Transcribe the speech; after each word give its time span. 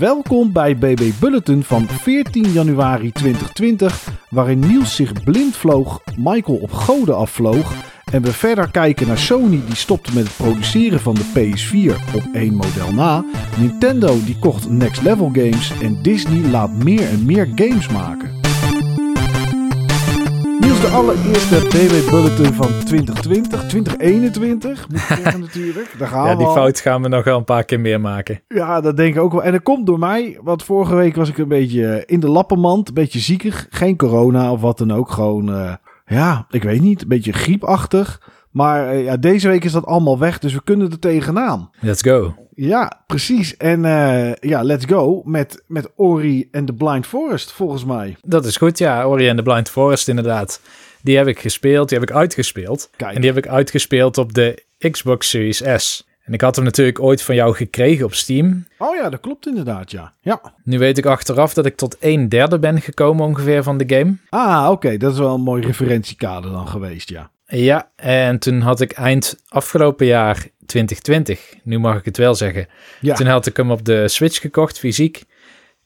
Welkom 0.00 0.52
bij 0.52 0.76
BB 0.76 1.10
Bulletin 1.20 1.62
van 1.62 1.88
14 1.88 2.52
januari 2.52 3.12
2020, 3.12 4.08
waarin 4.30 4.58
Niels 4.58 4.94
zich 4.94 5.12
blind 5.24 5.56
vloog, 5.56 6.00
Michael 6.16 6.58
op 6.58 6.72
goden 6.72 7.16
afvloog 7.16 7.72
en 8.12 8.22
we 8.22 8.32
verder 8.32 8.70
kijken 8.70 9.06
naar 9.06 9.18
Sony 9.18 9.60
die 9.66 9.74
stopte 9.74 10.14
met 10.14 10.24
het 10.24 10.36
produceren 10.36 11.00
van 11.00 11.14
de 11.14 11.24
PS4 11.34 12.14
op 12.14 12.22
één 12.32 12.54
model 12.54 12.92
na, 12.92 13.24
Nintendo 13.58 14.24
die 14.24 14.38
kocht 14.38 14.68
Next 14.68 15.02
Level 15.02 15.30
Games 15.32 15.72
en 15.82 16.02
Disney 16.02 16.50
laat 16.50 16.72
meer 16.72 17.08
en 17.08 17.24
meer 17.24 17.48
games 17.54 17.88
maken. 17.88 18.39
De 20.80 20.86
allereerste 20.86 21.54
BB 21.54 22.10
Bulletin 22.10 22.54
van 22.54 22.84
2020, 22.84 23.64
2021 23.68 24.88
moet 24.88 24.98
ik 24.98 25.06
zeggen 25.06 25.40
natuurlijk. 25.46 25.94
Daar 25.98 26.08
gaan 26.08 26.26
Ja, 26.26 26.34
die 26.34 26.46
fout 26.46 26.80
gaan 26.80 27.02
we 27.02 27.08
nog 27.08 27.24
wel 27.24 27.38
een 27.38 27.44
paar 27.44 27.64
keer 27.64 27.80
meer 27.80 28.00
maken. 28.00 28.40
Ja, 28.48 28.80
dat 28.80 28.96
denk 28.96 29.14
ik 29.14 29.20
ook 29.20 29.32
wel. 29.32 29.42
En 29.42 29.52
dat 29.52 29.62
komt 29.62 29.86
door 29.86 29.98
mij, 29.98 30.38
want 30.42 30.62
vorige 30.62 30.94
week 30.94 31.16
was 31.16 31.28
ik 31.28 31.38
een 31.38 31.48
beetje 31.48 32.02
in 32.06 32.20
de 32.20 32.28
lappenmand, 32.28 32.88
een 32.88 32.94
beetje 32.94 33.18
ziekig. 33.18 33.66
Geen 33.70 33.96
corona 33.96 34.52
of 34.52 34.60
wat 34.60 34.78
dan 34.78 34.92
ook, 34.92 35.10
gewoon, 35.10 35.54
eh, 35.54 35.74
ja, 36.06 36.46
ik 36.50 36.62
weet 36.62 36.80
niet, 36.80 37.02
een 37.02 37.08
beetje 37.08 37.32
griepachtig. 37.32 38.20
Maar 38.50 38.88
eh, 38.88 39.04
ja, 39.04 39.16
deze 39.16 39.48
week 39.48 39.64
is 39.64 39.72
dat 39.72 39.86
allemaal 39.86 40.18
weg, 40.18 40.38
dus 40.38 40.54
we 40.54 40.62
kunnen 40.64 40.90
er 40.90 40.98
tegenaan. 40.98 41.70
Let's 41.80 42.02
go. 42.02 42.34
Ja, 42.62 43.02
precies. 43.06 43.56
En 43.56 43.84
eh, 43.84 44.34
ja, 44.34 44.62
let's 44.62 44.84
go 44.84 45.22
met, 45.24 45.62
met 45.66 45.90
Ori 45.96 46.48
en 46.50 46.64
The 46.64 46.72
Blind 46.72 47.06
Forest, 47.06 47.52
volgens 47.52 47.84
mij. 47.84 48.16
Dat 48.22 48.44
is 48.44 48.56
goed, 48.56 48.78
ja. 48.78 49.04
Ori 49.04 49.28
and 49.28 49.36
the 49.36 49.42
Blind 49.42 49.70
Forest 49.70 50.08
inderdaad. 50.08 50.60
Die 51.02 51.16
heb 51.16 51.26
ik 51.26 51.38
gespeeld, 51.38 51.88
die 51.88 51.98
heb 51.98 52.08
ik 52.08 52.14
uitgespeeld. 52.14 52.90
Kijk. 52.96 53.14
En 53.14 53.20
die 53.20 53.30
heb 53.30 53.44
ik 53.44 53.50
uitgespeeld 53.50 54.18
op 54.18 54.34
de 54.34 54.64
Xbox 54.90 55.28
Series 55.28 55.62
S. 55.76 56.08
En 56.24 56.32
ik 56.32 56.40
had 56.40 56.56
hem 56.56 56.64
natuurlijk 56.64 57.00
ooit 57.00 57.22
van 57.22 57.34
jou 57.34 57.54
gekregen 57.54 58.04
op 58.04 58.14
Steam. 58.14 58.66
Oh 58.78 58.96
ja, 58.96 59.10
dat 59.10 59.20
klopt 59.20 59.46
inderdaad, 59.46 59.90
ja. 59.90 60.12
Ja. 60.20 60.40
Nu 60.64 60.78
weet 60.78 60.98
ik 60.98 61.06
achteraf 61.06 61.54
dat 61.54 61.66
ik 61.66 61.76
tot 61.76 61.96
een 62.00 62.28
derde 62.28 62.58
ben 62.58 62.80
gekomen 62.80 63.26
ongeveer 63.26 63.62
van 63.62 63.78
de 63.78 63.96
game. 63.96 64.16
Ah, 64.28 64.68
oké, 64.70 64.96
dat 64.96 65.12
is 65.12 65.18
wel 65.18 65.34
een 65.34 65.40
mooi 65.40 65.62
referentiekader 65.62 66.50
dan 66.50 66.68
geweest, 66.68 67.08
ja. 67.08 67.30
Ja, 67.50 67.90
en 67.96 68.38
toen 68.38 68.60
had 68.60 68.80
ik 68.80 68.92
eind 68.92 69.42
afgelopen 69.48 70.06
jaar 70.06 70.46
2020, 70.66 71.54
nu 71.62 71.78
mag 71.78 71.98
ik 71.98 72.04
het 72.04 72.16
wel 72.16 72.34
zeggen. 72.34 72.66
Ja. 73.00 73.14
Toen 73.14 73.26
had 73.26 73.46
ik 73.46 73.56
hem 73.56 73.70
op 73.70 73.84
de 73.84 74.08
Switch 74.08 74.40
gekocht, 74.40 74.78
fysiek. 74.78 75.24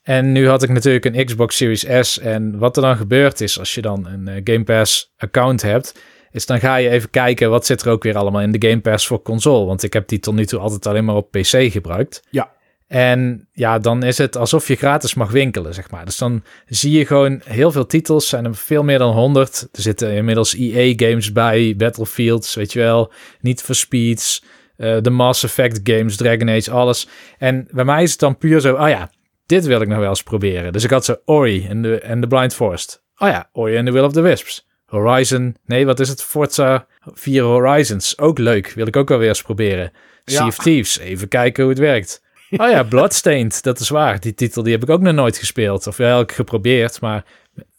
En 0.03 0.31
nu 0.31 0.47
had 0.47 0.63
ik 0.63 0.69
natuurlijk 0.69 1.05
een 1.05 1.25
Xbox 1.25 1.57
Series 1.57 1.85
S. 2.01 2.19
En 2.19 2.57
wat 2.57 2.75
er 2.75 2.81
dan 2.81 2.97
gebeurt 2.97 3.41
is, 3.41 3.59
als 3.59 3.75
je 3.75 3.81
dan 3.81 4.07
een 4.07 4.27
eh, 4.27 4.41
Game 4.43 4.63
Pass 4.63 5.13
account 5.17 5.61
hebt, 5.61 5.99
is 6.31 6.45
dan 6.45 6.59
ga 6.59 6.75
je 6.75 6.89
even 6.89 7.09
kijken 7.09 7.49
wat 7.49 7.65
zit 7.65 7.81
er 7.81 7.91
ook 7.91 8.03
weer 8.03 8.17
allemaal 8.17 8.41
in 8.41 8.51
de 8.51 8.67
Game 8.67 8.81
Pass 8.81 9.07
voor 9.07 9.21
console. 9.21 9.65
Want 9.65 9.83
ik 9.83 9.93
heb 9.93 10.07
die 10.07 10.19
tot 10.19 10.35
nu 10.35 10.45
toe 10.45 10.59
altijd 10.59 10.85
alleen 10.85 11.05
maar 11.05 11.15
op 11.15 11.31
PC 11.31 11.71
gebruikt. 11.71 12.23
Ja. 12.29 12.51
En 12.87 13.47
ja, 13.51 13.79
dan 13.79 14.03
is 14.03 14.17
het 14.17 14.37
alsof 14.37 14.67
je 14.67 14.75
gratis 14.75 15.13
mag 15.13 15.31
winkelen, 15.31 15.73
zeg 15.73 15.91
maar. 15.91 16.05
Dus 16.05 16.17
dan 16.17 16.43
zie 16.65 16.91
je 16.97 17.05
gewoon 17.05 17.41
heel 17.45 17.71
veel 17.71 17.85
titels, 17.85 18.29
zijn 18.29 18.45
er 18.45 18.55
veel 18.55 18.83
meer 18.83 18.97
dan 18.97 19.13
100. 19.13 19.67
Er 19.71 19.81
zitten 19.81 20.11
inmiddels 20.11 20.55
EA-games 20.55 21.31
bij, 21.31 21.73
Battlefields, 21.77 22.55
weet 22.55 22.73
je 22.73 22.79
wel, 22.79 23.11
Niet 23.41 23.61
for 23.61 23.75
Speeds, 23.75 24.43
eh, 24.77 24.97
de 25.01 25.09
Mass 25.09 25.43
Effect 25.43 25.79
games, 25.83 26.15
Dragon 26.15 26.49
Age, 26.49 26.71
alles. 26.71 27.07
En 27.37 27.67
bij 27.71 27.85
mij 27.85 28.03
is 28.03 28.11
het 28.11 28.19
dan 28.19 28.37
puur 28.37 28.59
zo, 28.59 28.75
oh 28.75 28.89
ja, 28.89 29.11
dit 29.45 29.65
wil 29.65 29.81
ik 29.81 29.87
nog 29.87 29.97
wel 29.97 30.09
eens 30.09 30.23
proberen. 30.23 30.73
Dus 30.73 30.83
ik 30.83 30.89
had 30.89 31.05
zo 31.05 31.15
Ori 31.25 31.67
en 31.67 31.81
de, 31.81 31.99
en 31.99 32.21
de 32.21 32.27
Blind 32.27 32.53
Forest. 32.53 33.03
Oh 33.17 33.27
ja, 33.29 33.49
Ori 33.51 33.75
en 33.75 33.85
the 33.85 33.91
Will 33.91 34.03
of 34.03 34.13
the 34.13 34.21
Wisps. 34.21 34.67
Horizon, 34.85 35.55
nee, 35.65 35.85
wat 35.85 35.99
is 35.99 36.09
het? 36.09 36.23
Forza 36.23 36.87
4 37.13 37.43
Horizons, 37.43 38.17
ook 38.17 38.37
leuk, 38.37 38.71
wil 38.75 38.87
ik 38.87 38.95
ook 38.95 39.09
wel 39.09 39.17
weer 39.17 39.27
eens 39.27 39.41
proberen. 39.41 39.91
Sea 40.25 40.39
Ja. 40.39 40.47
of 40.47 40.57
Thieves, 40.57 40.99
even 40.99 41.27
kijken 41.27 41.63
hoe 41.63 41.71
het 41.71 41.81
werkt. 41.81 42.23
Oh 42.61 42.69
ja, 42.69 42.83
Bloodstained, 42.83 43.63
dat 43.63 43.79
is 43.79 43.89
waar. 43.89 44.19
Die 44.19 44.33
titel 44.33 44.63
die 44.63 44.71
heb 44.73 44.83
ik 44.83 44.89
ook 44.89 45.01
nog 45.01 45.13
nooit 45.13 45.37
gespeeld. 45.37 45.87
Of 45.87 45.97
wel, 45.97 46.19
ik 46.21 46.31
geprobeerd, 46.31 47.01
maar 47.01 47.25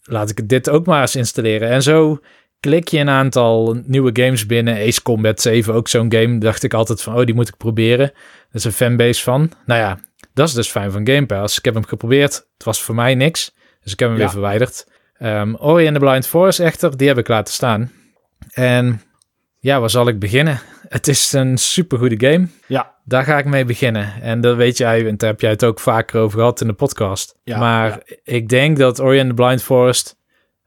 laat 0.03 0.29
ik 0.29 0.49
dit 0.49 0.69
ook 0.69 0.85
maar 0.85 1.01
eens 1.01 1.15
installeren. 1.15 1.69
En 1.69 1.81
zo 1.83 2.19
klik 2.59 2.87
je 2.87 2.99
een 2.99 3.09
aantal 3.09 3.79
nieuwe 3.85 4.09
games 4.23 4.45
binnen. 4.45 4.77
Ace 4.87 5.01
Combat 5.01 5.41
7, 5.41 5.73
ook 5.73 5.87
zo'n 5.87 6.11
game. 6.13 6.37
Dacht 6.37 6.63
ik 6.63 6.73
altijd 6.73 7.01
van, 7.01 7.15
oh, 7.15 7.25
die 7.25 7.35
moet 7.35 7.47
ik 7.47 7.57
proberen. 7.57 8.05
Er 8.49 8.55
is 8.55 8.63
een 8.63 8.71
fanbase 8.71 9.23
van. 9.23 9.51
Nou 9.65 9.79
ja, 9.81 9.99
dat 10.33 10.47
is 10.47 10.53
dus 10.53 10.69
fijn 10.69 10.91
van 10.91 11.07
Game 11.07 11.25
Pass. 11.25 11.57
Ik 11.57 11.65
heb 11.65 11.73
hem 11.73 11.85
geprobeerd. 11.85 12.33
Het 12.53 12.63
was 12.63 12.81
voor 12.81 12.95
mij 12.95 13.15
niks. 13.15 13.55
Dus 13.83 13.91
ik 13.93 13.99
heb 13.99 14.09
hem 14.09 14.17
Ja. 14.17 14.23
weer 14.23 14.33
verwijderd. 14.33 14.87
Ehm 15.17 15.55
Ori 15.55 15.85
and 15.87 15.93
the 15.95 16.05
Blind 16.05 16.27
Forest 16.27 16.59
echter, 16.59 16.97
die 16.97 17.07
heb 17.07 17.17
ik 17.17 17.27
laten 17.27 17.53
staan. 17.53 17.91
En 18.51 19.01
ja, 19.59 19.79
waar 19.79 19.89
zal 19.89 20.07
ik 20.07 20.19
beginnen? 20.19 20.59
Het 20.87 21.07
is 21.07 21.33
een 21.33 21.57
supergoede 21.57 22.27
game. 22.29 22.47
Ja, 22.67 22.95
Daar 23.07 23.23
ga 23.23 23.37
ik 23.37 23.45
mee 23.45 23.65
beginnen. 23.65 24.21
En 24.21 24.41
dat 24.41 24.55
weet 24.55 24.77
jij, 24.77 25.07
en 25.07 25.17
daar 25.17 25.29
heb 25.29 25.41
jij 25.41 25.49
het 25.49 25.63
ook 25.63 25.79
vaker 25.79 26.19
over 26.19 26.37
gehad 26.37 26.61
in 26.61 26.67
de 26.67 26.73
podcast. 26.73 27.35
Ja, 27.43 27.59
maar 27.59 27.89
ja. 27.89 28.15
ik 28.23 28.49
denk 28.49 28.77
dat 28.77 28.99
Ori 28.99 29.19
and 29.19 29.27
the 29.29 29.33
Blind 29.33 29.63
Forest 29.63 30.17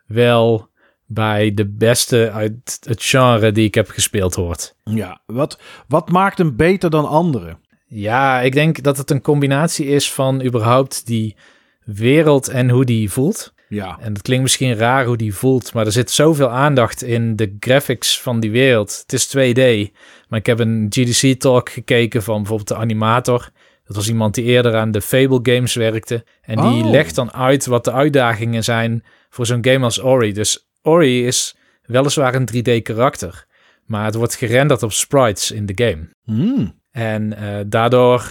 wel 0.07 0.69
bij 1.07 1.55
de 1.55 1.69
beste 1.69 2.31
uit 2.33 2.79
het 2.85 3.03
genre 3.03 3.53
die 3.53 3.67
ik 3.67 3.75
heb 3.75 3.89
gespeeld 3.89 4.35
hoort. 4.35 4.75
ja. 4.85 5.21
Wat, 5.27 5.61
wat 5.89 6.11
maakt 6.11 6.39
hem 6.39 6.57
beter 6.57 6.91
dan 6.91 7.09
anderen? 7.09 7.59
Ja, 7.87 8.41
ik 8.41 8.53
denk 8.53 8.83
dat 8.83 8.97
het 8.97 9.11
een 9.11 9.23
combinatie 9.23 9.87
is 9.87 10.13
van 10.13 10.45
überhaupt 10.45 11.07
die 11.07 11.37
wereld 11.85 12.49
en 12.49 12.71
hoe 12.71 12.85
die 12.85 13.11
voelt. 13.11 13.55
Ja, 13.69 13.99
En 14.01 14.13
het 14.13 14.23
klinkt 14.23 14.43
misschien 14.43 14.77
raar 14.77 15.05
hoe 15.05 15.17
die 15.17 15.35
voelt, 15.35 15.73
maar 15.73 15.87
er 15.87 15.93
zit 15.93 16.11
zoveel 16.11 16.49
aandacht 16.49 17.03
in 17.03 17.37
de 17.37 17.57
graphics 17.61 18.21
van 18.21 18.41
die 18.41 18.51
wereld. 18.51 19.05
Het 19.07 19.13
is 19.13 19.37
2D, 19.37 19.93
maar 20.31 20.39
ik 20.39 20.47
heb 20.47 20.59
een 20.59 20.87
GDC-talk 20.89 21.71
gekeken 21.71 22.23
van 22.23 22.37
bijvoorbeeld 22.37 22.69
de 22.69 22.77
animator. 22.77 23.51
Dat 23.85 23.97
was 23.97 24.09
iemand 24.09 24.35
die 24.35 24.45
eerder 24.45 24.77
aan 24.77 24.91
de 24.91 25.01
Fable 25.03 25.55
games 25.55 25.75
werkte. 25.75 26.25
En 26.43 26.57
die 26.57 26.85
Oh. 26.85 26.91
legt 26.91 27.15
dan 27.15 27.33
uit 27.33 27.67
wat 27.67 27.85
de 27.85 27.93
uitdagingen 27.93 28.65
zijn 28.65 29.05
voor 29.31 29.47
zo'n 29.47 29.65
game 29.65 29.85
als 29.85 30.03
Ori. 30.03 30.33
Dus 30.33 30.69
Ori 30.83 31.27
is 31.27 31.57
weliswaar 31.83 32.35
een 32.35 32.49
3D-karakter, 32.55 33.47
maar 33.85 34.05
het 34.05 34.15
wordt 34.15 34.35
gerenderd 34.35 34.83
op 34.83 34.93
sprites 34.93 35.51
in 35.51 35.67
de 35.67 35.85
game. 35.85 36.09
Hmm. 36.25 36.79
En 36.91 37.33
eh, 37.37 37.59
daardoor 37.67 38.31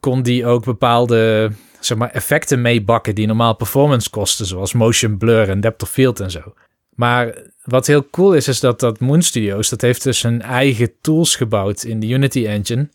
kon 0.00 0.22
die 0.22 0.46
ook 0.46 0.64
bepaalde 0.64 1.50
zeg 1.80 1.98
maar, 1.98 2.10
effecten 2.10 2.60
meebakken 2.60 3.14
die 3.14 3.26
normaal 3.26 3.54
performance 3.56 4.10
kosten, 4.10 4.46
zoals 4.46 4.72
motion 4.72 5.18
blur 5.18 5.48
en 5.48 5.60
depth 5.60 5.82
of 5.82 5.90
field 5.90 6.20
en 6.20 6.30
zo. 6.30 6.54
Maar 6.94 7.34
wat 7.64 7.86
heel 7.86 8.10
cool 8.10 8.34
is, 8.34 8.48
is 8.48 8.60
dat 8.60 8.80
dat 8.80 9.00
Moon 9.00 9.22
Studios, 9.22 9.68
dat 9.68 9.80
heeft 9.80 10.02
dus 10.02 10.22
hun 10.22 10.42
eigen 10.42 10.92
tools 11.00 11.36
gebouwd 11.36 11.82
in 11.82 12.00
de 12.00 12.08
Unity 12.08 12.46
engine, 12.46 12.88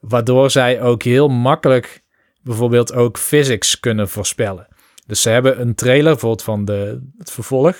waardoor 0.00 0.50
zij 0.50 0.82
ook 0.82 1.02
heel 1.02 1.28
makkelijk 1.28 2.02
bijvoorbeeld 2.42 2.92
ook 2.92 3.18
physics 3.18 3.80
kunnen 3.80 4.08
voorspellen. 4.08 4.68
Dus 5.06 5.22
ze 5.22 5.30
hebben 5.30 5.60
een 5.60 5.74
trailer 5.74 6.10
bijvoorbeeld 6.12 6.42
van 6.42 6.64
de, 6.64 7.00
het 7.18 7.30
vervolg, 7.30 7.76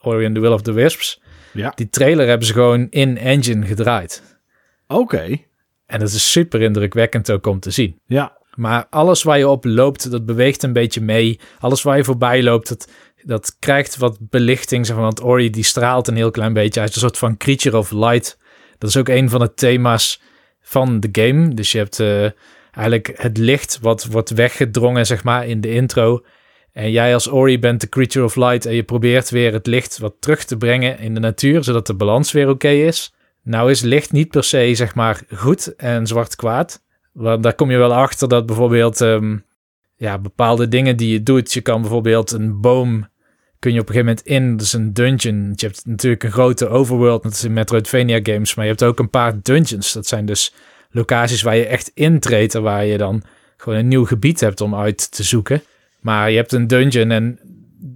Ori 0.00 0.26
and 0.26 0.34
the 0.34 0.40
Will 0.40 0.52
of 0.52 0.62
the 0.62 0.72
Wisps. 0.72 1.22
Ja, 1.52 1.72
Die 1.74 1.88
trailer 1.88 2.26
hebben 2.28 2.46
ze 2.46 2.52
gewoon 2.52 2.86
in 2.90 3.18
engine 3.18 3.66
gedraaid. 3.66 4.22
oké. 4.86 5.36
En 5.86 5.98
dat 5.98 6.08
is 6.08 6.30
super 6.32 6.62
indrukwekkend 6.62 7.30
ook 7.30 7.46
om 7.46 7.60
te 7.60 7.70
zien. 7.70 8.00
Ja, 8.06 8.36
Maar 8.56 8.86
alles 8.90 9.22
waar 9.22 9.38
je 9.38 9.48
op 9.48 9.64
loopt, 9.64 10.10
dat 10.10 10.26
beweegt 10.26 10.62
een 10.62 10.72
beetje 10.72 11.00
mee. 11.00 11.40
Alles 11.58 11.82
waar 11.82 11.96
je 11.96 12.04
voorbij 12.04 12.42
loopt, 12.42 12.68
dat, 12.68 12.88
dat 13.22 13.56
krijgt 13.58 13.96
wat 13.96 14.16
belichting. 14.20 14.88
Want 14.88 15.22
Ori 15.22 15.50
die 15.50 15.64
straalt 15.64 16.08
een 16.08 16.16
heel 16.16 16.30
klein 16.30 16.52
beetje. 16.52 16.80
Hij 16.80 16.88
is 16.88 16.94
een 16.94 17.00
soort 17.00 17.18
van 17.18 17.36
creature 17.36 17.78
of 17.78 17.90
light. 17.90 18.38
Dat 18.78 18.90
is 18.90 18.96
ook 18.96 19.08
een 19.08 19.30
van 19.30 19.40
de 19.40 19.54
thema's 19.54 20.22
van 20.60 21.00
de 21.00 21.08
game. 21.12 21.54
Dus 21.54 21.72
je 21.72 21.78
hebt 21.78 22.00
eh, 22.00 22.22
eigenlijk 22.72 23.12
het 23.16 23.38
licht 23.38 23.78
wat 23.80 24.04
wordt 24.04 24.30
weggedrongen 24.30 25.06
zeg 25.06 25.24
maar, 25.24 25.46
in 25.46 25.60
de 25.60 25.70
intro. 25.70 26.24
En 26.72 26.90
jij 26.90 27.14
als 27.14 27.30
Ori 27.30 27.58
bent 27.58 27.80
de 27.80 27.88
creature 27.88 28.24
of 28.24 28.36
light 28.36 28.66
en 28.66 28.74
je 28.74 28.82
probeert 28.82 29.30
weer 29.30 29.52
het 29.52 29.66
licht 29.66 29.98
wat 29.98 30.14
terug 30.20 30.44
te 30.44 30.56
brengen 30.56 30.98
in 30.98 31.14
de 31.14 31.20
natuur, 31.20 31.64
zodat 31.64 31.86
de 31.86 31.94
balans 31.94 32.32
weer 32.32 32.48
oké 32.48 32.68
is. 32.68 33.14
Nou 33.42 33.70
is 33.70 33.80
licht 33.80 34.12
niet 34.12 34.30
per 34.30 34.44
se 34.44 34.74
zeg 34.74 34.94
maar 34.94 35.20
goed 35.34 35.76
en 35.76 36.06
zwart 36.06 36.36
kwaad. 36.36 36.84
Daar 37.16 37.54
kom 37.54 37.70
je 37.70 37.76
wel 37.76 37.94
achter 37.94 38.28
dat 38.28 38.46
bijvoorbeeld 38.46 39.00
ehm, 39.00 39.36
ja, 39.96 40.18
bepaalde 40.18 40.68
dingen 40.68 40.96
die 40.96 41.12
je 41.12 41.22
doet. 41.22 41.52
Je 41.52 41.60
kan 41.60 41.80
bijvoorbeeld 41.80 42.30
een 42.30 42.60
boom 42.60 43.08
kun 43.58 43.72
je 43.72 43.80
op 43.80 43.88
een 43.88 43.94
gegeven 43.94 44.16
moment 44.26 44.26
in. 44.26 44.66
Is 44.66 44.72
een 44.72 44.92
dungeon. 44.92 45.52
Je 45.54 45.66
hebt 45.66 45.86
natuurlijk 45.86 46.22
een 46.22 46.32
grote 46.32 46.68
overworld. 46.68 47.22
Dat 47.22 47.32
is 47.32 47.44
in 47.44 47.52
Metroidvania 47.52 48.20
games. 48.22 48.54
Maar 48.54 48.64
je 48.64 48.70
hebt 48.70 48.84
ook 48.84 48.98
een 48.98 49.10
paar 49.10 49.42
dungeons. 49.42 49.92
Dat 49.92 50.06
zijn 50.06 50.26
dus 50.26 50.54
locaties 50.90 51.42
waar 51.42 51.56
je 51.56 51.66
echt 51.66 51.90
intreedt. 51.94 52.54
En 52.54 52.62
waar 52.62 52.84
je 52.84 52.98
dan 52.98 53.22
gewoon 53.56 53.78
een 53.78 53.88
nieuw 53.88 54.04
gebied 54.04 54.40
hebt 54.40 54.60
om 54.60 54.74
uit 54.74 55.10
te 55.10 55.22
zoeken. 55.22 55.62
Maar 56.00 56.30
je 56.30 56.36
hebt 56.36 56.52
een 56.52 56.66
dungeon 56.66 57.10
en 57.10 57.38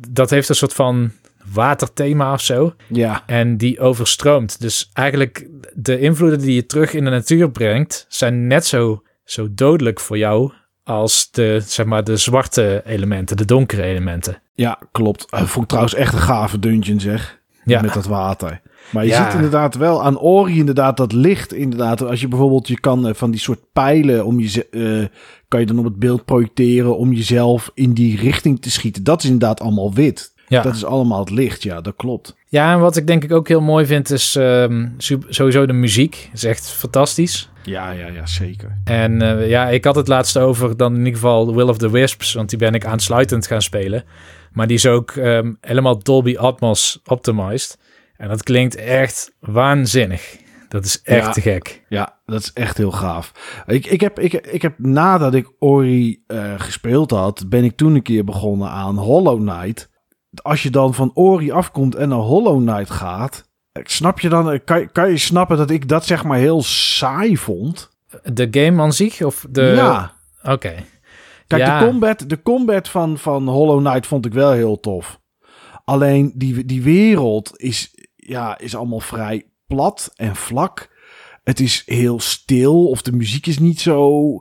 dat 0.08 0.31
heeft 0.31 0.49
een 0.49 0.55
soort 0.55 0.72
van 0.72 1.12
waterthema 1.52 2.32
of 2.32 2.40
zo. 2.40 2.75
ja, 2.87 3.22
En 3.26 3.56
die 3.56 3.81
overstroomt. 3.81 4.61
Dus 4.61 4.90
eigenlijk 4.93 5.46
de 5.75 5.99
invloeden 5.99 6.38
die 6.40 6.55
je 6.55 6.67
terug 6.67 6.94
in 6.94 7.05
de 7.05 7.11
natuur 7.11 7.50
brengt, 7.50 8.06
zijn 8.08 8.46
net 8.46 8.67
zo, 8.67 9.02
zo 9.31 9.49
dodelijk 9.55 10.00
voor 10.00 10.19
jou 10.19 10.53
als 10.85 11.31
de, 11.31 11.62
zeg 11.67 11.87
maar, 11.87 12.05
de 12.05 12.17
zwarte 12.17 12.82
elementen, 12.87 13.37
de 13.37 13.44
donkere 13.44 13.82
elementen. 13.82 14.43
ja, 14.55 14.79
klopt. 14.93 15.27
Uh, 15.35 15.41
vond 15.43 15.62
ik 15.65 15.69
trouwens 15.69 15.94
echt 15.94 16.12
een 16.12 16.19
gave 16.21 16.59
dungeon 16.59 17.00
zeg. 17.00 17.38
Ja, 17.65 17.81
Met 17.81 17.93
dat 17.94 18.06
water. 18.06 18.61
Maar 18.93 19.05
je 19.05 19.11
Ja. 19.11 19.25
ziet 19.25 19.35
inderdaad 19.35 19.75
wel 19.75 20.03
aan 20.05 20.19
Ori 20.19 20.59
inderdaad 20.59 20.97
dat 20.97 21.12
licht 21.12 21.53
inderdaad. 21.53 22.03
Als 22.03 22.21
je 22.21 22.29
bijvoorbeeld, 22.29 22.69
je 22.69 22.81
kan 22.81 23.06
eh, 23.09 23.15
van 23.15 23.31
die 23.31 23.41
soort 23.41 23.61
pijlen 23.73 24.25
om 24.27 24.41
je, 24.41 24.69
eh 24.71 25.17
kan 25.49 25.61
je 25.61 25.67
dan 25.67 25.79
op 25.79 25.85
het 25.85 25.99
beeld 25.99 26.25
projecteren 26.25 26.97
om 26.97 27.12
jezelf 27.12 27.71
in 27.75 27.93
die 27.93 28.17
richting 28.17 28.61
te 28.62 28.71
schieten. 28.71 29.05
Dat 29.05 29.19
is 29.23 29.31
inderdaad 29.31 29.61
allemaal 29.61 29.94
wit. 29.94 30.35
Ja. 30.50 30.62
Dat 30.62 30.75
is 30.75 30.85
allemaal 30.85 31.20
het 31.20 31.31
licht, 31.31 31.62
ja, 31.62 31.81
dat 31.81 31.94
klopt. 31.97 32.37
ja, 32.47 32.73
en 32.73 32.81
wat 32.81 32.97
ik 32.97 33.06
denk 33.06 33.25
ik 33.25 33.32
ook 33.32 33.49
heel 33.49 33.61
mooi 33.61 33.87
vind 33.87 34.11
is 34.11 34.31
su- 34.99 35.19
sowieso 35.29 35.67
de 35.67 35.73
muziek. 35.73 36.31
is 36.32 36.44
echt 36.44 36.70
fantastisch. 36.70 37.50
Ja, 37.62 37.91
ja, 37.91 38.06
ja, 38.06 38.26
zeker. 38.26 38.79
En 38.85 39.23
eh, 39.23 39.49
ja, 39.49 39.69
ik 39.69 39.85
had 39.85 39.94
het 39.94 40.08
laatst 40.08 40.37
over 40.38 40.76
dan 40.76 40.93
in 40.93 40.99
ieder 40.99 41.12
geval 41.14 41.55
Will 41.55 41.69
of 41.69 41.79
the 41.79 41.91
Wisps, 41.91 42.32
want 42.35 42.49
die 42.50 42.58
ben 42.58 42.75
ik 42.75 42.85
aansluitend 42.85 43.47
gaan 43.47 43.62
spelen. 43.62 44.05
Maar 44.52 44.67
die 44.67 44.76
is 44.76 44.87
ook 44.87 45.11
ehm, 45.11 45.52
helemaal 45.61 45.99
Dolby 45.99 46.37
Atmos 46.37 47.00
optimized. 47.05 47.79
En 48.17 48.29
dat 48.29 48.43
klinkt 48.43 48.76
echt 48.76 49.32
waanzinnig. 49.41 50.37
Dat 50.69 50.85
is 50.85 51.03
echt 51.03 51.25
Ja. 51.26 51.32
te 51.32 51.41
gek. 51.41 51.85
Ja, 51.88 52.19
dat 52.26 52.41
is 52.41 52.53
echt 52.53 52.76
heel 52.76 52.91
gaaf. 52.91 53.32
Ik, 53.67 53.87
ik, 53.87 54.00
heb, 54.00 54.19
ik, 54.19 54.32
ik 54.32 54.62
heb 54.62 54.75
nadat 54.79 55.35
ik 55.35 55.50
Ori 55.58 56.23
eh, 56.26 56.55
gespeeld 56.56 57.11
had, 57.11 57.44
ben 57.49 57.64
ik 57.64 57.76
toen 57.76 57.94
een 57.94 58.03
keer 58.03 58.25
begonnen 58.25 58.69
aan 58.70 58.96
Hollow 58.99 59.41
Knight. 59.49 59.88
Als 60.43 60.62
je 60.62 60.71
dan 60.71 60.94
van 60.94 61.11
Ori 61.15 61.50
afkomt 61.50 61.94
en 61.94 62.09
naar 62.09 62.19
Hollow 62.19 62.59
Knight 62.67 62.91
gaat, 62.91 63.49
eh, 63.73 63.82
snap 63.87 64.21
je 64.21 64.29
dan, 64.29 64.50
eh, 64.50 64.59
kan, 64.65 64.93
kan 64.93 65.11
je 65.11 65.19
snappen 65.19 65.56
dat 65.56 65.71
ik 65.71 65.88
dat 65.88 66.06
zeg 66.06 66.25
maar 66.25 66.38
heel 66.38 66.62
saai 66.62 67.37
vond? 67.37 67.91
De 68.32 68.49
game 68.50 68.82
aan 68.82 68.93
zich? 68.93 69.23
Of 69.23 69.47
de... 69.50 69.62
Ja. 69.62 70.12
Oké. 70.43 70.75
Kijk, 71.47 71.62
Ja. 71.62 71.79
de 71.79 71.87
combat, 71.87 72.25
de 72.29 72.43
combat 72.43 72.88
van, 72.88 73.19
van 73.19 73.49
Hollow 73.49 73.79
Knight 73.87 74.06
vond 74.06 74.27
ik 74.27 74.32
wel 74.32 74.53
heel 74.53 74.81
tof. 74.81 75.21
Alleen 75.85 76.32
die, 76.35 76.65
die 76.65 76.82
wereld 76.82 77.53
is, 77.56 77.94
ja, 78.17 78.59
is 78.59 78.77
allemaal 78.77 79.00
vrij 79.00 79.47
plat 79.67 80.12
en 80.15 80.37
vlak. 80.37 80.88
Het 81.44 81.61
is 81.61 81.82
heel 81.87 82.21
stil 82.21 82.87
of 82.88 83.03
de 83.03 83.12
muziek 83.12 83.47
is 83.47 83.59
niet 83.59 83.81
zo, 83.81 84.41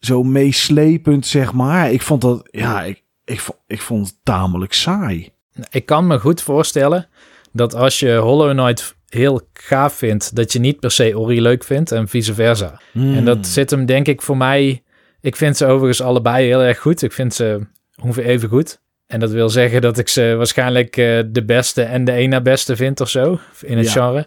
zo 0.00 0.22
meeslepend, 0.22 1.26
zeg 1.26 1.52
maar. 1.52 1.92
Ik 1.92 2.02
vond 2.02 2.20
dat, 2.20 2.48
ja, 2.50 2.82
ik, 2.82 3.02
ik, 3.24 3.46
ik 3.66 3.80
vond 3.80 4.06
het 4.06 4.16
tamelijk 4.22 4.72
saai. 4.72 5.32
Ik 5.70 5.86
kan 5.86 6.06
me 6.06 6.18
goed 6.18 6.42
voorstellen 6.42 7.08
dat 7.52 7.74
als 7.74 7.98
je 8.00 8.14
Hollow 8.16 8.50
Knight 8.50 8.94
heel 9.08 9.40
gaaf 9.52 9.94
vindt, 9.94 10.36
dat 10.36 10.52
je 10.52 10.58
niet 10.58 10.80
per 10.80 10.90
se 10.90 11.18
Ori 11.18 11.42
leuk 11.42 11.64
vindt 11.64 11.92
en 11.92 12.08
vice 12.08 12.34
versa. 12.34 12.80
Hmm. 12.92 13.14
En 13.14 13.24
dat 13.24 13.46
zit 13.46 13.70
hem 13.70 13.86
denk 13.86 14.06
ik 14.08 14.22
voor 14.22 14.36
mij... 14.36 14.82
Ik 15.20 15.36
vind 15.36 15.56
ze 15.56 15.66
overigens 15.66 16.00
allebei 16.02 16.46
heel 16.46 16.60
erg 16.62 16.78
goed. 16.78 17.02
Ik 17.02 17.12
vind 17.12 17.34
ze 17.34 17.66
ongeveer 18.02 18.24
even 18.24 18.48
goed. 18.48 18.80
En 19.06 19.20
dat 19.20 19.30
wil 19.30 19.48
zeggen 19.48 19.80
dat 19.80 19.98
ik 19.98 20.08
ze 20.08 20.34
waarschijnlijk 20.36 20.96
eh, 20.96 21.20
de 21.26 21.44
beste 21.44 21.82
en 21.82 22.04
de 22.04 22.12
één 22.12 22.28
na 22.28 22.40
beste 22.40 22.76
vind 22.76 23.00
of 23.00 23.08
zo. 23.08 23.38
In 23.62 23.76
het 23.78 23.86
Ja. 23.86 23.92
genre. 23.92 24.26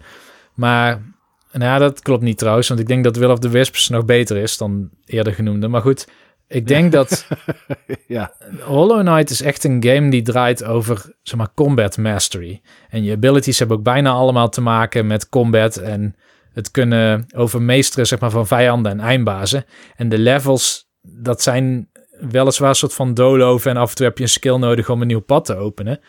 Maar 0.54 1.02
nou, 1.52 1.80
dat 1.80 2.02
klopt 2.02 2.24
niet 2.24 2.38
trouwens. 2.38 2.68
Want 2.68 2.80
ik 2.80 2.88
denk 2.88 3.04
dat 3.04 3.16
Will 3.16 3.30
of 3.30 3.40
the 3.40 3.50
Wisps 3.50 3.90
nog 3.90 4.06
beter 4.06 4.38
is 4.38 4.58
dan 4.58 4.90
eerder 5.06 5.34
genoemde. 5.34 5.68
Maar 5.68 5.82
goed, 5.82 6.08
ik 6.48 6.68
denk 6.68 6.92
dat 6.92 7.28
ja, 8.08 8.34
Hollow 8.62 9.00
Knight 9.00 9.30
is 9.30 9.42
echt 9.42 9.64
een 9.64 9.84
game 9.84 10.10
die 10.10 10.22
draait 10.22 10.64
over 10.64 11.16
zeg 11.22 11.38
maar, 11.38 11.54
combat 11.56 11.98
mastery. 11.98 12.62
En 12.90 13.04
je 13.04 13.12
abilities 13.12 13.60
hebben 13.60 13.78
ook 13.78 13.84
bijna 13.84 14.12
allemaal 14.12 14.50
te 14.50 14.62
maken 14.62 15.08
met 15.08 15.30
combat 15.30 15.78
en 15.78 16.16
het 16.54 16.72
kunnen 16.72 17.26
overmeesteren 17.36 18.08
zeg 18.08 18.20
maar, 18.20 18.32
van 18.32 18.48
vijanden 18.48 18.92
en 18.92 19.00
eindbazen. 19.00 19.66
En 19.96 20.10
de 20.10 20.18
levels, 20.18 20.90
dat 21.02 21.42
zijn 21.42 21.90
weliswaar 22.20 22.70
een 22.70 22.76
soort 22.76 22.94
van 22.94 23.14
doolhoven 23.14 23.72
en 23.72 23.78
af 23.78 23.90
en 23.90 23.96
toe 23.96 24.06
heb 24.06 24.18
je 24.18 24.24
een 24.24 24.30
skill 24.30 24.58
nodig 24.58 24.90
om 24.90 25.02
een 25.02 25.08
nieuw 25.08 25.20
pad 25.20 25.46
te 25.46 25.56
openen. 25.56 26.00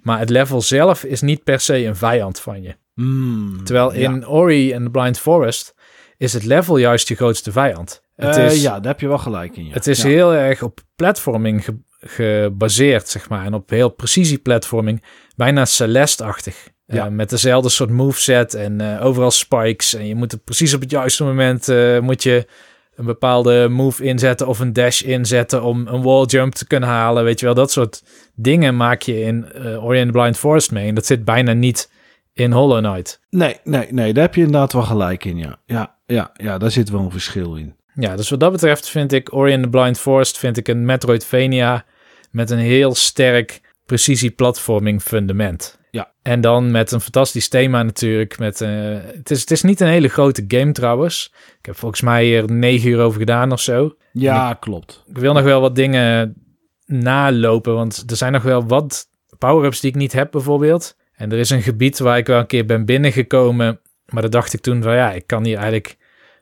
Maar 0.00 0.18
het 0.18 0.30
level 0.30 0.60
zelf 0.60 1.04
is 1.04 1.20
niet 1.20 1.44
per 1.44 1.60
se 1.60 1.84
een 1.84 1.96
vijand 1.96 2.40
van 2.40 2.62
je. 2.62 2.74
Hmm, 2.94 3.64
Terwijl 3.64 3.92
in 3.92 4.20
ja. 4.20 4.26
Ori 4.26 4.72
en 4.72 4.84
the 4.84 4.90
Blind 4.90 5.18
Forest 5.18 5.74
is 6.16 6.32
het 6.32 6.44
level 6.44 6.76
juist 6.76 7.08
je 7.08 7.14
grootste 7.14 7.52
vijand. 7.52 8.02
Het 8.26 8.36
Eh, 8.36 8.44
is, 8.46 8.62
ja, 8.62 8.80
daar 8.80 8.92
heb 8.92 9.00
je 9.00 9.08
wel 9.08 9.18
gelijk 9.18 9.56
in. 9.56 9.66
Ja. 9.66 9.72
het 9.72 9.86
is 9.86 10.02
ja. 10.02 10.08
heel 10.08 10.34
erg 10.34 10.62
op 10.62 10.80
platforming 10.96 11.64
ge- 11.64 11.78
gebaseerd, 12.00 13.08
zeg 13.08 13.28
maar. 13.28 13.44
En 13.44 13.54
op 13.54 13.70
heel 13.70 13.88
precisie-platforming. 13.88 15.02
Bijna 15.36 15.64
Celeste-achtig. 15.64 16.68
Ja. 16.86 17.04
Eh, 17.06 17.10
met 17.12 17.30
dezelfde 17.30 17.68
soort 17.68 17.90
moveset 17.90 18.54
en 18.54 18.80
eh, 18.80 19.04
overal 19.06 19.30
spikes. 19.30 19.94
En 19.94 20.06
je 20.06 20.14
moet 20.14 20.32
het 20.32 20.44
precies 20.44 20.74
op 20.74 20.80
het 20.80 20.90
juiste 20.90 21.24
moment... 21.24 21.66
moet 22.02 22.22
je 22.22 22.46
een 22.94 23.04
bepaalde 23.04 23.68
move 23.68 24.04
inzetten 24.04 24.46
of 24.46 24.58
een 24.58 24.72
dash 24.72 25.02
inzetten... 25.02 25.62
om 25.62 25.86
een 25.86 26.02
wall 26.02 26.24
jump 26.24 26.54
te 26.54 26.66
kunnen 26.66 26.88
halen. 26.88 27.24
Weet 27.24 27.40
je 27.40 27.46
wel, 27.46 27.54
dat 27.54 27.72
soort 27.72 28.02
dingen 28.34 28.76
maak 28.76 29.02
je 29.02 29.20
in 29.20 29.46
Ori 29.78 29.98
and 30.00 30.06
the 30.12 30.18
Blind 30.18 30.36
Forest 30.38 30.70
mee. 30.70 30.88
En 30.88 30.94
dat 30.94 31.06
zit 31.06 31.24
bijna 31.24 31.52
niet 31.52 31.90
in 32.32 32.52
Hollow 32.52 32.84
Knight. 32.84 33.20
Nee, 33.30 33.56
nee, 33.64 33.86
nee, 33.92 34.12
daar 34.12 34.24
heb 34.24 34.34
je 34.34 34.42
inderdaad 34.42 34.72
wel 34.72 34.82
gelijk 34.82 35.24
in, 35.24 35.36
ja. 35.38 35.56
Ja, 35.66 35.96
ja, 36.06 36.30
ja 36.34 36.58
daar 36.58 36.70
zit 36.70 36.90
wel 36.90 37.00
een 37.00 37.10
verschil 37.10 37.54
in. 37.54 37.74
Ja, 38.00 38.16
dus 38.16 38.30
wat 38.30 38.40
dat 38.40 38.52
betreft 38.52 38.88
vind 38.88 39.12
ik 39.12 39.34
Ori 39.34 39.52
and 39.52 39.62
the 39.62 39.68
Blind 39.68 39.98
Forest 39.98 40.38
vind 40.38 40.56
ik 40.56 40.68
een 40.68 40.84
Metroidvania 40.84 41.84
met 42.30 42.50
een 42.50 42.58
heel 42.58 42.94
sterk 42.94 43.60
precisie-platforming 43.86 45.02
fundament. 45.02 45.78
Ja. 45.90 46.12
En 46.22 46.40
dan 46.40 46.70
met 46.70 46.92
een 46.92 47.00
fantastisch 47.00 47.48
thema 47.48 47.82
natuurlijk. 47.82 48.38
Met, 48.38 48.60
eh, 48.60 48.70
het, 49.02 49.30
is, 49.30 49.40
het 49.40 49.50
is 49.50 49.62
niet 49.62 49.80
een 49.80 49.88
hele 49.88 50.08
grote 50.08 50.44
game 50.48 50.72
trouwens. 50.72 51.32
Ik 51.58 51.66
heb 51.66 51.76
volgens 51.76 52.00
mij 52.00 52.36
er 52.36 52.52
negen 52.52 52.90
uur 52.90 53.00
over 53.00 53.18
gedaan 53.18 53.52
of 53.52 53.60
zo. 53.60 53.94
Ja, 54.12 54.54
klopt. 54.54 55.04
Ik 55.06 55.18
wil 55.18 55.32
nog 55.32 55.42
wel 55.42 55.60
wat 55.60 55.74
dingen 55.74 56.34
nalopen, 56.86 57.74
want 57.74 58.04
er 58.06 58.16
zijn 58.16 58.32
nog 58.32 58.42
wel 58.42 58.66
wat 58.66 59.08
power-ups 59.38 59.80
die 59.80 59.90
ik 59.90 59.96
niet 59.96 60.12
heb 60.12 60.30
bijvoorbeeld. 60.30 60.96
En 61.12 61.32
er 61.32 61.38
is 61.38 61.50
een 61.50 61.62
gebied 61.62 61.98
waar 61.98 62.18
ik 62.18 62.26
wel 62.26 62.38
een 62.38 62.46
keer 62.46 62.66
ben 62.66 62.84
binnengekomen, 62.84 63.80
maar 64.06 64.22
dat 64.22 64.32
dacht 64.32 64.52
ik 64.52 64.60
toen 64.60 64.82
van 64.82 64.94
ja, 64.94 65.12
ik 65.12 65.26
kan 65.26 65.44
hier 65.44 65.56
eigenlijk 65.56 65.96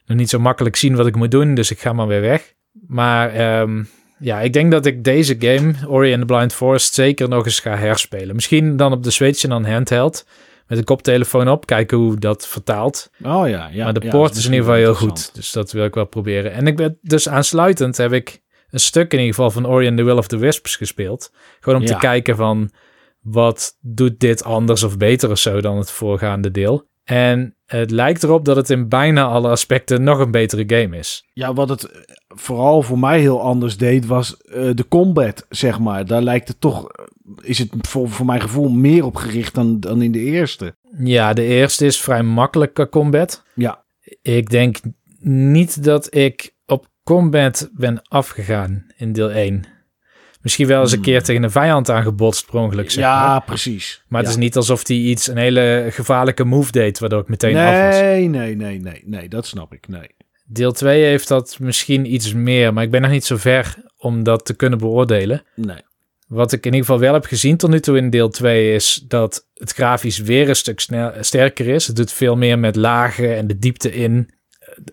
nog 0.08 0.16
niet 0.16 0.28
zo 0.28 0.38
makkelijk 0.38 0.76
zien 0.76 0.96
wat 0.96 1.06
ik 1.06 1.16
moet 1.16 1.30
doen, 1.30 1.54
dus 1.54 1.70
ik 1.70 1.78
ga 1.80 1.92
maar 1.92 2.06
weer 2.06 2.20
weg. 2.20 2.54
Maar 2.86 3.32
ehm, 3.32 3.82
ja, 4.18 4.40
ik 4.40 4.52
denk 4.52 4.70
dat 4.70 4.86
ik 4.86 5.04
deze 5.04 5.36
game, 5.38 5.74
Ori 5.86 6.12
and 6.12 6.20
the 6.20 6.34
Blind 6.34 6.52
Forest, 6.52 6.94
zeker 6.94 7.28
nog 7.28 7.44
eens 7.44 7.60
ga 7.60 7.76
herspelen. 7.76 8.34
Misschien 8.34 8.76
dan 8.76 8.92
op 8.92 9.02
de 9.02 9.10
Switch 9.10 9.42
en 9.42 9.50
dan 9.50 9.64
handheld, 9.64 10.26
met 10.66 10.78
een 10.78 10.84
koptelefoon 10.84 11.48
op, 11.48 11.66
kijken 11.66 11.98
hoe 11.98 12.16
dat 12.18 12.46
vertaalt. 12.48 13.10
Oh 13.22 13.48
ja, 13.48 13.68
ja. 13.72 13.84
maar 13.84 13.92
de 13.94 14.04
ja, 14.04 14.10
poort 14.10 14.34
is 14.36 14.44
in 14.46 14.52
ieder 14.52 14.66
geval 14.66 14.80
heel 14.80 14.94
goed. 14.94 15.34
Dus 15.34 15.52
dat 15.52 15.72
wil 15.72 15.84
ik 15.84 15.94
wel 15.94 16.06
proberen. 16.06 16.52
En 16.52 16.66
ik 16.66 16.76
ben 16.76 16.98
dus 17.02 17.28
aansluitend 17.28 17.96
heb 17.96 18.12
ik 18.12 18.40
een 18.70 18.80
stuk 18.80 19.12
in 19.12 19.18
ieder 19.18 19.34
geval 19.34 19.50
van 19.50 19.66
Ori 19.66 19.88
and 19.88 19.96
the 19.96 20.02
Will 20.02 20.16
of 20.16 20.26
the 20.26 20.38
Wisps 20.38 20.76
gespeeld. 20.76 21.32
Gewoon 21.60 21.80
om 21.80 21.86
Ja. 21.86 21.92
te 21.92 21.98
kijken 21.98 22.36
van 22.36 22.70
wat 23.20 23.76
doet 23.80 24.20
dit 24.20 24.44
anders 24.44 24.82
of 24.82 24.96
beter 24.96 25.30
of 25.30 25.38
zo 25.38 25.60
dan 25.60 25.78
het 25.78 25.90
voorgaande 25.90 26.50
deel. 26.50 26.88
En 27.04 27.56
het 27.76 27.90
lijkt 27.90 28.22
erop 28.22 28.44
dat 28.44 28.56
het 28.56 28.70
in 28.70 28.88
bijna 28.88 29.24
alle 29.24 29.48
aspecten 29.48 30.02
nog 30.02 30.18
een 30.18 30.30
betere 30.30 30.64
game 30.66 30.96
is. 30.96 31.24
Ja, 31.32 31.52
wat 31.52 31.68
het 31.68 31.84
eh, 31.84 32.00
vooral 32.28 32.82
voor 32.82 32.98
mij 32.98 33.20
heel 33.20 33.42
anders 33.42 33.76
deed, 33.76 34.06
was 34.06 34.36
eh, 34.36 34.70
de 34.74 34.88
combat, 34.88 35.46
zeg 35.48 35.78
maar. 35.78 36.06
Daar 36.06 36.22
lijkt 36.22 36.48
het 36.48 36.60
toch, 36.60 36.88
eh, 36.88 37.04
is 37.40 37.58
het 37.58 37.70
voor, 37.80 38.08
voor 38.08 38.26
mijn 38.26 38.40
gevoel 38.40 38.68
meer 38.68 39.04
op 39.04 39.16
gericht 39.16 39.54
dan, 39.54 39.80
dan 39.80 40.02
in 40.02 40.12
de 40.12 40.20
eerste. 40.20 40.76
Ja, 40.98 41.32
de 41.32 41.44
eerste 41.44 41.86
is 41.86 42.00
vrij 42.00 42.22
makkelijk 42.22 42.74
qua 42.74 42.86
combat. 42.86 43.42
Ja. 43.54 43.84
Ik 44.22 44.50
denk 44.50 44.78
niet 45.20 45.84
dat 45.84 46.14
ik 46.14 46.54
op 46.66 46.86
combat 47.04 47.70
ben 47.72 48.02
afgegaan 48.08 48.86
in 48.96 49.12
deel 49.12 49.30
1. 49.30 49.64
Misschien 50.42 50.66
wel 50.66 50.80
eens 50.80 50.90
een 50.90 50.96
Hmm. 50.96 51.06
keer 51.06 51.22
tegen 51.22 51.42
een 51.42 51.50
vijand 51.50 51.90
aangebotst 51.90 52.46
per 52.46 52.58
ongeluk, 52.60 52.90
zeg 52.90 53.04
ja, 53.04 53.26
maar. 53.28 53.42
precies. 53.44 54.02
Maar 54.08 54.20
het 54.20 54.30
Ja. 54.30 54.36
is 54.36 54.42
niet 54.42 54.56
alsof 54.56 54.86
hij 54.86 54.96
iets, 54.96 55.26
een 55.28 55.36
hele 55.36 55.86
gevaarlijke 55.90 56.44
move 56.44 56.72
deed, 56.72 56.98
waardoor 56.98 57.20
ik 57.20 57.28
meteen 57.28 57.56
af 57.56 57.84
was. 57.86 58.00
Nee, 58.00 58.28
nee, 58.28 58.56
nee, 58.56 58.80
nee, 58.80 59.02
nee, 59.04 59.28
dat 59.28 59.46
snap 59.46 59.72
ik. 59.74 59.88
Nee. 59.88 60.08
Deel 60.46 60.72
2 60.72 61.04
heeft 61.04 61.28
dat 61.28 61.56
misschien 61.60 62.12
iets 62.14 62.32
meer, 62.34 62.72
maar 62.72 62.84
ik 62.84 62.90
ben 62.90 63.02
nog 63.02 63.10
niet 63.10 63.24
zo 63.24 63.36
ver 63.36 63.76
om 63.96 64.22
dat 64.22 64.44
te 64.44 64.54
kunnen 64.54 64.78
beoordelen. 64.78 65.42
nee. 65.54 65.86
Wat 66.26 66.52
ik 66.52 66.58
in 66.66 66.72
ieder 66.72 66.86
geval 66.86 67.00
wel 67.00 67.12
heb 67.12 67.24
gezien 67.24 67.56
tot 67.56 67.70
nu 67.70 67.80
toe 67.80 67.96
in 67.96 68.10
deel 68.10 68.28
2 68.28 68.74
is 68.74 69.04
dat 69.08 69.46
het 69.54 69.72
grafisch 69.72 70.18
weer 70.18 70.48
een 70.48 70.56
stuk 70.56 70.80
snel, 70.80 71.12
sterker 71.20 71.66
is. 71.68 71.86
Het 71.86 71.96
doet 71.96 72.12
veel 72.12 72.36
meer 72.36 72.58
met 72.58 72.76
lagen 72.76 73.36
en 73.36 73.46
de 73.46 73.58
diepte 73.58 73.92
in. 73.94 74.30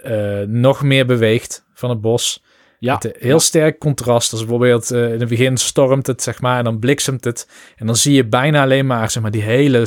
eh, 0.04 0.42
nog 0.42 0.84
meer 0.84 1.06
beweegt 1.06 1.66
van 1.74 1.90
het 1.90 2.02
bos. 2.02 2.44
Ja, 2.86 2.94
Met 2.94 3.06
een 3.06 3.16
heel 3.20 3.40
sterk 3.40 3.80
contrast. 3.80 4.32
Als 4.32 4.42
bijvoorbeeld 4.42 4.92
eh, 4.92 5.14
in 5.14 5.20
het 5.20 5.30
begin 5.30 5.58
stormt 5.58 6.08
het, 6.08 6.24
zeg 6.24 6.42
maar, 6.42 6.58
en 6.58 6.64
dan 6.64 6.80
bliksemt 6.80 7.24
het. 7.24 7.48
En 7.76 7.86
dan 7.86 7.96
zie 7.96 8.14
je 8.14 8.28
bijna 8.28 8.62
alleen 8.62 8.86
maar, 8.86 9.12
zeg 9.12 9.22
maar, 9.22 9.32
die 9.32 9.42
hele 9.42 9.86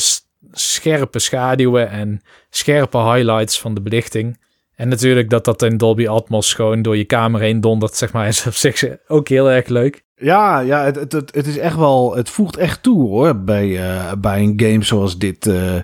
scherpe 0.52 1.18
schaduwen 1.18 1.90
en 1.90 2.22
scherpe 2.50 2.98
highlights 2.98 3.60
van 3.60 3.74
de 3.74 3.80
belichting. 3.80 4.38
En 4.74 4.88
natuurlijk 4.88 5.30
dat 5.30 5.44
dat 5.44 5.62
in 5.62 5.76
Dolby 5.76 6.08
Atmos 6.08 6.54
gewoon 6.54 6.82
door 6.82 6.96
je 6.96 7.04
kamer 7.04 7.40
heen 7.40 7.60
dondert, 7.60 7.96
zeg 7.96 8.12
maar, 8.12 8.26
is 8.28 8.46
op 8.46 8.54
zich 8.54 8.84
ook 9.06 9.28
heel 9.28 9.50
erg 9.50 9.68
leuk. 9.68 10.04
Ja, 10.16 10.60
ja 10.60 10.84
het, 10.84 10.96
het, 10.96 11.12
het, 11.12 11.34
het 11.34 11.46
is 11.46 11.58
echt 11.58 11.76
wel, 11.76 12.16
het 12.16 12.30
voegt 12.30 12.56
echt 12.56 12.82
toe 12.82 13.08
hoor, 13.08 13.40
bij, 13.40 13.78
eh, 13.78 14.12
bij 14.18 14.42
een 14.42 14.60
game 14.60 14.84
zoals 14.84 15.18
dit, 15.18 15.46
eh, 15.46 15.74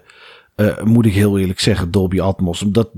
eh, 0.56 0.82
moet 0.82 1.06
ik 1.06 1.12
heel 1.12 1.38
eerlijk 1.38 1.60
zeggen, 1.60 1.90
Dolby 1.90 2.20
Atmos. 2.20 2.62
Omdat, 2.62 2.90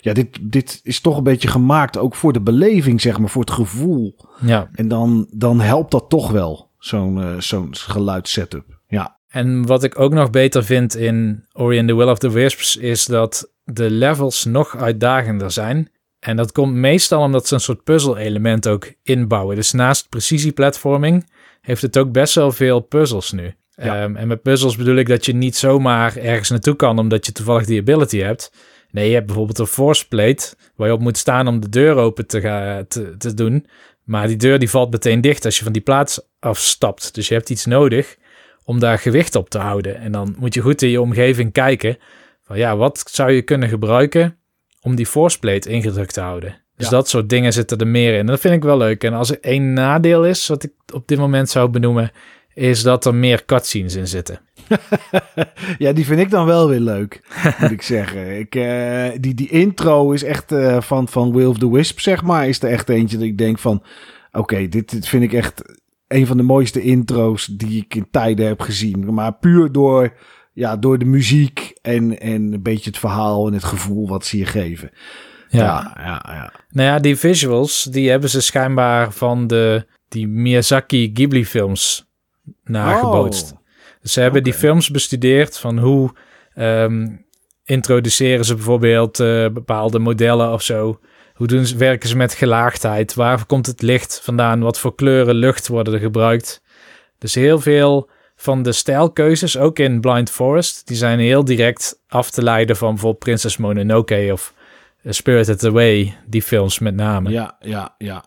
ja, 0.00 0.12
dit, 0.12 0.38
dit 0.40 0.80
is 0.82 1.00
toch 1.00 1.16
een 1.16 1.22
beetje 1.22 1.48
gemaakt 1.48 1.98
ook 1.98 2.14
voor 2.14 2.32
de 2.32 2.40
beleving, 2.40 3.00
zeg 3.00 3.18
maar, 3.18 3.28
voor 3.28 3.40
het 3.40 3.50
gevoel. 3.50 4.16
Ja, 4.40 4.68
En 4.72 4.88
dan, 4.88 5.26
dan 5.30 5.60
helpt 5.60 5.90
dat 5.90 6.04
toch 6.08 6.30
wel, 6.30 6.70
zo'n 6.78 7.22
eh, 7.22 7.38
zo'n 7.38 7.68
geluidssetup. 7.76 8.64
Ja. 8.88 9.18
En 9.28 9.66
wat 9.66 9.84
ik 9.84 9.98
ook 9.98 10.12
nog 10.12 10.30
beter 10.30 10.64
vind 10.64 10.96
in 10.96 11.44
Ori 11.52 11.78
and 11.78 11.88
the 11.88 11.94
Will 11.94 12.08
of 12.08 12.18
the 12.18 12.30
Wisps 12.30 12.76
is 12.76 13.04
dat 13.04 13.52
de 13.64 13.90
levels 13.90 14.44
nog 14.44 14.76
uitdagender 14.76 15.50
zijn. 15.50 15.90
En 16.18 16.36
dat 16.36 16.52
komt 16.52 16.74
meestal 16.74 17.22
omdat 17.22 17.46
ze 17.46 17.54
een 17.54 17.60
soort 17.60 17.84
puzzel-element 17.84 18.68
ook 18.68 18.92
inbouwen. 19.02 19.56
Dus 19.56 19.72
naast 19.72 20.08
precisie-platforming 20.08 21.30
heeft 21.60 21.82
het 21.82 21.98
ook 21.98 22.12
best 22.12 22.34
wel 22.34 22.52
veel 22.52 22.80
puzzels 22.80 23.32
nu. 23.32 23.54
Ja. 23.82 24.02
Ehm, 24.02 24.16
en 24.16 24.28
met 24.28 24.42
puzzels 24.42 24.76
bedoel 24.76 24.96
ik 24.96 25.08
dat 25.08 25.26
je 25.26 25.34
niet 25.34 25.56
zomaar 25.56 26.16
ergens 26.16 26.50
naartoe 26.50 26.76
kan 26.76 26.98
omdat 26.98 27.26
je 27.26 27.32
toevallig 27.32 27.66
die 27.66 27.80
ability 27.80 28.18
hebt. 28.18 28.52
Nee, 28.90 29.08
je 29.08 29.14
hebt 29.14 29.26
bijvoorbeeld 29.26 29.58
een 29.58 29.66
force 29.66 30.08
plate 30.08 30.54
waar 30.76 30.88
je 30.88 30.94
op 30.94 31.00
moet 31.00 31.18
staan 31.18 31.48
om 31.48 31.60
de 31.60 31.68
deur 31.68 31.96
open 31.96 32.26
te, 32.26 32.40
gaan, 32.40 32.86
te, 32.86 33.14
te 33.16 33.34
doen. 33.34 33.66
Maar 34.04 34.26
die 34.26 34.36
deur 34.36 34.58
die 34.58 34.70
valt 34.70 34.90
meteen 34.90 35.20
dicht 35.20 35.44
als 35.44 35.56
je 35.58 35.64
van 35.64 35.72
die 35.72 35.82
plaats 35.82 36.20
afstapt. 36.38 37.14
Dus 37.14 37.28
je 37.28 37.34
hebt 37.34 37.50
iets 37.50 37.66
nodig 37.66 38.16
om 38.64 38.78
daar 38.80 38.98
gewicht 38.98 39.34
op 39.34 39.50
te 39.50 39.58
houden. 39.58 39.96
En 40.00 40.12
dan 40.12 40.34
moet 40.38 40.54
je 40.54 40.60
goed 40.60 40.82
in 40.82 40.88
je 40.88 41.00
omgeving 41.00 41.52
kijken 41.52 41.98
van 42.42 42.58
ja, 42.58 42.76
wat 42.76 43.02
zou 43.10 43.30
je 43.32 43.42
kunnen 43.42 43.68
gebruiken 43.68 44.38
om 44.80 44.94
die 44.94 45.06
force 45.06 45.38
plate 45.38 45.70
ingedrukt 45.70 46.14
te 46.14 46.20
houden. 46.20 46.58
Dus 46.76 46.88
Ja. 46.88 46.96
dat 46.96 47.08
soort 47.08 47.28
dingen 47.28 47.52
zitten 47.52 47.78
er 47.78 47.86
meer 47.86 48.12
in. 48.12 48.18
En 48.18 48.26
dat 48.26 48.40
vind 48.40 48.54
ik 48.54 48.62
wel 48.62 48.76
leuk. 48.76 49.04
En 49.04 49.12
als 49.12 49.30
er 49.30 49.38
één 49.40 49.72
nadeel 49.72 50.24
is, 50.24 50.46
wat 50.46 50.62
ik 50.62 50.72
op 50.92 51.08
dit 51.08 51.18
moment 51.18 51.48
zou 51.48 51.68
benoemen, 51.68 52.10
is 52.54 52.82
dat 52.82 53.04
er 53.04 53.14
meer 53.14 53.44
cutscenes 53.44 53.94
in 53.94 54.08
zitten. 54.08 54.40
ja, 55.78 55.92
die 55.92 56.04
vind 56.04 56.20
ik 56.20 56.30
dan 56.30 56.46
wel 56.46 56.68
weer 56.68 56.80
leuk, 56.80 57.20
moet 57.60 57.70
ik 57.70 57.82
zeggen. 57.82 58.38
Ik, 58.38 58.54
eh, 58.54 59.08
die, 59.20 59.34
die 59.34 59.48
intro 59.48 60.12
is 60.12 60.22
echt 60.22 60.52
eh, 60.52 60.80
van, 60.80 61.08
van 61.08 61.32
Will 61.32 61.46
of 61.46 61.58
the 61.58 61.70
Wisp, 61.70 62.00
zeg 62.00 62.22
maar. 62.22 62.48
Is 62.48 62.62
er 62.62 62.70
echt 62.70 62.88
eentje 62.88 63.16
dat 63.16 63.26
ik 63.26 63.38
denk 63.38 63.58
van... 63.58 63.82
Oké, 64.32 64.68
dit, 64.68 64.90
dit 64.90 65.08
vind 65.08 65.22
ik 65.22 65.32
echt 65.32 65.62
een 66.08 66.26
van 66.26 66.36
de 66.36 66.42
mooiste 66.42 66.80
intro's 66.80 67.46
die 67.46 67.82
ik 67.82 67.94
in 67.94 68.08
tijden 68.10 68.46
heb 68.46 68.60
gezien. 68.60 69.14
Maar 69.14 69.32
puur 69.34 69.72
door, 69.72 70.12
ja, 70.52 70.76
door 70.76 70.98
de 70.98 71.04
muziek 71.04 71.78
en, 71.82 72.20
en 72.20 72.52
een 72.52 72.62
beetje 72.62 72.90
het 72.90 72.98
verhaal 72.98 73.46
en 73.46 73.52
het 73.52 73.64
gevoel 73.64 74.08
wat 74.08 74.24
ze 74.24 74.38
je 74.38 74.46
geven. 74.46 74.90
Ja, 75.48 75.96
ja, 75.96 76.24
ja. 76.28 76.52
Nou 76.68 76.88
ja, 76.88 76.98
die 76.98 77.16
visuals, 77.16 77.84
die 77.84 78.10
hebben 78.10 78.30
ze 78.30 78.40
schijnbaar 78.40 79.12
van 79.12 79.46
de 79.46 79.86
die 80.08 80.28
Miyazaki 80.28 81.10
Ghibli 81.14 81.46
films 81.46 82.09
nagebootst. 82.64 83.52
Oh, 83.52 83.58
Dus 84.02 84.12
ze 84.12 84.20
hebben 84.20 84.42
die 84.42 84.54
films 84.54 84.90
bestudeerd 84.90 85.58
van 85.58 85.78
hoe 85.78 86.10
ehm, 86.54 87.06
introduceren 87.64 88.44
ze 88.44 88.54
bijvoorbeeld 88.54 89.20
eh, 89.20 89.48
bepaalde 89.48 89.98
modellen 89.98 90.52
of 90.52 90.62
zo. 90.62 91.00
Hoe 91.34 91.46
doen 91.46 91.66
ze, 91.66 91.76
werken 91.76 92.08
ze 92.08 92.16
met 92.16 92.34
gelaagdheid? 92.34 93.14
Waar 93.14 93.46
komt 93.46 93.66
het 93.66 93.82
licht 93.82 94.20
vandaan? 94.22 94.60
Wat 94.60 94.78
voor 94.78 94.94
kleuren 94.94 95.34
lucht 95.34 95.68
worden 95.68 95.94
er 95.94 96.00
gebruikt? 96.00 96.62
Dus 97.18 97.34
heel 97.34 97.60
veel 97.60 98.10
van 98.36 98.62
de 98.62 98.72
stijlkeuzes, 98.72 99.58
ook 99.58 99.78
in 99.78 100.00
Blind 100.00 100.30
Forest, 100.30 100.86
die 100.86 100.96
zijn 100.96 101.18
heel 101.18 101.44
direct 101.44 102.00
af 102.08 102.30
te 102.30 102.42
leiden 102.42 102.76
van 102.76 102.88
bijvoorbeeld 102.90 103.24
Princess 103.24 103.56
Mononoke 103.56 104.28
of 104.32 104.54
eh, 105.02 105.12
Spirited 105.12 105.64
Away, 105.64 106.16
die 106.26 106.42
films 106.42 106.78
met 106.78 106.94
name. 106.94 107.30
Ja, 107.30 107.56
ja, 107.60 107.94
ja. 107.98 108.24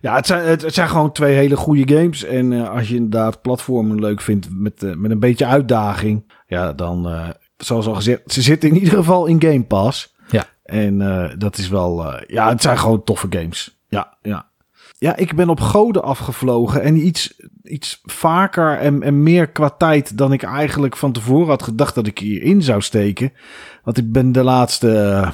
Ja, 0.00 0.14
het 0.14 0.26
zijn, 0.26 0.46
het, 0.46 0.74
zijn 0.74 0.88
gewoon 0.88 1.12
twee 1.12 1.34
hele 1.34 1.56
goede 1.56 1.96
games. 1.96 2.24
En 2.24 2.52
eh, 2.52 2.70
als 2.70 2.88
je 2.88 2.94
inderdaad 2.94 3.42
platformen 3.42 4.00
leuk 4.00 4.20
vindt 4.20 4.48
met, 4.50 4.82
eh, 4.82 4.94
met 4.94 5.10
een 5.10 5.20
beetje 5.20 5.46
uitdaging. 5.46 6.32
Ja, 6.46 6.72
dan, 6.72 7.08
eh, 7.08 7.28
zoals 7.56 7.86
al 7.86 7.94
gezegd, 7.94 8.32
ze 8.32 8.42
zitten 8.42 8.68
in 8.68 8.74
ieder 8.74 8.94
geval 8.94 9.26
in 9.26 9.42
Game 9.42 9.64
Pass. 9.64 10.14
Ja. 10.30 10.44
En 10.62 10.98
dat 11.38 11.58
is 11.58 11.68
wel, 11.68 12.22
ja, 12.26 12.48
het 12.48 12.62
zijn 12.62 12.78
gewoon 12.78 13.04
toffe 13.04 13.26
games. 13.30 13.78
Ja, 13.88 14.16
ja. 14.22 14.49
Ja, 15.02 15.16
ik 15.16 15.34
ben 15.34 15.48
op 15.48 15.60
goden 15.60 16.02
afgevlogen 16.02 16.82
en 16.82 17.06
iets, 17.06 17.40
iets 17.62 18.00
vaker 18.02 18.78
en, 18.78 19.02
en 19.02 19.22
meer 19.22 19.48
qua 19.48 19.70
tijd 19.70 20.16
dan 20.16 20.32
ik 20.32 20.42
eigenlijk 20.42 20.96
van 20.96 21.12
tevoren 21.12 21.48
had 21.48 21.62
gedacht 21.62 21.94
dat 21.94 22.06
ik 22.06 22.18
hierin 22.18 22.62
zou 22.62 22.80
steken. 22.80 23.32
Want 23.84 23.96
ik 23.96 24.12
ben 24.12 24.32
de 24.32 24.42
laatste, 24.42 24.98
eh, 24.98 25.30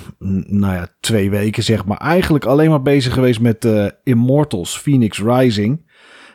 nou 0.46 0.74
ja, 0.74 0.88
twee 1.00 1.30
weken 1.30 1.62
zeg 1.62 1.84
maar, 1.84 1.96
eigenlijk 1.96 2.44
alleen 2.44 2.70
maar 2.70 2.82
bezig 2.82 3.12
geweest 3.12 3.40
met 3.40 3.64
eh, 3.64 3.86
Immortals 4.02 4.78
Phoenix 4.78 5.22
Rising. 5.22 5.90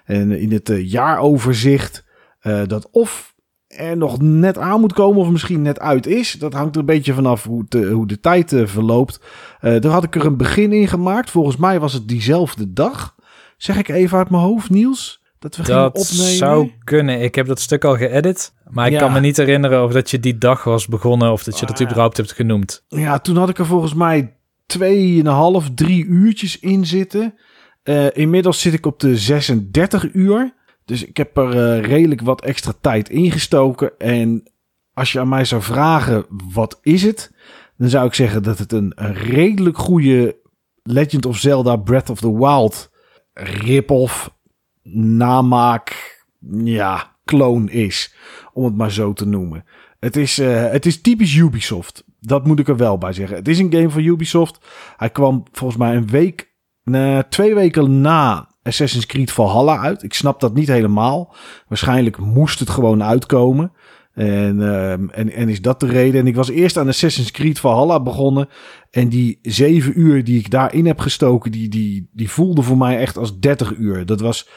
En 0.05 0.31
in 0.31 0.51
het 0.51 0.69
eh, 0.69 0.91
jaaroverzicht 0.91 2.05
dat 2.67 2.89
of 2.91 3.35
er 3.67 3.97
nog 3.97 4.21
net 4.21 4.57
aan 4.57 4.79
moet 4.79 4.93
komen 4.93 5.21
of 5.21 5.29
misschien 5.29 5.61
net 5.61 5.79
uit 5.79 6.07
is. 6.07 6.31
Dat 6.31 6.53
hangt 6.53 6.73
er 6.75 6.79
een 6.79 6.85
beetje 6.85 7.13
vanaf 7.13 7.43
hoe, 7.43 7.65
eh, 7.69 7.91
hoe 7.91 8.07
de 8.07 8.19
tijd 8.19 8.53
verloopt. 8.63 9.21
Daar 9.61 9.85
had 9.85 10.03
ik 10.03 10.15
er 10.15 10.25
een 10.25 10.37
begin 10.37 10.73
in 10.73 10.87
gemaakt. 10.87 11.29
Volgens 11.29 11.57
mij 11.57 11.79
was 11.79 11.93
het 11.93 12.07
diezelfde 12.07 12.73
dag. 12.73 13.19
Zeg 13.61 13.77
ik 13.77 13.87
even 13.89 14.17
uit 14.17 14.29
mijn 14.29 14.43
hoofd, 14.43 14.69
Niels? 14.69 15.21
Dat 15.39 15.55
we 15.55 15.63
Dat 15.63 15.87
opnemen. 15.95 16.35
zou 16.35 16.71
kunnen. 16.83 17.21
Ik 17.21 17.35
heb 17.35 17.47
dat 17.47 17.59
stuk 17.59 17.83
al 17.83 17.97
geëdit, 17.97 18.53
maar 18.69 18.85
ik 18.87 18.91
Ja. 18.91 18.99
kan 18.99 19.11
me 19.13 19.19
niet 19.19 19.37
herinneren 19.37 19.83
of 19.83 19.91
dat 19.91 20.09
je 20.11 20.19
die 20.19 20.37
dag 20.37 20.63
was 20.63 20.87
begonnen 20.87 21.31
of 21.31 21.43
dat 21.43 21.59
je 21.59 21.65
dat 21.65 21.75
Ah, 21.79 21.81
überhaupt 21.85 22.17
hebt 22.17 22.31
genoemd. 22.31 22.83
Ja, 22.87 23.19
toen 23.19 23.35
had 23.37 23.49
ik 23.49 23.57
er 23.59 23.65
volgens 23.65 23.93
mij 23.93 24.35
tweeënhalf, 24.65 25.69
drie 25.75 26.05
uurtjes 26.05 26.59
in 26.59 26.85
zitten. 26.85 27.33
Eh, 27.83 28.05
inmiddels 28.13 28.61
zit 28.61 28.73
ik 28.73 28.85
op 28.85 28.99
de 28.99 29.17
36 29.17 30.13
uur. 30.13 30.53
Dus 30.85 31.05
ik 31.05 31.17
heb 31.17 31.37
er 31.37 31.49
eh, 31.73 31.81
redelijk 31.85 32.21
wat 32.21 32.41
extra 32.41 32.73
tijd 32.81 33.09
ingestoken. 33.09 33.91
En 33.97 34.51
als 34.93 35.11
je 35.11 35.19
aan 35.19 35.29
mij 35.29 35.45
zou 35.45 35.61
vragen, 35.61 36.25
wat 36.53 36.79
is 36.81 37.03
het? 37.03 37.31
Dan 37.77 37.89
zou 37.89 38.05
ik 38.07 38.13
zeggen 38.13 38.43
dat 38.43 38.57
het 38.57 38.71
een, 38.71 38.91
een 38.95 39.13
redelijk 39.13 39.77
goede 39.77 40.39
Legend 40.83 41.25
of 41.25 41.37
Zelda 41.37 41.75
Breath 41.75 42.09
of 42.09 42.19
the 42.19 42.37
Wild 42.37 42.89
rip-off, 43.33 44.35
namaak, 44.93 46.19
ja, 46.63 47.15
clone 47.25 47.71
is. 47.71 48.15
Om 48.53 48.63
het 48.63 48.75
maar 48.75 48.91
zo 48.91 49.13
te 49.13 49.27
noemen. 49.27 49.65
Het 49.99 50.15
is, 50.15 50.39
eh, 50.39 50.71
het 50.71 50.85
is 50.85 51.01
typisch 51.01 51.35
Ubisoft. 51.35 52.03
Dat 52.19 52.45
moet 52.45 52.59
ik 52.59 52.67
er 52.67 52.77
wel 52.77 52.97
bij 52.97 53.13
zeggen. 53.13 53.37
Het 53.37 53.47
is 53.47 53.59
een 53.59 53.73
game 53.73 53.89
van 53.89 54.03
Ubisoft. 54.03 54.65
Hij 54.97 55.09
kwam 55.09 55.43
volgens 55.51 55.79
mij 55.79 55.95
een 55.95 56.07
week, 56.07 56.53
nee, 56.83 57.27
twee 57.27 57.55
weken 57.55 58.01
na 58.01 58.49
Assassin's 58.63 59.05
Creed 59.05 59.31
Valhalla 59.31 59.79
uit. 59.79 60.03
Ik 60.03 60.13
snap 60.13 60.39
dat 60.39 60.53
niet 60.53 60.67
helemaal. 60.67 61.35
Waarschijnlijk 61.67 62.17
moest 62.17 62.59
het 62.59 62.69
gewoon 62.69 63.03
uitkomen. 63.03 63.71
En, 64.13 64.61
ehm, 64.61 65.09
en, 65.09 65.31
en 65.31 65.49
is 65.49 65.61
dat 65.61 65.79
de 65.79 65.87
reden? 65.87 66.19
En 66.21 66.27
ik 66.27 66.35
was 66.35 66.49
eerst 66.49 66.77
aan 66.77 66.87
Assassin's 66.87 67.31
Creed 67.31 67.59
Valhalla 67.59 67.99
begonnen. 67.99 68.49
En 68.89 69.09
die 69.09 69.39
zeven 69.41 69.99
uur 69.99 70.23
die 70.23 70.39
ik 70.39 70.49
daarin 70.49 70.85
heb 70.85 70.99
gestoken, 70.99 71.51
die, 71.51 71.69
die, 71.69 72.09
die 72.13 72.29
voelde 72.29 72.61
voor 72.61 72.77
mij 72.77 72.97
echt 72.97 73.17
als 73.17 73.39
30 73.39 73.75
uur. 73.77 74.05
Dat 74.05 74.19
was, 74.19 74.49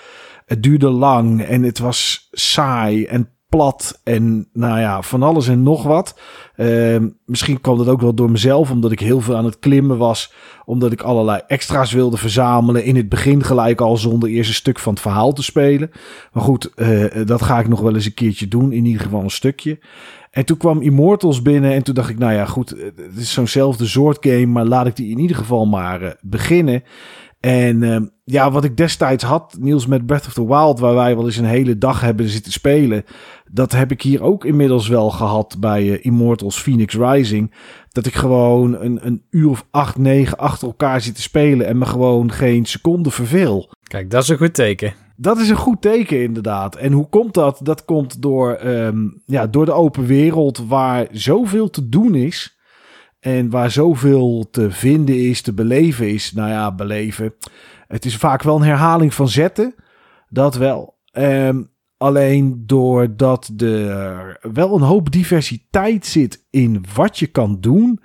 het 0.47 0.63
duurde 0.63 0.89
lang 0.89 1.43
en 1.43 1.63
het 1.63 1.79
was 1.79 2.29
saai 2.33 3.05
en 3.05 3.29
plat 3.55 4.01
en 4.05 4.49
nou 4.53 4.81
ja, 4.81 5.03
van 5.03 5.23
alles 5.23 5.49
en 5.49 5.63
nog 5.63 5.83
wat. 5.83 6.19
Ehm, 6.57 7.09
misschien 7.25 7.61
kwam 7.61 7.79
dat 7.79 7.89
ook 7.89 8.01
wel 8.01 8.15
door 8.15 8.31
mezelf, 8.31 8.71
omdat 8.71 8.93
ik 8.93 9.01
heel 9.01 9.21
veel 9.21 9.37
aan 9.37 9.45
het 9.45 9.59
klimmen 9.59 9.99
was. 9.99 10.33
Omdat 10.65 10.93
ik 10.93 11.03
allerlei 11.03 11.41
extra's 11.47 11.93
wilde 11.93 12.17
verzamelen. 12.17 12.85
In 12.85 12.97
het 12.97 13.09
begin 13.09 13.43
gelijk 13.45 13.81
al 13.81 13.97
zonder 13.97 14.29
eerst 14.29 14.49
een 14.49 14.55
stuk 14.55 14.79
van 14.79 14.93
het 14.93 15.03
verhaal 15.03 15.33
te 15.33 15.43
spelen. 15.43 15.91
Maar 16.33 16.43
goed, 16.43 16.75
eh, 16.75 17.05
dat 17.25 17.43
ga 17.43 17.59
ik 17.59 17.69
nog 17.69 17.81
wel 17.81 17.95
eens 17.95 18.07
een 18.07 18.15
keertje 18.15 18.49
doen. 18.49 18.73
In 18.73 18.85
ieder 18.85 19.03
geval 19.03 19.23
een 19.23 19.31
stukje. 19.31 19.79
En 20.31 20.45
toen 20.45 20.57
kwam 20.57 20.83
Immortals 20.83 21.43
binnen 21.43 21.73
en 21.73 21.83
toen 21.83 21.95
dacht 21.95 22.09
ik, 22.09 22.19
nou 22.19 22.33
ja, 22.33 22.45
goed, 22.45 22.71
het 22.97 23.17
is 23.17 23.33
zo'nzelfde 23.33 23.87
soort 23.87 24.19
game, 24.21 24.47
maar 24.47 24.65
laat 24.65 24.87
ik 24.87 24.97
die 24.97 25.11
in 25.11 25.19
ieder 25.19 25.37
geval 25.37 25.67
maar 25.67 26.03
eh, 26.03 26.11
beginnen. 26.21 26.83
En 27.45 27.83
ehm, 27.83 28.05
ja, 28.25 28.51
wat 28.51 28.65
ik 28.65 28.77
destijds 28.77 29.25
had, 29.25 29.57
Niels 29.61 29.87
met 29.87 30.07
Breath 30.07 30.27
of 30.27 30.33
the 30.33 30.47
Wild, 30.47 30.79
waar 30.79 30.95
wij 30.95 31.17
wel 31.17 31.25
eens 31.25 31.37
een 31.37 31.45
hele 31.45 31.79
dag 31.79 32.01
hebben 32.01 32.29
zitten 32.29 32.53
spelen, 32.53 33.05
dat 33.51 33.73
heb 33.73 33.91
ik 33.91 34.03
hier 34.03 34.23
ook 34.23 34.45
inmiddels 34.45 34.89
wel 34.89 35.11
gehad 35.11 35.57
bij 35.61 35.93
eh, 35.93 36.05
Immortals 36.05 36.61
Phoenix 36.61 36.95
Rising. 36.95 37.55
Dat 37.89 38.07
ik 38.07 38.15
gewoon 38.15 38.81
een, 38.81 39.07
een 39.07 39.23
uur 39.31 39.49
of 39.49 39.67
acht, 39.71 39.99
negen 39.99 40.39
achter 40.39 40.69
elkaar 40.69 41.01
zit 41.01 41.15
te 41.15 41.23
spelen 41.23 41.67
en 41.67 41.79
me 41.79 41.87
gewoon 41.87 42.33
geen 42.33 42.65
seconde 42.65 43.11
verveel. 43.11 43.71
Kijk, 43.83 44.11
dat 44.11 44.23
is 44.23 44.29
een 44.29 44.37
goed 44.37 44.55
teken. 44.55 44.95
Dat 45.17 45.39
is 45.39 45.49
een 45.49 45.57
goed 45.57 45.83
teken, 45.83 46.23
inderdaad. 46.23 46.77
En 46.77 46.93
hoe 46.93 47.09
komt 47.09 47.35
dat? 47.35 47.61
Dat 47.63 47.85
komt 47.85 48.23
door, 48.23 48.53
ehm, 48.53 49.09
ja, 49.27 49.47
door 49.47 49.65
de 49.65 49.73
open 49.73 50.07
wereld 50.07 50.67
waar 50.67 51.07
zoveel 51.11 51.71
te 51.71 51.89
doen 51.89 52.15
is. 52.15 52.54
En 53.25 53.50
waar 53.50 53.71
zoveel 53.71 54.49
te 54.50 54.71
vinden 54.71 55.28
is, 55.28 55.43
te 55.43 55.52
beleven 55.52 56.09
is. 56.09 56.33
Nou 56.33 56.50
ja, 56.50 56.75
beleven. 56.75 57.35
Het 57.88 58.04
is 58.04 58.16
vaak 58.16 58.43
wel 58.43 58.57
een 58.57 58.62
herhaling 58.62 59.14
van 59.14 59.28
zetten. 59.28 59.75
Dat 60.28 60.57
wel. 60.57 60.99
Ehm, 61.11 61.62
alleen 61.97 62.62
doordat 62.66 63.50
er 63.57 64.38
wel 64.52 64.75
een 64.75 64.83
hoop 64.83 65.11
diversiteit 65.11 66.07
zit 66.07 66.47
in 66.50 66.85
wat 66.95 67.19
je 67.19 67.26
kan 67.26 67.61
doen, 67.61 68.00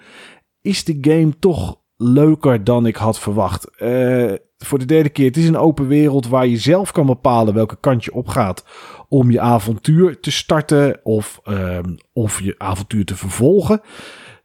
is 0.61 0.83
de 0.83 0.97
game 1.01 1.39
toch 1.39 1.79
leuker 1.97 2.63
dan 2.63 2.85
ik 2.85 2.95
had 2.95 3.19
verwacht. 3.19 3.77
Eh, 3.77 4.33
voor 4.57 4.79
de 4.79 4.85
derde 4.85 5.09
keer, 5.09 5.25
het 5.25 5.37
is 5.37 5.47
een 5.47 5.57
open 5.57 5.87
wereld 5.87 6.27
waar 6.27 6.47
je 6.47 6.57
zelf 6.57 6.91
kan 6.91 7.05
bepalen 7.05 7.53
welke 7.53 7.77
kant 7.79 8.03
je 8.03 8.13
opgaat 8.13 8.65
om 9.07 9.31
je 9.31 9.39
avontuur 9.39 10.19
te 10.19 10.31
starten 10.31 10.99
of, 11.03 11.39
ehm, 11.43 11.95
of 12.13 12.41
je 12.41 12.55
avontuur 12.57 13.05
te 13.05 13.15
vervolgen. 13.15 13.81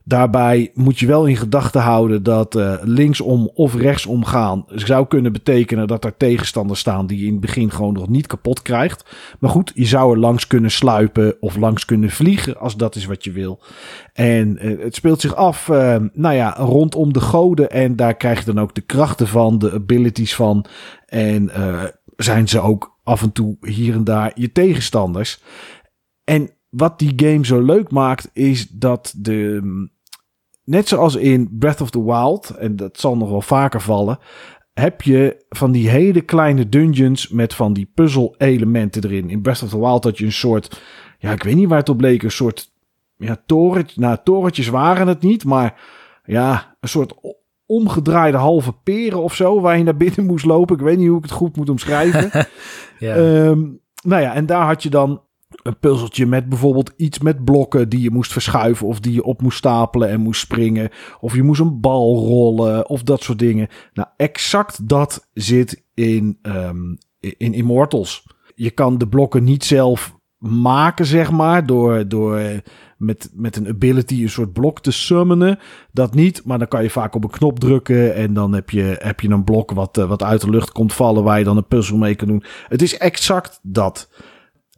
Daarbij 0.06 0.70
moet 0.74 0.98
je 0.98 1.06
wel 1.06 1.26
in 1.26 1.36
gedachten 1.36 1.80
houden 1.80 2.22
dat 2.22 2.56
uh, 2.56 2.74
linksom 2.82 3.50
of 3.54 3.74
rechtsom 3.74 4.24
gaan 4.24 4.64
zou 4.68 5.06
kunnen 5.06 5.32
betekenen 5.32 5.86
dat 5.86 6.04
er 6.04 6.16
tegenstanders 6.16 6.80
staan 6.80 7.06
die 7.06 7.18
je 7.18 7.26
in 7.26 7.32
het 7.32 7.40
begin 7.40 7.70
gewoon 7.70 7.92
nog 7.92 8.08
niet 8.08 8.26
kapot 8.26 8.62
krijgt. 8.62 9.04
Maar 9.38 9.50
goed, 9.50 9.72
je 9.74 9.84
zou 9.84 10.12
er 10.12 10.18
langs 10.18 10.46
kunnen 10.46 10.70
sluipen 10.70 11.36
of 11.40 11.56
langs 11.56 11.84
kunnen 11.84 12.10
vliegen 12.10 12.58
als 12.58 12.76
dat 12.76 12.94
is 12.94 13.04
wat 13.04 13.24
je 13.24 13.32
wil. 13.32 13.62
En 14.12 14.58
uh, 14.66 14.82
het 14.82 14.94
speelt 14.94 15.20
zich 15.20 15.34
af, 15.34 15.68
uh, 15.68 15.96
nou 16.12 16.34
ja, 16.34 16.54
rondom 16.58 17.12
de 17.12 17.20
goden 17.20 17.70
en 17.70 17.96
daar 17.96 18.14
krijg 18.16 18.38
je 18.38 18.52
dan 18.52 18.60
ook 18.60 18.74
de 18.74 18.80
krachten 18.80 19.28
van, 19.28 19.58
de 19.58 19.72
abilities 19.72 20.34
van. 20.34 20.64
En 21.06 21.50
zijn 22.16 22.48
ze 22.48 22.60
ook 22.60 22.98
af 23.02 23.22
en 23.22 23.32
toe 23.32 23.56
hier 23.60 23.94
en 23.94 24.04
daar 24.04 24.32
je 24.34 24.52
tegenstanders. 24.52 25.42
En 26.24 26.50
wat 26.70 26.98
die 26.98 27.12
game 27.16 27.46
zo 27.46 27.60
leuk 27.60 27.90
maakt, 27.90 28.30
is 28.32 28.68
dat 28.68 29.14
de. 29.16 29.60
Net 30.64 30.88
zoals 30.88 31.14
in 31.14 31.48
Breath 31.58 31.80
of 31.80 31.90
the 31.90 32.04
Wild, 32.04 32.50
en 32.50 32.76
dat 32.76 33.00
zal 33.00 33.16
nog 33.16 33.30
wel 33.30 33.42
vaker 33.42 33.80
vallen, 33.80 34.18
heb 34.72 35.02
je 35.02 35.44
van 35.48 35.72
die 35.72 35.88
hele 35.88 36.20
kleine 36.20 36.68
dungeons 36.68 37.28
met 37.28 37.54
van 37.54 37.72
die 37.72 37.90
puzzel-elementen 37.94 39.04
erin. 39.04 39.30
In 39.30 39.42
Breath 39.42 39.62
of 39.62 39.68
the 39.68 39.78
Wild 39.78 40.04
had 40.04 40.18
je 40.18 40.24
een 40.24 40.32
soort. 40.32 40.82
Ja, 41.18 41.32
ik 41.32 41.42
weet 41.42 41.54
niet 41.54 41.68
waar 41.68 41.78
het 41.78 41.88
op 41.88 42.00
leek. 42.00 42.22
Een 42.22 42.30
soort. 42.30 42.72
Ja, 43.16 43.42
torentje. 43.46 44.00
Nou, 44.00 44.18
torentjes 44.24 44.68
waren 44.68 45.06
het 45.06 45.22
niet, 45.22 45.44
maar. 45.44 45.80
Ja, 46.24 46.76
een 46.80 46.88
soort 46.88 47.14
omgedraaide 47.66 48.36
halve 48.36 48.72
peren 48.72 49.22
of 49.22 49.34
zo, 49.34 49.60
waar 49.60 49.78
je 49.78 49.84
naar 49.84 49.96
binnen 49.96 50.26
moest 50.26 50.44
lopen. 50.44 50.76
Ik 50.76 50.82
weet 50.82 50.98
niet 50.98 51.08
hoe 51.08 51.16
ik 51.16 51.22
het 51.22 51.32
goed 51.32 51.56
moet 51.56 51.68
omschrijven. 51.68 52.30
ja. 52.98 53.16
Um, 53.16 53.80
nou 54.02 54.22
ja, 54.22 54.34
en 54.34 54.46
daar 54.46 54.66
had 54.66 54.82
je 54.82 54.90
dan 54.90 55.22
een 55.62 55.78
puzzeltje 55.78 56.26
met 56.26 56.48
bijvoorbeeld 56.48 56.92
iets 56.96 57.18
met 57.18 57.44
blokken 57.44 57.88
die 57.88 58.00
je 58.00 58.10
moest 58.10 58.32
verschuiven 58.32 58.86
of 58.86 59.00
die 59.00 59.12
je 59.12 59.24
op 59.24 59.42
moest 59.42 59.58
stapelen 59.58 60.08
en 60.08 60.20
moest 60.20 60.40
springen. 60.40 60.90
Of 61.20 61.34
je 61.34 61.42
moest 61.42 61.60
een 61.60 61.80
bal 61.80 62.16
rollen 62.26 62.88
of 62.88 63.02
dat 63.02 63.22
soort 63.22 63.38
dingen. 63.38 63.68
Nou, 63.92 64.08
exact 64.16 64.88
dat 64.88 65.28
zit 65.32 65.84
in, 65.94 66.38
um, 66.42 66.98
in 67.20 67.54
Immortals. 67.54 68.26
Je 68.54 68.70
kan 68.70 68.98
de 68.98 69.08
blokken 69.08 69.44
niet 69.44 69.64
zelf 69.64 70.16
maken, 70.38 71.06
zeg 71.06 71.30
maar, 71.30 71.66
door, 71.66 72.08
door 72.08 72.40
met, 72.98 73.30
met 73.34 73.56
een 73.56 73.68
ability 73.68 74.22
een 74.22 74.28
soort 74.28 74.52
blok 74.52 74.80
te 74.80 74.90
summonen. 74.90 75.58
Dat 75.92 76.14
niet, 76.14 76.44
maar 76.44 76.58
dan 76.58 76.68
kan 76.68 76.82
je 76.82 76.90
vaak 76.90 77.14
op 77.14 77.24
een 77.24 77.30
knop 77.30 77.60
drukken 77.60 78.14
en 78.14 78.34
dan 78.34 78.52
heb 78.52 78.70
je, 78.70 78.96
heb 78.98 79.20
je 79.20 79.28
een 79.28 79.44
blok 79.44 79.70
wat, 79.70 79.96
wat 79.96 80.22
uit 80.22 80.40
de 80.40 80.50
lucht 80.50 80.72
komt 80.72 80.92
vallen 80.92 81.22
waar 81.22 81.38
je 81.38 81.44
dan 81.44 81.56
een 81.56 81.66
puzzel 81.66 81.96
mee 81.96 82.14
kan 82.14 82.28
doen. 82.28 82.44
Het 82.68 82.82
is 82.82 82.98
exact 82.98 83.60
dat 83.62 84.08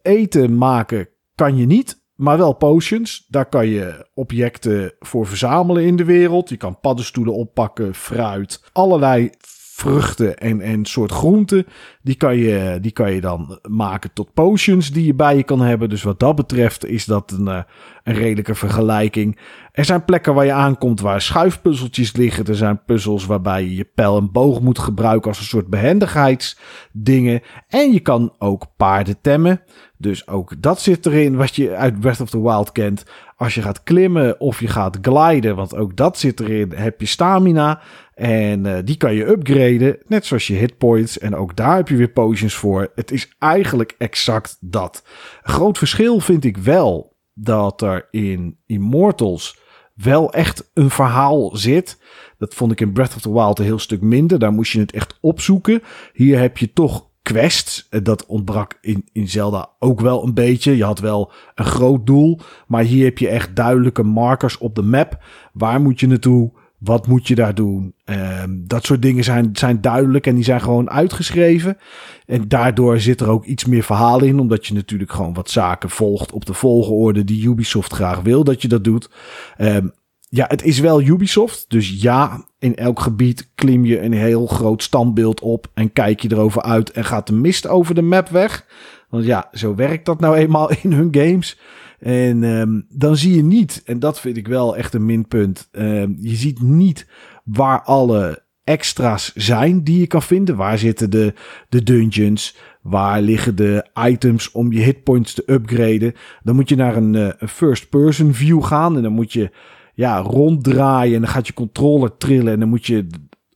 eten 0.07 0.59
maken 0.59 1.09
kan 1.35 1.57
je 1.57 1.67
niet, 1.67 2.05
maar 2.15 2.39
wel 2.39 2.53
potions. 2.53 3.27
Daar 3.29 3.49
kan 3.49 3.67
je 3.67 4.09
objecten 4.15 4.95
voor 4.99 5.27
verzamelen 5.27 5.85
in 5.85 5.97
de 5.97 6.05
wereld. 6.05 6.49
Je 6.49 6.57
kan 6.57 6.81
paddenstoelen 6.81 7.35
oppakken, 7.35 7.95
fruit, 7.95 8.63
allerlei 8.73 9.31
vruchten 9.77 10.39
en, 10.39 10.61
en 10.61 10.85
soort 10.85 11.13
groenten. 11.13 11.67
Die 12.03 12.15
kan, 12.15 12.37
je, 12.37 12.79
die 12.81 12.91
kan 12.91 13.13
je 13.13 13.21
dan 13.21 13.59
maken 13.69 14.11
tot 14.13 14.35
potions 14.35 14.91
die 14.91 15.07
je 15.07 15.15
bij 15.15 15.37
je 15.37 15.43
kan 15.43 15.61
hebben. 15.61 15.89
Dus 15.89 16.03
wat 16.03 16.21
dat 16.21 16.37
betreft 16.37 16.87
is 16.87 17.05
dat 17.05 17.31
een, 17.31 17.49
eh, 17.49 17.63
een 18.05 18.15
redelijke 18.15 18.55
vergelijking. 18.55 19.39
Er 19.73 19.85
zijn 19.85 20.05
plekken 20.05 20.35
waar 20.35 20.45
je 20.45 20.53
aankomt 20.53 21.01
waar 21.01 21.21
schuifpuzzeltjes 21.21 22.17
liggen. 22.17 22.45
Er 22.45 22.57
zijn 22.57 22.85
puzzels 22.85 23.27
waarbij 23.27 23.63
je 23.63 23.77
je 23.77 23.85
pijl 23.95 24.17
en 24.17 24.33
boog 24.33 24.61
moet 24.61 24.79
gebruiken 24.79 25.29
als 25.29 25.39
een 25.39 25.45
soort 25.45 25.69
behendigheidsdingen. 25.69 27.43
En 27.69 27.93
je 27.93 28.01
kan 28.01 28.35
ook 28.39 28.67
paarden 28.77 29.21
temmen. 29.21 29.61
Dus 29.99 30.29
ook 30.29 30.63
dat 30.63 30.81
zit 30.81 31.07
erin 31.07 31.37
wat 31.37 31.57
je 31.57 31.75
uit 31.75 32.01
Breath 32.01 32.21
of 32.21 32.31
the 32.31 32.43
Wild 32.43 32.73
kent. 32.73 33.05
Als 33.37 33.55
je 33.55 33.63
gaat 33.63 33.83
klimmen 33.83 34.41
of 34.41 34.61
je 34.61 34.69
gaat 34.69 34.99
gliden, 35.03 35.57
want 35.57 35.77
ook 35.77 35.97
dat 35.97 36.19
zit 36.19 36.41
erin, 36.41 36.73
heb 36.75 37.01
je 37.01 37.07
stamina. 37.07 37.81
En 38.17 38.65
uh, 38.65 38.79
die 38.85 38.97
kan 38.97 39.15
je 39.15 39.27
upgraden, 39.27 39.99
net 40.07 40.27
zoals 40.27 40.47
je 40.47 40.55
hitpoints. 40.55 41.19
En 41.19 41.35
ook 41.35 41.57
daar 41.57 41.77
heb 41.77 41.89
je 41.89 41.97
weer 41.97 42.09
potions 42.09 42.55
voor. 42.55 42.91
Het 42.95 43.11
is 43.11 43.35
eigenlijk 43.39 43.95
exact 43.99 44.57
dat. 44.61 45.05
Groot 45.43 45.79
verschil 45.79 46.21
vind 46.21 46.45
ik 46.45 46.57
wel 46.57 47.17
dat 47.35 47.83
er 47.83 48.09
in 48.11 48.59
Immortals 48.67 49.59
wel 49.95 50.33
echt 50.33 50.71
een 50.75 50.91
verhaal 50.91 51.57
zit. 51.57 51.99
Dat 52.39 52.55
vond 52.55 52.73
ik 52.73 52.81
in 52.81 52.93
Breath 52.93 53.15
of 53.15 53.21
the 53.21 53.33
Wild 53.33 53.59
een 53.59 53.65
heel 53.65 53.79
stuk 53.79 54.01
minder. 54.01 54.39
Daar 54.39 54.53
moest 54.53 54.73
je 54.73 54.81
het 54.81 54.93
echt 54.93 55.19
opzoeken. 55.21 55.83
Hier 56.13 56.39
heb 56.39 56.59
je 56.59 56.73
toch 56.73 57.09
quests. 57.23 57.89
Dat 58.03 58.27
ontbrak 58.27 58.79
in, 58.81 59.09
in 59.13 59.29
Zelda 59.29 59.71
ook 59.79 60.01
wel 60.01 60.25
een 60.25 60.35
beetje. 60.35 60.77
Je 60.77 60.85
had 60.85 60.99
wel 60.99 61.33
een 61.55 61.65
groot 61.65 62.07
doel. 62.07 62.41
Maar 62.67 62.83
hier 62.83 63.05
heb 63.05 63.19
je 63.19 63.29
echt 63.29 63.57
duidelijke 63.57 64.03
markers 64.03 64.59
op 64.59 64.75
de 64.75 64.83
map. 64.83 65.25
Waar 65.53 65.81
moet 65.81 66.01
je 66.01 66.07
naartoe? 66.07 66.53
Wat 66.79 67.07
moet 67.07 67.29
je 67.29 67.35
daar 67.35 67.55
doen? 67.55 67.95
Um, 68.05 68.65
dat 68.67 68.85
soort 68.85 69.03
dingen 69.03 69.25
zijn, 69.25 69.51
zijn 69.53 69.81
duidelijk 69.81 70.27
en 70.27 70.35
die 70.35 70.45
zijn 70.45 70.61
gewoon 70.61 70.91
uitgeschreven. 70.91 71.79
En 72.27 72.49
daardoor 72.49 73.01
zit 73.01 73.21
er 73.21 73.29
ook 73.29 73.45
iets 73.45 73.65
meer 73.65 73.83
verhaal 73.83 74.23
in, 74.23 74.39
omdat 74.39 74.67
je 74.67 74.75
natuurlijk 74.75 75.13
gewoon 75.13 75.35
wat 75.35 75.51
zaken 75.51 75.91
volgt 75.91 76.33
op 76.33 76.47
de 76.47 76.55
volgorde 76.55 77.25
die 77.25 77.49
Ubisoft 77.49 77.93
graag 77.93 78.21
wil 78.21 78.45
dat 78.45 78.63
je 78.63 78.69
dat 78.69 78.85
doet. 78.85 79.11
Um, 79.59 79.93
ja, 80.29 80.45
het 80.49 80.63
is 80.63 80.79
wel 80.79 81.03
Ubisoft. 81.03 81.65
Dus 81.69 82.03
ja, 82.03 82.45
in 82.59 82.77
elk 82.77 83.01
gebied 83.01 83.51
klim 83.55 83.85
je 83.85 84.01
een 84.01 84.13
heel 84.13 84.47
groot 84.47 84.83
standbeeld 84.83 85.41
op 85.41 85.71
en 85.75 85.93
kijk 85.93 86.21
je 86.21 86.33
erover 86.33 86.63
uit 86.63 86.91
en 86.91 87.05
gaat 87.05 87.27
de 87.27 87.33
mist 87.33 87.67
over 87.69 87.95
de 87.95 88.03
map 88.03 88.29
weg. 88.29 88.67
Want 89.09 89.25
ja, 89.25 89.49
zo 89.53 89.75
werkt 89.75 90.05
dat 90.05 90.21
nou 90.21 90.37
eenmaal 90.37 90.71
in 90.83 90.93
hun 90.93 91.09
games. 91.11 91.59
En 91.99 92.43
um, 92.43 92.87
dan 92.89 93.17
zie 93.17 93.37
je 93.37 93.43
niet, 93.43 93.83
en 93.85 93.99
dat 93.99 94.21
vind 94.21 94.37
ik 94.37 94.49
wel 94.49 94.77
echt 94.77 94.95
een 94.95 95.07
minpunt. 95.07 95.69
Um, 95.73 96.17
je 96.21 96.37
ziet 96.37 96.63
niet 96.63 97.07
waar 97.45 97.83
alle 97.83 98.45
extra's 98.65 99.33
zijn 99.35 99.85
die 99.85 100.01
je 100.01 100.07
kan 100.07 100.23
vinden. 100.23 100.57
Waar 100.57 100.79
zitten 100.79 101.11
de, 101.11 101.35
de 101.69 101.83
dungeons? 101.83 102.57
Waar 102.83 103.21
liggen 103.21 103.57
de 103.57 103.87
items 103.95 104.51
om 104.51 104.73
je 104.73 104.81
hitpoints 104.81 105.35
te 105.35 105.43
upgraden? 105.47 106.13
Dan 106.43 106.55
moet 106.55 106.69
je 106.69 106.77
naar 106.77 106.97
een, 106.97 107.15
een 107.15 107.49
first-person 107.49 108.35
view 108.35 108.65
gaan. 108.65 108.97
En 108.97 109.03
dan 109.03 109.13
moet 109.13 109.33
je 109.33 109.51
ja, 109.95 110.19
ronddraaien. 110.19 111.15
En 111.15 111.21
dan 111.21 111.31
gaat 111.31 111.47
je 111.47 111.53
controller 111.53 112.17
trillen. 112.17 112.53
En 112.53 112.61
dan 112.61 112.69
moet 112.69 112.87
je 112.87 113.07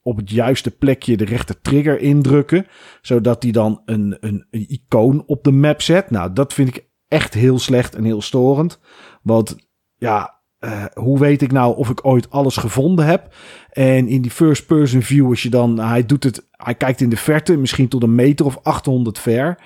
op 0.03 0.16
het 0.16 0.31
juiste 0.31 0.70
plekje 0.70 1.16
de 1.16 1.24
rechter 1.24 1.61
trigger 1.61 2.00
indrukken. 2.00 2.66
Zodat 3.03 3.42
die 3.42 3.53
dan 3.53 3.83
een, 3.85 4.16
een, 4.20 4.46
een 4.50 4.66
icoon 4.68 5.22
op 5.26 5.44
de 5.44 5.53
map 5.53 5.83
zet. 5.83 6.11
Nou, 6.11 6.33
dat 6.33 6.53
vind 6.53 6.68
ik 6.68 6.88
echt 7.10 7.34
heel 7.34 7.58
slecht 7.58 7.94
en 7.94 8.04
heel 8.04 8.22
storend. 8.22 8.78
Want 9.22 9.56
ja, 9.96 10.38
uh, 10.60 10.84
hoe 10.94 11.18
weet 11.18 11.42
ik 11.42 11.52
nou 11.52 11.76
of 11.76 11.88
ik 11.88 12.06
ooit 12.06 12.30
alles 12.30 12.56
gevonden 12.56 13.06
heb? 13.06 13.34
En 13.70 14.08
in 14.08 14.22
die 14.22 14.30
first 14.30 14.66
person 14.66 15.02
view, 15.02 15.28
als 15.28 15.42
je 15.42 15.48
dan, 15.48 15.78
hij 15.78 16.06
doet 16.06 16.24
het, 16.24 16.46
hij 16.50 16.74
kijkt 16.74 17.00
in 17.00 17.10
de 17.10 17.16
verte, 17.16 17.56
misschien 17.56 17.88
tot 17.88 18.02
een 18.02 18.14
meter 18.14 18.46
of 18.46 18.58
800 18.62 19.18
ver. 19.18 19.58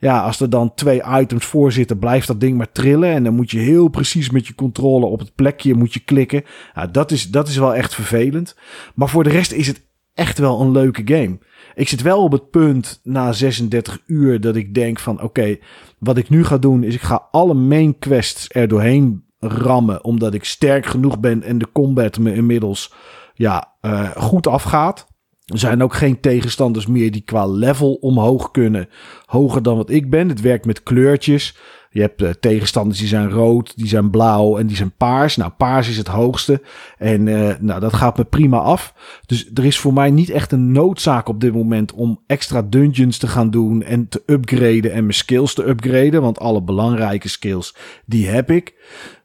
Ja, 0.00 0.22
als 0.22 0.40
er 0.40 0.50
dan 0.50 0.74
twee 0.74 1.02
items 1.20 1.44
voor 1.44 1.72
zitten, 1.72 1.98
blijft 1.98 2.26
dat 2.26 2.40
ding 2.40 2.56
maar 2.56 2.72
trillen. 2.72 3.10
En 3.10 3.24
dan 3.24 3.34
moet 3.34 3.50
je 3.50 3.58
heel 3.58 3.88
precies 3.88 4.30
met 4.30 4.46
je 4.46 4.54
controle 4.54 5.06
op 5.06 5.18
het 5.18 5.34
plekje 5.34 5.74
moet 5.74 5.94
je 5.94 6.00
klikken. 6.00 6.44
Ja, 6.74 6.86
dat, 6.86 7.10
is, 7.10 7.30
dat 7.30 7.48
is 7.48 7.56
wel 7.56 7.74
echt 7.74 7.94
vervelend. 7.94 8.56
Maar 8.94 9.08
voor 9.08 9.24
de 9.24 9.30
rest 9.30 9.52
is 9.52 9.66
het 9.66 9.82
echt 10.14 10.38
wel 10.38 10.60
een 10.60 10.70
leuke 10.70 11.02
game. 11.04 11.38
Ik 11.74 11.88
zit 11.88 12.02
wel 12.02 12.22
op 12.22 12.32
het 12.32 12.50
punt 12.50 13.00
na 13.02 13.32
36 13.32 14.02
uur 14.06 14.40
dat 14.40 14.56
ik 14.56 14.74
denk 14.74 14.98
van 14.98 15.22
oké, 15.22 15.56
wat 15.98 16.16
ik 16.16 16.28
nu 16.28 16.44
ga 16.44 16.58
doen 16.58 16.82
is 16.82 16.94
ik 16.94 17.00
ga 17.00 17.28
alle 17.30 17.54
main 17.54 17.98
quests 17.98 18.46
er 18.48 18.68
doorheen 18.68 19.24
rammen. 19.38 20.04
Omdat 20.04 20.34
ik 20.34 20.44
sterk 20.44 20.86
genoeg 20.86 21.20
ben 21.20 21.42
en 21.42 21.58
de 21.58 21.72
combat 21.72 22.18
me 22.18 22.34
inmiddels 22.34 22.94
ja, 23.34 23.74
uh, 23.82 24.10
goed 24.10 24.46
afgaat. 24.46 25.06
Er 25.44 25.58
zijn 25.58 25.82
ook 25.82 25.94
geen 25.94 26.20
tegenstanders 26.20 26.86
meer 26.86 27.10
die 27.10 27.20
qua 27.20 27.46
level 27.46 27.94
omhoog 27.94 28.50
kunnen. 28.50 28.88
Hoger 29.26 29.62
dan 29.62 29.76
wat 29.76 29.90
ik 29.90 30.10
ben. 30.10 30.28
Het 30.28 30.40
werkt 30.40 30.64
met 30.64 30.82
kleurtjes. 30.82 31.56
Je 31.92 32.00
hebt 32.00 32.22
uh, 32.22 32.30
tegenstanders 32.30 32.98
die 32.98 33.08
zijn 33.08 33.30
rood, 33.30 33.76
die 33.76 33.88
zijn 33.88 34.10
blauw 34.10 34.58
en 34.58 34.66
die 34.66 34.76
zijn 34.76 34.92
paars. 34.96 35.36
Nou, 35.36 35.50
paars 35.50 35.88
is 35.88 35.96
het 35.96 36.06
hoogste. 36.06 36.62
En 36.98 37.26
uh, 37.26 37.54
nou, 37.60 37.80
dat 37.80 37.92
gaat 37.92 38.16
me 38.16 38.24
prima 38.24 38.58
af. 38.58 38.94
Dus 39.26 39.50
er 39.54 39.64
is 39.64 39.78
voor 39.78 39.92
mij 39.92 40.10
niet 40.10 40.30
echt 40.30 40.52
een 40.52 40.72
noodzaak 40.72 41.28
op 41.28 41.40
dit 41.40 41.52
moment 41.52 41.92
om 41.92 42.20
extra 42.26 42.62
dungeons 42.62 43.18
te 43.18 43.26
gaan 43.26 43.50
doen 43.50 43.82
en 43.82 44.08
te 44.08 44.22
upgraden 44.26 44.92
en 44.92 45.00
mijn 45.00 45.14
skills 45.14 45.54
te 45.54 45.68
upgraden. 45.68 46.22
Want 46.22 46.38
alle 46.38 46.62
belangrijke 46.62 47.28
skills, 47.28 47.76
die 48.06 48.28
heb 48.28 48.50
ik. 48.50 48.74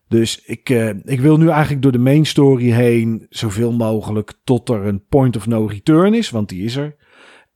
Dus 0.07 0.41
ik, 0.45 0.69
uh, 0.69 0.89
ik 1.03 1.19
wil 1.19 1.37
nu 1.37 1.49
eigenlijk 1.49 1.81
door 1.81 1.91
de 1.91 1.97
main 1.97 2.25
story 2.25 2.71
heen 2.71 3.25
zoveel 3.29 3.71
mogelijk 3.71 4.33
tot 4.43 4.69
er 4.69 4.85
een 4.85 5.03
point 5.09 5.35
of 5.35 5.47
no 5.47 5.65
return 5.65 6.13
is, 6.13 6.29
want 6.29 6.49
die 6.49 6.63
is 6.63 6.75
er. 6.75 6.95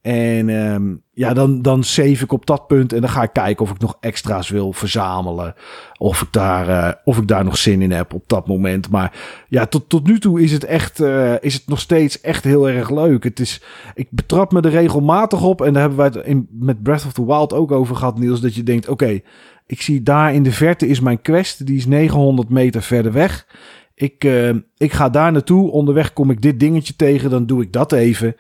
En 0.01 0.49
um, 0.49 1.03
ja, 1.13 1.33
dan, 1.33 1.61
dan 1.61 1.83
save 1.83 2.23
ik 2.23 2.31
op 2.31 2.45
dat 2.45 2.67
punt 2.67 2.93
en 2.93 3.01
dan 3.01 3.09
ga 3.09 3.23
ik 3.23 3.33
kijken 3.33 3.65
of 3.65 3.71
ik 3.71 3.79
nog 3.79 3.97
extra's 3.99 4.49
wil 4.49 4.73
verzamelen. 4.73 5.53
Of 5.97 6.21
ik 6.21 6.27
daar, 6.31 6.69
uh, 6.69 6.91
of 7.03 7.17
ik 7.17 7.27
daar 7.27 7.43
nog 7.43 7.57
zin 7.57 7.81
in 7.81 7.91
heb 7.91 8.13
op 8.13 8.23
dat 8.27 8.47
moment. 8.47 8.89
Maar 8.89 9.19
ja, 9.49 9.65
tot, 9.65 9.89
tot 9.89 10.07
nu 10.07 10.19
toe 10.19 10.41
is 10.41 10.51
het 10.51 10.63
echt, 10.63 10.99
uh, 10.99 11.33
is 11.39 11.53
het 11.53 11.67
nog 11.67 11.79
steeds 11.79 12.21
echt 12.21 12.43
heel 12.43 12.69
erg 12.69 12.89
leuk. 12.89 13.23
Het 13.23 13.39
is, 13.39 13.61
ik 13.93 14.07
betrap 14.09 14.51
me 14.51 14.61
er 14.61 14.69
regelmatig 14.69 15.43
op 15.43 15.61
en 15.61 15.73
daar 15.73 15.81
hebben 15.81 15.99
wij 15.99 16.07
het 16.07 16.25
in, 16.25 16.47
met 16.51 16.83
Breath 16.83 17.05
of 17.05 17.13
the 17.13 17.25
Wild 17.25 17.53
ook 17.53 17.71
over 17.71 17.95
gehad, 17.95 18.19
Niels. 18.19 18.41
Dat 18.41 18.55
je 18.55 18.63
denkt, 18.63 18.87
oké, 18.87 19.21
ik 19.65 19.81
zie 19.81 20.03
daar 20.03 20.33
in 20.33 20.43
de 20.43 20.51
verte 20.51 20.87
is 20.87 20.99
mijn 20.99 21.21
quest. 21.21 21.65
Die 21.65 21.77
is 21.77 21.85
900 21.85 22.49
meter 22.49 22.81
verder 22.81 23.11
weg. 23.11 23.47
Ik, 23.95 24.23
uh, 24.23 24.55
ik 24.77 24.93
ga 24.93 25.09
daar 25.09 25.31
naartoe. 25.31 25.71
Onderweg 25.71 26.13
kom 26.13 26.29
ik 26.29 26.41
dit 26.41 26.59
dingetje 26.59 26.95
tegen. 26.95 27.29
Dan 27.29 27.45
doe 27.45 27.61
ik 27.61 27.73
dat 27.73 27.91
even. 27.91 28.35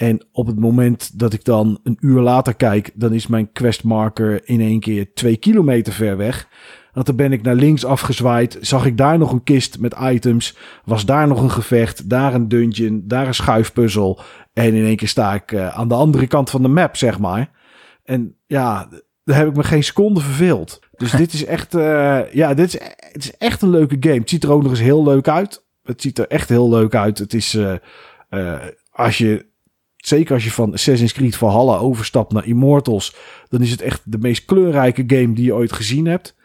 En 0.00 0.26
op 0.32 0.46
het 0.46 0.58
moment 0.58 1.18
dat 1.18 1.32
ik 1.32 1.44
dan 1.44 1.80
een 1.82 1.96
uur 2.00 2.20
later 2.20 2.54
kijk, 2.54 2.90
dan 2.94 3.12
is 3.12 3.26
mijn 3.26 3.52
questmarker 3.52 4.48
in 4.48 4.60
één 4.60 4.80
keer 4.80 5.12
twee 5.14 5.36
kilometer 5.36 5.92
ver 5.92 6.16
weg. 6.16 6.48
Want 6.92 7.06
dan 7.06 7.16
ben 7.16 7.32
ik 7.32 7.42
naar 7.42 7.54
links 7.54 7.84
afgezwaaid. 7.84 8.58
Zag 8.60 8.86
ik 8.86 8.96
daar 8.96 9.18
nog 9.18 9.32
een 9.32 9.42
kist 9.42 9.78
met 9.78 9.94
items. 10.00 10.56
Was 10.84 11.06
daar 11.06 11.28
nog 11.28 11.42
een 11.42 11.50
gevecht. 11.50 12.08
Daar 12.10 12.34
een 12.34 12.48
dungeon. 12.48 13.02
Daar 13.04 13.26
een 13.26 13.34
schuifpuzzel. 13.34 14.20
En 14.52 14.74
in 14.74 14.84
één 14.84 14.96
keer 14.96 15.08
sta 15.08 15.34
ik 15.34 15.52
uh, 15.52 15.68
aan 15.68 15.88
de 15.88 15.94
andere 15.94 16.26
kant 16.26 16.50
van 16.50 16.62
de 16.62 16.68
map, 16.68 16.96
zeg 16.96 17.18
maar. 17.18 17.50
En 18.04 18.36
ja, 18.46 18.88
daar 19.24 19.36
heb 19.36 19.48
ik 19.48 19.56
me 19.56 19.64
geen 19.64 19.84
seconde 19.84 20.20
verveeld. 20.20 20.80
Dus 20.96 21.10
dit 21.22 21.32
is 21.32 21.44
echt, 21.44 21.74
uh, 21.74 22.32
ja, 22.32 22.54
dit 22.54 22.74
is, 22.74 22.80
het 23.12 23.24
is 23.24 23.36
echt 23.36 23.62
een 23.62 23.70
leuke 23.70 23.96
game. 24.00 24.18
Het 24.18 24.30
ziet 24.30 24.44
er 24.44 24.52
ook 24.52 24.62
nog 24.62 24.70
eens 24.70 24.80
heel 24.80 25.04
leuk 25.04 25.28
uit. 25.28 25.66
Het 25.82 26.02
ziet 26.02 26.18
er 26.18 26.26
echt 26.26 26.48
heel 26.48 26.68
leuk 26.68 26.94
uit. 26.94 27.18
Het 27.18 27.34
is, 27.34 27.54
uh, 27.54 27.74
als 28.90 29.18
je 29.18 29.46
zeker 30.06 30.34
als 30.34 30.44
je 30.44 30.50
van 30.50 30.72
Assassin's 30.72 31.12
Creed 31.12 31.36
Valhalla 31.36 31.76
overstapt 31.76 32.32
naar 32.32 32.46
Immortals, 32.46 33.14
dan 33.48 33.62
is 33.62 33.70
het 33.70 33.80
echt 33.80 34.02
de 34.04 34.18
meest 34.18 34.44
kleurrijke 34.44 35.04
game 35.06 35.32
die 35.32 35.44
je 35.44 35.54
ooit 35.54 35.72
gezien 35.72 36.06
hebt. 36.06 36.36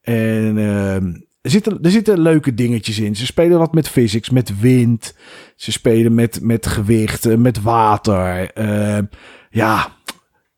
En 0.00 0.56
uh, 0.56 0.94
er, 0.94 1.50
zitten, 1.50 1.78
er 1.82 1.90
zitten 1.90 2.20
leuke 2.20 2.54
dingetjes 2.54 2.98
in. 2.98 3.16
Ze 3.16 3.26
spelen 3.26 3.58
wat 3.58 3.74
met 3.74 3.88
physics, 3.88 4.30
met 4.30 4.60
wind. 4.60 5.16
Ze 5.56 5.72
spelen 5.72 6.14
met, 6.14 6.40
met 6.40 6.66
gewicht, 6.66 7.36
met 7.36 7.62
water. 7.62 8.50
Uh, 8.58 8.98
ja, 9.50 9.96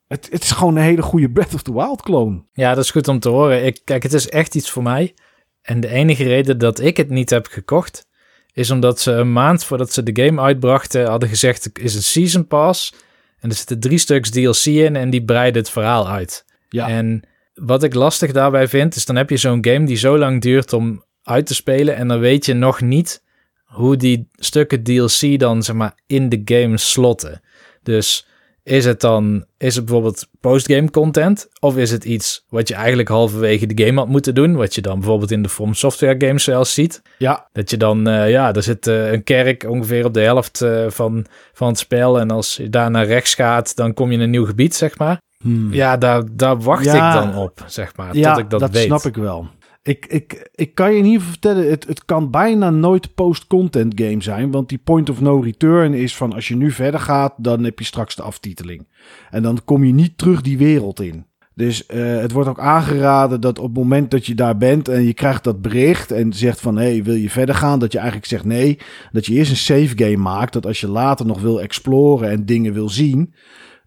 het, 0.06 0.28
het 0.30 0.42
is 0.42 0.50
gewoon 0.50 0.76
een 0.76 0.82
hele 0.82 1.02
goede 1.02 1.30
Breath 1.30 1.54
of 1.54 1.62
the 1.62 1.72
Wild 1.72 2.02
clone. 2.02 2.44
Ja, 2.52 2.74
dat 2.74 2.84
is 2.84 2.90
goed 2.90 3.08
om 3.08 3.18
te 3.18 3.28
horen. 3.28 3.64
Ik, 3.64 3.80
kijk, 3.84 4.02
het 4.02 4.12
is 4.12 4.28
echt 4.28 4.54
iets 4.54 4.70
voor 4.70 4.82
mij. 4.82 5.14
En 5.62 5.80
de 5.80 5.88
enige 5.88 6.24
reden 6.24 6.58
dat 6.58 6.80
ik 6.80 6.96
het 6.96 7.10
niet 7.10 7.30
heb 7.30 7.46
gekocht, 7.46 8.06
is 8.54 8.70
omdat 8.70 9.00
ze 9.00 9.12
een 9.12 9.32
maand 9.32 9.64
voordat 9.64 9.92
ze 9.92 10.02
de 10.02 10.24
game 10.24 10.40
uitbrachten 10.40 11.06
hadden 11.06 11.28
gezegd: 11.28 11.64
het 11.64 11.78
is 11.78 11.94
een 11.94 12.02
season 12.02 12.46
pass. 12.46 12.94
En 13.38 13.50
er 13.50 13.56
zitten 13.56 13.80
drie 13.80 13.98
stuks 13.98 14.30
DLC 14.30 14.64
in 14.64 14.96
en 14.96 15.10
die 15.10 15.24
breiden 15.24 15.62
het 15.62 15.70
verhaal 15.70 16.08
uit. 16.08 16.44
Ja. 16.68 16.88
En 16.88 17.22
wat 17.54 17.82
ik 17.82 17.94
lastig 17.94 18.32
daarbij 18.32 18.68
vind, 18.68 18.96
is 18.96 19.04
dan 19.04 19.16
heb 19.16 19.30
je 19.30 19.36
zo'n 19.36 19.64
game 19.64 19.86
die 19.86 19.96
zo 19.96 20.18
lang 20.18 20.40
duurt 20.40 20.72
om 20.72 21.04
uit 21.22 21.46
te 21.46 21.54
spelen. 21.54 21.96
En 21.96 22.08
dan 22.08 22.18
weet 22.18 22.46
je 22.46 22.54
nog 22.54 22.80
niet 22.80 23.22
hoe 23.64 23.96
die 23.96 24.28
stukken 24.34 24.82
DLC 24.82 25.38
dan 25.38 25.62
zeg 25.62 25.76
maar 25.76 25.98
in 26.06 26.28
de 26.28 26.42
game 26.44 26.78
slotten. 26.78 27.40
Dus 27.82 28.26
is 28.64 28.84
het 28.84 29.00
dan, 29.00 29.44
is 29.58 29.74
het 29.74 29.84
bijvoorbeeld 29.84 30.28
postgame 30.40 30.90
content? 30.90 31.48
Of 31.60 31.76
is 31.76 31.90
het 31.90 32.04
iets 32.04 32.44
wat 32.48 32.68
je 32.68 32.74
eigenlijk 32.74 33.08
halverwege 33.08 33.66
de 33.66 33.84
game 33.84 33.98
had 33.98 34.08
moeten 34.08 34.34
doen? 34.34 34.56
Wat 34.56 34.74
je 34.74 34.80
dan 34.80 34.98
bijvoorbeeld 34.98 35.30
in 35.30 35.42
de 35.42 35.48
From 35.48 35.74
Software 35.74 36.26
games 36.26 36.44
zelfs 36.44 36.74
ziet. 36.74 37.02
Ja. 37.18 37.48
Dat 37.52 37.70
je 37.70 37.76
dan, 37.76 38.08
uh, 38.08 38.30
ja, 38.30 38.52
er 38.52 38.62
zit 38.62 38.86
uh, 38.86 39.12
een 39.12 39.24
kerk 39.24 39.64
ongeveer 39.68 40.04
op 40.04 40.14
de 40.14 40.20
helft 40.20 40.62
uh, 40.62 40.84
van, 40.88 41.26
van 41.52 41.68
het 41.68 41.78
spel. 41.78 42.20
En 42.20 42.30
als 42.30 42.56
je 42.56 42.70
daar 42.70 42.90
naar 42.90 43.06
rechts 43.06 43.34
gaat, 43.34 43.76
dan 43.76 43.94
kom 43.94 44.08
je 44.08 44.16
in 44.16 44.22
een 44.22 44.30
nieuw 44.30 44.46
gebied, 44.46 44.74
zeg 44.74 44.98
maar. 44.98 45.20
Hmm. 45.42 45.72
Ja, 45.72 45.96
daar, 45.96 46.22
daar 46.32 46.60
wacht 46.60 46.84
ja, 46.84 47.08
ik 47.08 47.22
dan 47.22 47.42
op, 47.42 47.64
zeg 47.66 47.96
maar. 47.96 48.16
Ja, 48.16 48.34
tot 48.34 48.42
ik 48.42 48.50
dat, 48.50 48.60
dat 48.60 48.70
weet. 48.70 48.84
snap 48.84 49.04
ik 49.04 49.14
wel. 49.14 49.48
Ik, 49.84 50.06
ik, 50.06 50.48
ik 50.54 50.74
kan 50.74 50.92
je 50.92 50.98
in 50.98 51.04
ieder 51.04 51.18
geval 51.20 51.32
vertellen, 51.32 51.70
het, 51.70 51.86
het 51.86 52.04
kan 52.04 52.30
bijna 52.30 52.70
nooit 52.70 53.14
post-content 53.14 54.00
game 54.00 54.22
zijn. 54.22 54.50
Want 54.50 54.68
die 54.68 54.80
point 54.84 55.10
of 55.10 55.20
no 55.20 55.40
return 55.40 55.94
is 55.94 56.16
van 56.16 56.32
als 56.32 56.48
je 56.48 56.56
nu 56.56 56.70
verder 56.70 57.00
gaat, 57.00 57.34
dan 57.36 57.64
heb 57.64 57.78
je 57.78 57.84
straks 57.84 58.14
de 58.14 58.22
aftiteling. 58.22 58.86
En 59.30 59.42
dan 59.42 59.60
kom 59.64 59.84
je 59.84 59.92
niet 59.92 60.18
terug 60.18 60.40
die 60.40 60.58
wereld 60.58 61.00
in. 61.00 61.26
Dus 61.54 61.84
uh, 61.94 62.20
het 62.20 62.32
wordt 62.32 62.48
ook 62.48 62.60
aangeraden 62.60 63.40
dat 63.40 63.58
op 63.58 63.64
het 63.64 63.74
moment 63.74 64.10
dat 64.10 64.26
je 64.26 64.34
daar 64.34 64.56
bent 64.56 64.88
en 64.88 65.02
je 65.02 65.14
krijgt 65.14 65.44
dat 65.44 65.62
bericht 65.62 66.10
en 66.10 66.32
zegt 66.32 66.60
van 66.60 66.76
hé, 66.76 66.90
hey, 66.90 67.02
wil 67.02 67.14
je 67.14 67.30
verder 67.30 67.54
gaan? 67.54 67.78
Dat 67.78 67.92
je 67.92 67.98
eigenlijk 67.98 68.28
zegt 68.28 68.44
nee. 68.44 68.78
Dat 69.12 69.26
je 69.26 69.34
eerst 69.34 69.50
een 69.50 69.56
save 69.56 69.92
game 69.96 70.16
maakt. 70.16 70.52
Dat 70.52 70.66
als 70.66 70.80
je 70.80 70.88
later 70.88 71.26
nog 71.26 71.40
wil 71.40 71.60
exploren 71.60 72.30
en 72.30 72.46
dingen 72.46 72.72
wil 72.72 72.88
zien, 72.88 73.34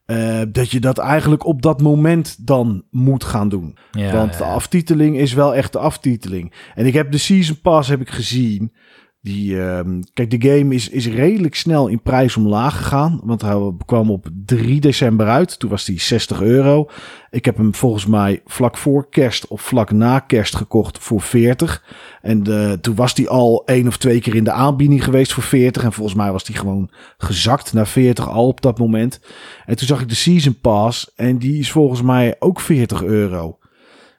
uh, 0.08 0.42
dat 0.48 0.72
je 0.72 0.80
dat 0.80 0.98
eigenlijk 0.98 1.46
op 1.46 1.62
dat 1.62 1.82
moment 1.82 2.48
dan 2.48 2.84
moet 2.92 3.24
gaan 3.24 3.50
doen. 3.50 3.78
Ja, 3.92 4.12
Want 4.12 4.38
de 4.38 4.44
aftiteling 4.44 5.18
is 5.18 5.34
wel 5.34 5.56
echt 5.56 5.72
de 5.72 5.80
aftiteling. 5.80 6.54
En 6.76 6.86
ik 6.86 6.94
heb 6.94 7.12
de 7.12 7.18
Season 7.18 7.62
Pass 7.62 7.90
heb 7.90 8.02
ik 8.02 8.10
gezien. 8.10 8.74
Die, 9.22 9.54
uh, 9.54 9.80
kijk, 10.14 10.32
de 10.32 10.50
game 10.50 10.76
is, 10.76 10.90
is 10.90 11.08
redelijk 11.08 11.56
snel 11.56 11.88
in 11.88 12.02
prijs 12.02 12.38
omlaag 12.38 12.78
gegaan. 12.78 13.20
Want 13.24 13.42
hij 13.42 13.74
kwam 13.86 14.12
op 14.12 14.30
3 14.46 14.82
december 14.82 15.28
uit. 15.28 15.60
Toen 15.60 15.70
was 15.70 15.86
die 15.86 16.00
60 16.00 16.42
euro. 16.42 16.90
Ik 17.30 17.46
heb 17.46 17.58
hem 17.58 17.76
volgens 17.76 18.06
mij 18.06 18.42
vlak 18.46 18.78
voor 18.78 19.10
kerst 19.10 19.48
of 19.48 19.62
vlak 19.62 19.92
na 19.92 20.20
kerst 20.20 20.56
gekocht 20.56 21.00
voor 21.00 21.22
40. 21.22 21.84
En 22.22 22.50
uh, 22.50 22.72
toen 22.72 22.96
was 22.96 23.16
die 23.16 23.30
al 23.30 23.66
één 23.66 23.88
of 23.88 23.98
twee 23.98 24.22
keer 24.22 24.36
in 24.36 24.44
de 24.44 24.52
aanbieding 24.52 25.04
geweest 25.04 25.34
voor 25.34 25.44
40. 25.44 25.84
En 25.84 25.94
volgens 25.94 26.16
mij 26.16 26.32
was 26.32 26.44
die 26.44 26.56
gewoon 26.56 26.92
gezakt 27.18 27.74
naar 27.74 27.88
40 27.88 28.30
al 28.30 28.48
op 28.48 28.62
dat 28.62 28.80
moment. 28.80 29.20
En 29.66 29.76
toen 29.76 29.88
zag 29.88 30.02
ik 30.02 30.10
de 30.10 30.16
Season 30.16 30.60
Pass. 30.62 31.12
En 31.16 31.38
die 31.38 31.60
is 31.60 31.72
volgens 31.72 32.02
mij 32.02 32.36
ook 32.40 32.60
40 32.60 33.04
euro. 33.04 33.58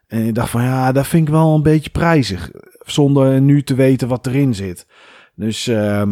En 0.07 0.27
ik 0.27 0.35
dacht 0.35 0.51
van 0.51 0.63
ja, 0.63 0.93
dat 0.93 1.07
vind 1.07 1.27
ik 1.27 1.35
wel 1.35 1.55
een 1.55 1.63
beetje 1.63 1.91
prijzig. 1.91 2.51
Zonder 2.90 3.40
nu 3.40 3.62
te 3.62 3.74
weten 3.74 4.09
wat 4.09 4.27
erin 4.27 4.55
zit. 4.55 4.87
Dus 5.35 5.66
uh, 5.68 6.03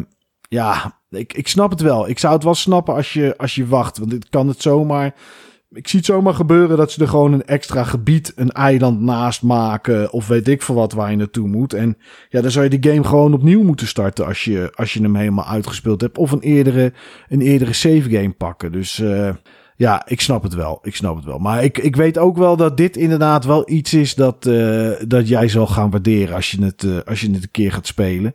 ja, 0.48 1.00
ik, 1.10 1.32
ik 1.32 1.48
snap 1.48 1.70
het 1.70 1.80
wel. 1.80 2.08
Ik 2.08 2.18
zou 2.18 2.34
het 2.34 2.44
wel 2.44 2.54
snappen 2.54 2.94
als 2.94 3.12
je, 3.12 3.34
als 3.36 3.54
je 3.54 3.66
wacht. 3.66 3.98
Want 3.98 4.10
dit 4.10 4.28
kan 4.28 4.48
het 4.48 4.62
zomaar. 4.62 5.14
Ik 5.70 5.88
zie 5.88 5.98
het 5.98 6.08
zomaar 6.08 6.34
gebeuren 6.34 6.76
dat 6.76 6.92
ze 6.92 7.00
er 7.00 7.08
gewoon 7.08 7.32
een 7.32 7.44
extra 7.44 7.84
gebied, 7.84 8.32
een 8.36 8.50
eiland 8.50 9.00
naast 9.00 9.42
maken. 9.42 10.12
Of 10.12 10.26
weet 10.26 10.48
ik 10.48 10.62
veel 10.62 10.74
wat 10.74 10.92
waar 10.92 11.10
je 11.10 11.16
naartoe 11.16 11.48
moet. 11.48 11.72
En 11.72 11.98
ja, 12.28 12.40
dan 12.40 12.50
zou 12.50 12.64
je 12.70 12.78
de 12.78 12.90
game 12.90 13.04
gewoon 13.04 13.34
opnieuw 13.34 13.62
moeten 13.62 13.86
starten 13.86 14.26
als 14.26 14.44
je, 14.44 14.72
als 14.74 14.92
je 14.92 15.02
hem 15.02 15.16
helemaal 15.16 15.46
uitgespeeld 15.46 16.00
hebt. 16.00 16.18
Of 16.18 16.30
een 16.30 16.40
eerdere, 16.40 16.92
een 17.28 17.40
eerdere 17.40 17.72
save 17.72 18.10
game 18.10 18.32
pakken. 18.32 18.72
Dus 18.72 18.98
uh, 18.98 19.30
ja, 19.76 20.06
ik 20.06 20.20
snap 20.20 20.42
het 20.42 20.54
wel. 20.54 20.78
Ik 20.82 20.96
snap 20.96 21.16
het 21.16 21.24
wel. 21.24 21.38
Maar 21.38 21.64
ik, 21.64 21.78
ik 21.78 21.96
weet 21.96 22.18
ook 22.18 22.36
wel 22.36 22.56
dat 22.56 22.76
dit 22.76 22.96
inderdaad 22.96 23.44
wel 23.44 23.70
iets 23.70 23.94
is 23.94 24.14
dat, 24.14 24.46
uh, 24.46 24.90
dat 25.06 25.28
jij 25.28 25.48
zal 25.48 25.66
gaan 25.66 25.90
waarderen 25.90 26.34
als 26.34 26.50
je 26.50 26.64
het, 26.64 26.82
uh, 26.82 26.98
als 27.04 27.20
je 27.20 27.30
het 27.30 27.42
een 27.42 27.50
keer 27.50 27.72
gaat 27.72 27.86
spelen. 27.86 28.34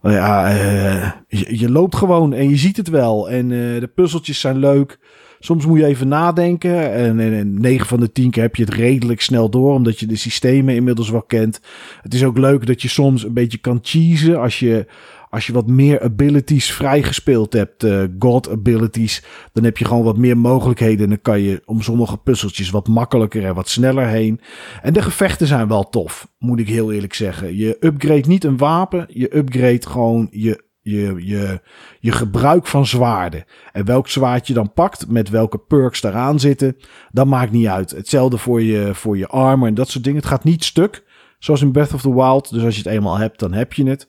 Maar 0.00 0.12
ja, 0.12 0.54
uh, 0.54 1.10
je, 1.58 1.70
loopt 1.70 1.96
gewoon 1.96 2.32
en 2.32 2.48
je 2.48 2.56
ziet 2.56 2.76
het 2.76 2.88
wel. 2.88 3.30
En 3.30 3.48
de 3.48 3.90
puzzeltjes 3.94 4.40
zijn 4.40 4.58
leuk. 4.58 4.98
Soms 5.38 5.66
moet 5.66 5.78
je 5.78 5.84
even 5.84 6.08
nadenken. 6.08 6.92
En, 6.92 7.20
en 7.20 7.60
9 7.60 7.86
van 7.86 8.00
de 8.00 8.12
10 8.12 8.30
keer 8.30 8.42
heb 8.42 8.56
je 8.56 8.64
het 8.64 8.74
redelijk 8.74 9.20
snel 9.20 9.50
door, 9.50 9.74
omdat 9.74 9.98
je 9.98 10.06
de 10.06 10.16
systemen 10.16 10.74
inmiddels 10.74 11.10
wel 11.10 11.22
kent. 11.22 11.60
Het 12.02 12.14
is 12.14 12.24
ook 12.24 12.38
leuk 12.38 12.66
dat 12.66 12.82
je 12.82 12.88
soms 12.88 13.24
een 13.24 13.32
beetje 13.32 13.58
kan 13.58 13.78
cheesen 13.82 14.40
als 14.40 14.58
je 14.58 14.86
als 15.30 15.46
je 15.46 15.52
wat 15.52 15.66
meer 15.66 16.00
abilities 16.02 16.72
vrijgespeeld 16.72 17.52
hebt, 17.52 17.84
uh, 17.84 18.04
God 18.18 18.50
abilities, 18.50 19.24
dan 19.52 19.64
heb 19.64 19.78
je 19.78 19.84
gewoon 19.84 20.04
wat 20.04 20.16
meer 20.16 20.38
mogelijkheden. 20.38 21.02
En 21.02 21.08
dan 21.08 21.22
kan 21.22 21.40
je 21.40 21.62
om 21.64 21.82
sommige 21.82 22.16
puzzeltjes 22.16 22.70
wat 22.70 22.88
makkelijker 22.88 23.44
en 23.44 23.54
wat 23.54 23.68
sneller 23.68 24.06
heen. 24.06 24.40
En 24.82 24.92
de 24.92 25.02
gevechten 25.02 25.46
zijn 25.46 25.68
wel 25.68 25.88
tof, 25.88 26.28
moet 26.38 26.60
ik 26.60 26.68
heel 26.68 26.92
eerlijk 26.92 27.14
zeggen. 27.14 27.56
Je 27.56 27.76
upgrade 27.80 28.28
niet 28.28 28.44
een 28.44 28.56
wapen, 28.56 29.06
je 29.08 29.36
upgrade 29.36 29.86
gewoon 29.86 30.28
je 30.30 30.68
je, 30.82 31.14
je, 31.26 31.60
je 32.00 32.12
gebruik 32.12 32.66
van 32.66 32.86
zwaarden. 32.86 33.44
En 33.72 33.84
welk 33.84 34.08
zwaard 34.08 34.46
je 34.46 34.54
dan 34.54 34.72
pakt, 34.72 35.08
met 35.08 35.28
welke 35.28 35.58
perks 35.58 36.00
daaraan 36.00 36.40
zitten, 36.40 36.76
dat 37.12 37.26
maakt 37.26 37.52
niet 37.52 37.66
uit. 37.66 37.90
Hetzelfde 37.90 38.38
voor 38.38 38.62
je, 38.62 38.94
voor 38.94 39.18
je 39.18 39.26
armor 39.26 39.68
en 39.68 39.74
dat 39.74 39.88
soort 39.88 40.04
dingen. 40.04 40.20
Het 40.20 40.28
gaat 40.28 40.44
niet 40.44 40.64
stuk, 40.64 41.04
zoals 41.38 41.62
in 41.62 41.72
Breath 41.72 41.94
of 41.94 42.00
the 42.00 42.14
Wild. 42.14 42.50
Dus 42.50 42.64
als 42.64 42.76
je 42.76 42.82
het 42.82 42.92
eenmaal 42.92 43.18
hebt, 43.18 43.38
dan 43.38 43.52
heb 43.52 43.72
je 43.72 43.86
het. 43.86 44.08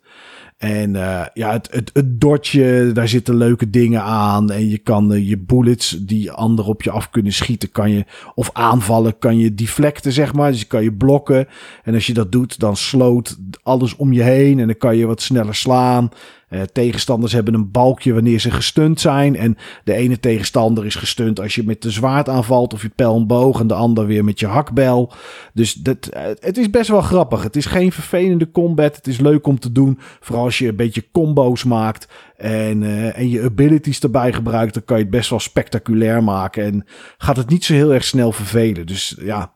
En 0.62 0.94
uh, 0.94 1.26
ja, 1.34 1.52
het, 1.52 1.68
het, 1.72 1.90
het 1.94 2.22
dotje, 2.22 2.92
daar 2.94 3.08
zitten 3.08 3.36
leuke 3.36 3.70
dingen 3.70 4.04
aan. 4.04 4.52
En 4.52 4.70
je 4.70 4.78
kan 4.78 5.14
uh, 5.14 5.30
je 5.30 5.38
bullets 5.38 5.90
die 5.90 6.32
anderen 6.32 6.72
op 6.72 6.82
je 6.82 6.92
af 6.92 7.10
kunnen 7.10 7.34
schieten, 7.34 7.72
kan 7.72 7.92
je, 7.92 8.06
of 8.36 8.50
aanvallen, 8.54 9.18
kan 9.20 9.38
je 9.38 9.56
deflecten, 9.56 10.12
zeg 10.12 10.34
maar. 10.34 10.52
Dus 10.52 10.60
je 10.60 10.66
kan 10.66 10.84
je 10.84 10.94
blokken. 10.94 11.48
En 11.84 11.94
als 11.94 12.08
je 12.08 12.14
dat 12.14 12.32
doet, 12.32 12.60
dan 12.60 12.76
sloot 12.76 13.38
alles 13.64 13.96
om 13.96 14.14
je 14.14 14.24
heen. 14.24 14.60
En 14.60 14.66
dan 14.66 14.78
kan 14.78 14.98
je 14.98 15.06
wat 15.06 15.22
sneller 15.22 15.56
slaan. 15.56 16.10
Uh, 16.52 16.62
tegenstanders 16.62 17.34
hebben 17.34 17.54
een 17.54 17.72
balkje 17.72 18.14
wanneer 18.14 18.40
ze 18.40 18.52
gestunt 18.52 19.00
zijn. 19.00 19.36
En 19.36 19.58
de 19.84 19.94
ene 19.94 20.20
tegenstander 20.20 20.86
is 20.86 20.96
gestunt 20.96 21.40
als 21.40 21.56
je 21.56 21.64
met 21.64 21.82
de 21.82 21.92
zwaard 21.92 22.30
aanvalt 22.30 22.74
of 22.74 22.82
je 22.82 22.90
pijl 22.96 23.16
en 23.16 23.28
boog. 23.28 23.60
En 23.60 23.68
de 23.68 23.74
ander 23.74 24.06
weer 24.06 24.24
met 24.24 24.40
je 24.40 24.48
hakbel. 24.48 25.14
Dus 25.54 25.74
dat, 25.74 26.10
uh, 26.14 26.22
het 26.40 26.58
is 26.58 26.70
best 26.70 26.90
wel 26.90 27.02
grappig. 27.02 27.44
Het 27.44 27.56
is 27.56 27.66
geen 27.66 27.92
vervelende 27.92 28.52
combat. 28.52 28.96
Het 28.96 29.08
is 29.08 29.20
leuk 29.20 29.48
om 29.48 29.60
te 29.60 29.72
doen. 29.72 30.00
Vooral 30.20 30.44
als 30.44 30.58
je 30.58 30.68
een 30.68 30.76
beetje 30.76 31.06
combo's 31.12 31.64
maakt. 31.64 32.08
En, 32.38 32.82
uh, 32.82 33.18
en 33.18 33.30
je 33.30 33.42
abilities 33.42 34.00
erbij 34.00 34.34
gebruikt. 34.34 34.74
Dan 34.74 34.86
kan 34.86 34.98
je 34.98 35.04
het 35.04 35.12
best 35.12 35.30
wel 35.30 35.40
spectaculair 35.40 36.24
maken. 36.24 36.64
En 36.64 36.86
gaat 37.18 37.38
het 37.38 37.50
niet 37.50 37.66
zo 37.66 37.74
heel 37.74 37.94
erg 37.94 38.04
snel 38.04 38.32
vervelen. 38.32 38.86
Dus 38.86 39.16
ja. 39.20 39.52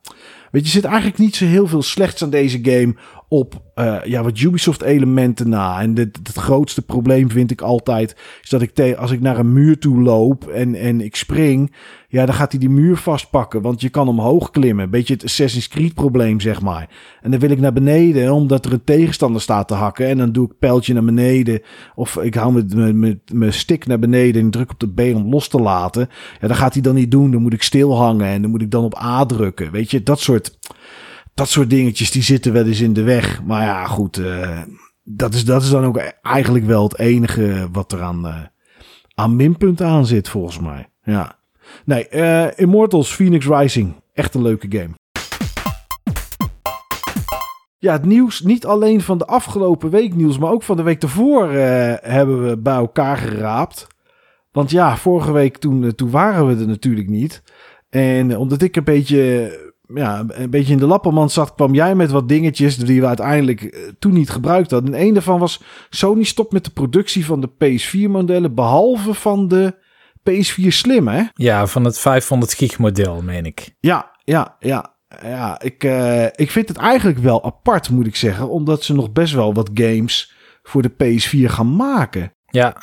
Weet 0.52 0.66
je, 0.66 0.72
zit 0.72 0.86
eigenlijk 0.86 1.18
niet 1.18 1.36
zo 1.36 1.46
heel 1.46 1.68
veel 1.68 1.82
slechts 1.82 2.24
aan 2.24 2.30
deze 2.30 2.60
game. 2.62 2.96
Op 3.36 3.62
uh, 3.76 3.98
ja, 4.04 4.24
wat 4.24 4.40
Ubisoft 4.40 4.82
elementen 4.82 5.50
na. 5.50 5.82
En 5.82 5.94
dit, 5.94 6.18
het 6.18 6.36
grootste 6.36 6.82
probleem 6.82 7.30
vind 7.30 7.52
ik 7.52 7.62
altijd 7.62 8.16
is 8.42 8.50
dat 8.50 8.62
ik 8.62 8.96
als 8.98 9.12
ik 9.12 9.22
naar 9.22 9.40
een 9.40 9.54
muur 9.54 9.80
toe 9.80 10.02
loop 10.02 10.48
en, 10.48 10.76
en 10.76 11.02
ik 11.02 11.16
spring, 11.16 11.76
ja, 12.08 12.26
dan 12.26 12.36
gaat 12.36 12.52
hij 12.52 12.60
die 12.60 12.70
muur 12.70 12.98
vastpakken, 12.98 13.62
want 13.62 13.82
je 13.82 13.90
kan 13.90 14.08
omhoog 14.08 14.52
klimmen. 14.52 14.90
Beetje 14.90 15.14
het 15.14 15.24
Assassin's 15.24 15.68
Creed 15.68 15.94
probleem, 15.94 16.40
zeg 16.40 16.62
maar. 16.62 16.90
En 17.22 17.32
dan 17.32 17.40
wil 17.40 17.50
ik 17.50 17.60
naar 17.60 17.74
beneden, 17.74 18.34
omdat 18.34 18.66
er 18.66 18.74
een 18.74 18.84
tegenstander 18.84 19.42
staat 19.42 19.68
te 19.68 19.74
hakken. 19.74 20.08
En 20.08 20.18
dan 20.18 20.32
doe 20.32 20.46
ik 20.46 20.60
pijltje 20.60 20.94
naar 20.94 21.06
beneden, 21.06 21.62
of 21.96 22.18
ik 22.18 22.36
hou 22.36 22.64
mijn 23.34 23.54
stick 23.54 23.88
naar 23.88 24.00
beneden 24.00 24.42
en 24.42 24.52
druk 24.52 24.72
op 24.72 24.80
de 24.80 24.94
B 24.94 25.16
om 25.16 25.30
los 25.30 25.48
te 25.48 25.60
laten. 25.60 26.10
Ja, 26.42 26.48
dan 26.48 26.58
gaat 26.58 26.74
hij 26.74 26.82
dan 26.82 26.96
niet 26.96 27.12
doen. 27.12 27.32
Dan 27.32 27.42
moet 27.42 27.54
ik 27.54 27.64
stil 27.64 27.98
hangen 27.98 28.28
en 28.28 28.42
dan 28.42 28.52
moet 28.52 28.62
ik 28.62 28.72
dan 28.72 28.84
op 28.84 29.02
A 29.02 29.26
drukken. 29.26 29.72
Weet 29.72 29.92
je, 29.92 30.04
dat 30.04 30.20
soort 30.20 30.58
dat 31.36 31.50
soort 31.50 31.70
dingetjes 31.70 32.12
die 32.12 32.24
zitten 32.24 32.54
wel 32.54 32.66
eens 32.66 32.82
in 32.82 32.94
de 32.94 33.04
weg. 33.04 33.44
Maar 33.44 33.62
ja, 33.62 33.86
goed. 33.86 34.18
Uh, 34.18 34.62
dat, 35.04 35.34
is, 35.34 35.46
dat 35.46 35.62
is 35.62 35.70
dan 35.70 35.86
ook 35.86 35.98
eigenlijk 36.22 36.66
wel 36.66 36.84
het 36.84 37.00
enige 37.00 37.68
wat 37.72 37.92
er 37.92 38.02
aan, 38.02 38.26
uh, 38.26 38.36
aan 39.14 39.36
minpunten 39.36 39.88
aan 39.88 40.06
zit, 40.06 40.30
volgens 40.30 40.60
mij. 40.60 40.90
Ja. 41.04 41.40
Nee, 41.86 42.08
uh, 42.12 42.48
Immortals 42.56 43.14
Phoenix 43.14 43.48
Rising. 43.48 43.94
Echt 44.14 44.34
een 44.34 44.42
leuke 44.42 44.68
game. 44.70 44.94
Ja, 47.78 47.92
het 47.92 48.06
nieuws, 48.06 48.42
niet 48.42 48.66
alleen 48.66 49.02
van 49.02 49.18
de 49.18 49.26
afgelopen 49.26 49.90
week 49.90 50.16
nieuws, 50.16 50.38
maar 50.38 50.52
ook 50.52 50.64
van 50.64 50.78
de 50.78 50.84
week 50.84 51.02
ervoor 51.02 51.52
hebben 52.02 52.48
we 52.48 52.58
bij 52.58 52.76
elkaar 52.76 53.18
geraapt. 53.18 53.88
Want 54.52 54.72
ja, 54.72 54.98
vorige 54.98 55.32
week 55.32 55.58
toen, 55.58 55.96
toen 55.96 56.10
waren 56.10 56.48
we 56.48 56.62
er 56.62 56.68
natuurlijk 56.68 57.10
niet. 57.10 57.44
En 57.90 58.38
omdat 58.38 58.62
ik 58.62 58.76
een 58.76 58.84
beetje 58.84 59.52
ja, 59.94 60.26
een 60.28 60.50
beetje 60.50 60.74
in 60.74 60.80
de 60.80 60.86
lappermand 60.86 61.32
zat, 61.32 61.56
kwam 61.56 61.74
jij 61.74 61.96
met 61.96 62.12
wat 62.12 62.30
dingetjes 62.30 62.78
die 62.78 63.02
we 63.02 63.08
uiteindelijk 63.08 63.62
eh, 63.62 63.82
toen 64.00 64.14
niet 64.14 64.30
gebruikt 64.30 64.72
hadden. 64.72 64.94
En 64.94 65.02
een 65.02 65.14
daarvan 65.14 65.40
was 65.40 65.62
Sony 65.90 66.24
stopt 66.24 66.52
met 66.52 66.66
de 66.66 66.72
productie 66.72 67.26
van 67.26 67.42
de 67.42 67.50
PS4-modellen, 67.50 68.54
behalve 68.54 69.14
van 69.14 69.48
de 69.48 69.76
PS4 70.30 70.68
Slim, 70.68 71.08
hè? 71.08 71.24
Ja, 71.34 71.68
van 71.68 71.84
het 71.84 72.00
500 72.00 72.54
gig 72.54 72.78
model, 72.78 73.22
meen 73.22 73.46
ik. 73.46 73.76
Ja, 73.80 74.12
ja, 74.24 74.56
ja. 74.60 74.94
Ja, 75.24 75.62
ik, 75.62 75.84
uh, 75.84 76.24
ik 76.24 76.52
vind 76.52 76.68
het 76.68 76.78
eigenlijk 76.78 77.18
wel 77.18 77.44
apart, 77.44 77.90
moet 77.90 78.08
ik 78.08 78.16
zeggen, 78.16 78.50
omdat 78.50 78.84
ze 78.84 78.94
nog 78.94 79.12
best 79.12 79.34
wel 79.34 79.54
wat 79.54 79.70
games 79.74 80.34
voor 80.64 80.82
de 80.82 80.92
PS4 80.92 81.52
gaan 81.52 81.76
maken. 81.76 82.34
Ja, 82.46 82.76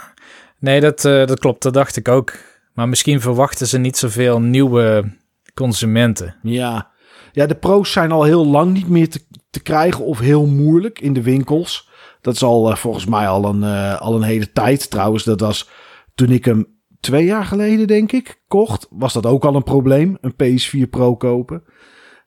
nee, 0.59 0.81
dat, 0.81 1.05
uh, 1.05 1.27
dat 1.27 1.38
klopt, 1.38 1.62
dat 1.62 1.75
dacht 1.75 1.97
ik 1.97 2.09
ook. 2.09 2.33
Maar 2.75 2.88
misschien 2.88 3.21
verwachten 3.21 3.67
ze 3.67 3.79
niet 3.79 3.97
zoveel 3.97 4.41
nieuwe 4.41 5.12
consumenten. 5.55 6.35
Ja, 6.43 6.91
ja, 7.33 7.47
de 7.47 7.55
pro's 7.55 7.92
zijn 7.92 8.12
al 8.12 8.23
heel 8.23 8.47
lang 8.47 8.73
niet 8.73 8.88
meer 8.88 9.09
te, 9.09 9.21
te 9.51 9.62
krijgen 9.62 10.05
of 10.05 10.18
heel 10.18 10.47
moeilijk 10.47 11.01
in 11.01 11.12
de 11.12 11.23
winkels. 11.23 11.90
Dat 12.21 12.35
is 12.35 12.42
al 12.42 12.71
uh, 12.71 12.77
volgens 12.77 13.07
mij 13.07 13.29
al 13.29 13.45
een, 13.45 13.62
uh, 13.62 14.01
al 14.01 14.14
een 14.14 14.23
hele 14.23 14.53
tijd. 14.53 14.90
Trouwens, 14.90 15.25
dat 15.25 15.40
was 15.40 15.68
toen 16.14 16.31
ik 16.31 16.45
hem 16.45 16.66
twee 17.01 17.25
jaar 17.25 17.45
geleden, 17.45 17.87
denk 17.87 18.12
ik, 18.12 18.42
kocht. 18.49 18.87
Was 18.90 19.12
dat 19.12 19.27
ook 19.27 19.45
al 19.45 19.55
een 19.55 19.62
probleem, 19.62 20.18
een 20.21 20.35
PS4 20.35 20.90
Pro 20.90 21.16
kopen. 21.16 21.62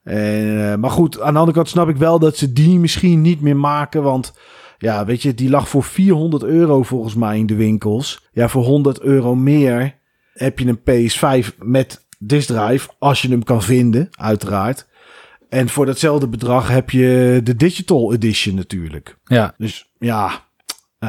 Uh, 0.03 0.75
maar 0.75 0.91
goed, 0.91 1.21
aan 1.21 1.33
de 1.33 1.39
andere 1.39 1.57
kant 1.57 1.69
snap 1.69 1.89
ik 1.89 1.97
wel 1.97 2.19
dat 2.19 2.37
ze 2.37 2.53
die 2.53 2.79
misschien 2.79 3.21
niet 3.21 3.41
meer 3.41 3.57
maken. 3.57 4.03
Want 4.03 4.33
ja, 4.77 5.05
weet 5.05 5.21
je, 5.21 5.33
die 5.33 5.49
lag 5.49 5.69
voor 5.69 5.83
400 5.83 6.43
euro 6.43 6.83
volgens 6.83 7.15
mij 7.15 7.37
in 7.37 7.45
de 7.45 7.55
winkels. 7.55 8.27
Ja, 8.31 8.47
voor 8.47 8.63
100 8.63 9.01
euro 9.01 9.35
meer 9.35 9.99
heb 10.33 10.59
je 10.59 10.67
een 10.67 10.79
PS5 10.79 11.57
met 11.57 12.07
disk 12.19 12.47
drive. 12.47 12.89
Als 12.99 13.21
je 13.21 13.29
hem 13.29 13.43
kan 13.43 13.63
vinden, 13.63 14.07
uiteraard. 14.11 14.87
En 15.49 15.69
voor 15.69 15.85
datzelfde 15.85 16.27
bedrag 16.27 16.67
heb 16.67 16.89
je 16.89 17.39
de 17.43 17.55
digital 17.55 18.13
edition 18.13 18.55
natuurlijk. 18.55 19.17
Ja. 19.23 19.53
Dus 19.57 19.91
ja, 19.99 20.45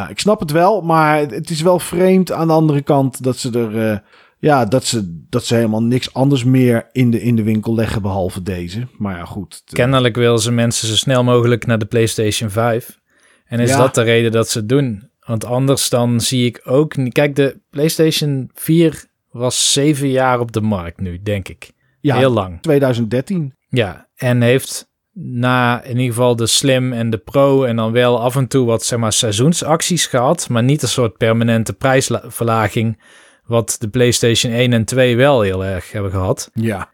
ik 0.08 0.18
snap 0.18 0.40
het 0.40 0.50
wel, 0.50 0.80
maar 0.80 1.18
het 1.18 1.50
is 1.50 1.62
wel 1.62 1.78
vreemd 1.78 2.32
aan 2.32 2.46
de 2.46 2.52
andere 2.52 2.82
kant 2.82 3.22
dat 3.22 3.36
ze 3.36 3.50
er, 3.58 3.90
uh, 3.90 3.98
ja, 4.38 4.64
dat 4.64 4.84
ze, 4.84 5.24
dat 5.28 5.44
ze 5.44 5.54
helemaal 5.54 5.82
niks 5.82 6.14
anders 6.14 6.44
meer 6.44 6.88
in 6.92 7.10
de, 7.10 7.22
in 7.22 7.36
de 7.36 7.42
winkel 7.42 7.74
leggen 7.74 8.02
behalve 8.02 8.42
deze. 8.42 8.86
Maar 8.98 9.16
ja, 9.16 9.24
goed. 9.24 9.62
Kennelijk 9.64 10.16
willen 10.16 10.38
ze 10.38 10.52
mensen 10.52 10.88
zo 10.88 10.94
snel 10.94 11.24
mogelijk 11.24 11.66
naar 11.66 11.78
de 11.78 11.86
PlayStation 11.86 12.50
5. 12.50 12.98
En 13.44 13.60
is 13.60 13.76
dat 13.76 13.94
de 13.94 14.02
reden 14.02 14.32
dat 14.32 14.48
ze 14.48 14.58
het 14.58 14.68
doen? 14.68 15.10
Want 15.20 15.44
anders 15.44 15.88
dan 15.88 16.20
zie 16.20 16.46
ik 16.46 16.60
ook. 16.64 16.94
Kijk, 17.08 17.36
de 17.36 17.60
PlayStation 17.70 18.50
4 18.54 19.04
was 19.30 19.72
zeven 19.72 20.08
jaar 20.08 20.40
op 20.40 20.52
de 20.52 20.60
markt 20.60 21.00
nu, 21.00 21.22
denk 21.22 21.48
ik. 21.48 21.70
Ja, 22.00 22.16
Heel 22.16 22.30
lang. 22.30 22.62
2013. 22.62 23.54
Ja, 23.68 24.05
en 24.16 24.42
heeft 24.42 24.90
na 25.12 25.82
in 25.82 25.98
ieder 25.98 26.14
geval 26.14 26.36
de 26.36 26.46
Slim 26.46 26.92
en 26.92 27.10
de 27.10 27.18
Pro 27.18 27.64
en 27.64 27.76
dan 27.76 27.92
wel 27.92 28.20
af 28.20 28.36
en 28.36 28.46
toe 28.46 28.66
wat 28.66 28.84
zeg 28.84 28.98
maar 28.98 29.12
seizoensacties 29.12 30.06
gehad, 30.06 30.48
maar 30.48 30.62
niet 30.62 30.82
een 30.82 30.88
soort 30.88 31.16
permanente 31.16 31.72
prijsverlaging 31.72 33.00
wat 33.44 33.76
de 33.78 33.88
PlayStation 33.88 34.52
1 34.52 34.72
en 34.72 34.84
2 34.84 35.16
wel 35.16 35.40
heel 35.40 35.64
erg 35.64 35.92
hebben 35.92 36.10
gehad. 36.10 36.50
Ja. 36.54 36.90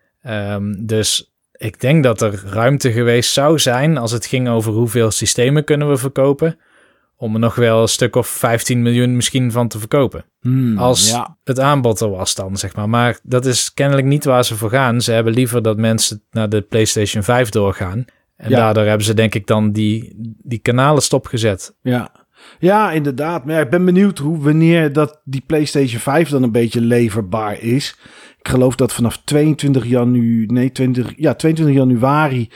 Um, 0.54 0.87
dus 0.87 1.32
ik 1.52 1.80
denk 1.80 2.02
dat 2.02 2.20
er 2.20 2.42
ruimte 2.46 2.92
geweest 2.92 3.32
zou 3.32 3.58
zijn 3.58 3.98
als 3.98 4.12
het 4.12 4.26
ging 4.26 4.48
over 4.48 4.72
hoeveel 4.72 5.11
systemen 5.11 5.64
kunnen 5.64 5.88
we 5.88 5.96
verkopen 5.96 6.58
om 7.22 7.35
er 7.35 7.40
nog 7.40 7.54
wel 7.54 7.82
een 7.82 7.88
stuk 7.88 8.16
of 8.16 8.26
15 8.26 8.82
miljoen 8.82 9.16
misschien 9.16 9.52
van 9.52 9.68
te 9.68 9.78
verkopen. 9.78 10.24
Hmm, 10.40 10.78
Als 10.78 11.18
het 11.44 11.61
aanbod 11.61 12.00
er 12.00 12.11
was 12.11 12.35
dan, 12.35 12.56
zeg 12.56 12.76
maar. 12.76 12.88
Maar 12.88 13.18
dat 13.22 13.46
is 13.46 13.74
kennelijk 13.74 14.06
niet 14.06 14.24
waar 14.24 14.44
ze 14.44 14.56
voor 14.56 14.70
gaan. 14.70 15.00
Ze 15.00 15.12
hebben 15.12 15.32
liever 15.32 15.62
dat 15.62 15.76
mensen 15.76 16.22
naar 16.30 16.48
de 16.48 16.61
PlayStation 16.61 17.22
5 17.22 17.48
doorgaan. 17.48 18.04
En 18.37 18.50
daardoor 18.50 18.85
hebben 18.85 19.06
ze 19.06 19.14
denk 19.14 19.35
ik 19.35 19.46
dan 19.46 19.72
die, 19.72 20.12
die 20.42 20.58
kanalen 20.58 21.02
stopgezet. 21.02 21.74
Ja. 21.82 22.11
Ja, 22.58 22.92
inderdaad. 22.92 23.44
Maar 23.44 23.61
ik 23.61 23.70
ben 23.70 23.85
benieuwd 23.85 24.18
hoe 24.18 24.38
wanneer 24.38 24.92
dat 24.92 25.20
die 25.24 25.42
PlayStation 25.46 26.00
5 26.00 26.28
dan 26.28 26.42
een 26.42 26.52
beetje 26.52 26.80
leverbaar 26.80 27.61
is. 27.61 27.96
Ik 28.38 28.48
geloof 28.48 28.76
dat 28.76 28.92
vanaf 28.92 29.20
22 29.24 29.85
januari, 29.85 30.46
nee, 30.46 30.72
20, 30.72 31.12
ja, 31.16 31.35
22 31.35 31.76
januari 31.76 32.48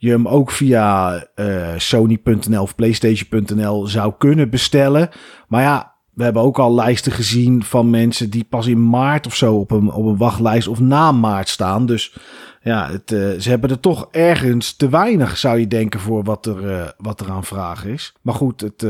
je 0.00 0.10
hem 0.10 0.28
ook 0.28 0.50
via 0.50 1.14
uh, 1.36 1.68
Sony.nl 1.76 2.62
of 2.62 2.74
PlayStation.nl 2.74 3.86
zou 3.86 4.12
kunnen 4.18 4.50
bestellen. 4.50 5.08
Maar 5.48 5.62
ja, 5.62 5.94
we 6.14 6.22
hebben 6.24 6.42
ook 6.42 6.58
al 6.58 6.74
lijsten 6.74 7.12
gezien 7.12 7.64
van 7.64 7.90
mensen 7.90 8.30
die 8.30 8.44
pas 8.44 8.66
in 8.66 8.88
maart 8.88 9.26
of 9.26 9.36
zo 9.36 9.54
op 9.54 9.70
een, 9.70 9.92
op 9.92 10.06
een 10.06 10.16
wachtlijst 10.16 10.68
of 10.68 10.80
na 10.80 11.12
maart 11.12 11.48
staan. 11.48 11.86
Dus 11.86 12.16
ja, 12.62 12.88
het, 12.90 13.10
uh, 13.10 13.38
ze 13.38 13.48
hebben 13.48 13.70
er 13.70 13.80
toch 13.80 14.08
ergens 14.10 14.76
te 14.76 14.88
weinig, 14.88 15.36
zou 15.36 15.58
je 15.58 15.66
denken, 15.66 16.00
voor 16.00 16.24
wat 16.24 16.46
er, 16.46 16.64
uh, 16.64 16.88
wat 16.96 17.20
er 17.20 17.30
aan 17.30 17.44
vraag 17.44 17.84
is. 17.84 18.14
Maar 18.22 18.34
goed, 18.34 18.60
het, 18.60 18.82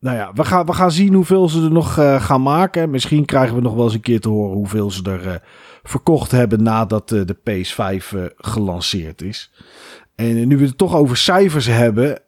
nou 0.00 0.16
ja, 0.16 0.32
we 0.34 0.44
gaan, 0.44 0.66
we 0.66 0.72
gaan 0.72 0.92
zien 0.92 1.14
hoeveel 1.14 1.48
ze 1.48 1.62
er 1.62 1.72
nog 1.72 1.94
gaan 2.18 2.42
maken. 2.42 2.90
Misschien 2.90 3.24
krijgen 3.24 3.56
we 3.56 3.62
nog 3.62 3.74
wel 3.74 3.84
eens 3.84 3.94
een 3.94 4.00
keer 4.00 4.20
te 4.20 4.28
horen 4.28 4.56
hoeveel 4.56 4.90
ze 4.90 5.02
er 5.02 5.42
verkocht 5.82 6.30
hebben 6.30 6.62
nadat 6.62 7.08
de 7.08 7.36
PS5 7.50 8.34
gelanceerd 8.36 9.22
is. 9.22 9.50
En 10.14 10.48
nu 10.48 10.56
we 10.56 10.64
het 10.64 10.78
toch 10.78 10.94
over 10.94 11.16
cijfers 11.16 11.66
hebben. 11.66 12.22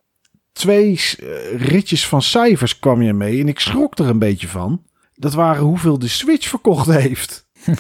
Twee 0.52 1.00
eh, 1.18 1.26
ritjes 1.60 2.06
van 2.06 2.22
cijfers 2.22 2.78
kwam 2.78 3.02
je 3.02 3.12
mee. 3.12 3.40
En 3.40 3.48
ik 3.48 3.60
schrok 3.60 3.98
er 3.98 4.08
een 4.08 4.18
beetje 4.18 4.48
van. 4.48 4.82
Dat 5.14 5.34
waren 5.34 5.62
hoeveel 5.62 5.98
de 5.98 6.08
Switch 6.08 6.48
verkocht 6.48 6.86
heeft. 6.86 7.48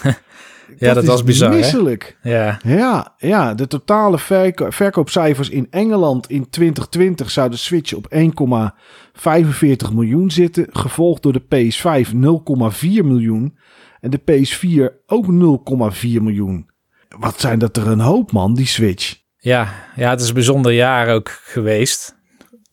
ja, 0.78 0.94
dat, 0.94 1.04
was 1.04 1.24
bizar. 1.24 1.50
Misselijk. 1.50 2.18
Ja. 2.22 2.58
ja, 2.64 3.14
ja, 3.18 3.54
de 3.54 3.66
totale 3.66 4.18
verko 4.18 4.70
verkoopcijfers 4.70 5.48
in 5.48 5.66
Engeland 5.70 6.30
in 6.30 6.50
2020 6.50 7.30
zou 7.30 7.50
de 7.50 7.56
Switch 7.56 7.94
op 7.94 8.14
1,45 8.14 9.92
miljoen 9.92 10.30
zitten. 10.30 10.66
Gevolgd 10.70 11.22
door 11.22 11.32
de 11.32 11.42
PS5 11.42 12.08
0,4 12.12 13.04
miljoen. 13.04 13.58
En 14.00 14.10
de 14.10 14.20
PS4 14.20 15.04
ook 15.06 15.26
0,4 15.26 16.02
miljoen. 16.02 16.70
Wat 17.18 17.40
zijn 17.40 17.58
dat 17.58 17.76
er 17.76 17.86
een 17.86 18.00
hoop, 18.00 18.32
man, 18.32 18.54
die 18.54 18.66
Switch. 18.66 19.24
Ja, 19.46 19.74
ja, 19.96 20.10
het 20.10 20.20
is 20.20 20.28
een 20.28 20.34
bijzonder 20.34 20.72
jaar 20.72 21.14
ook 21.14 21.40
geweest, 21.44 22.16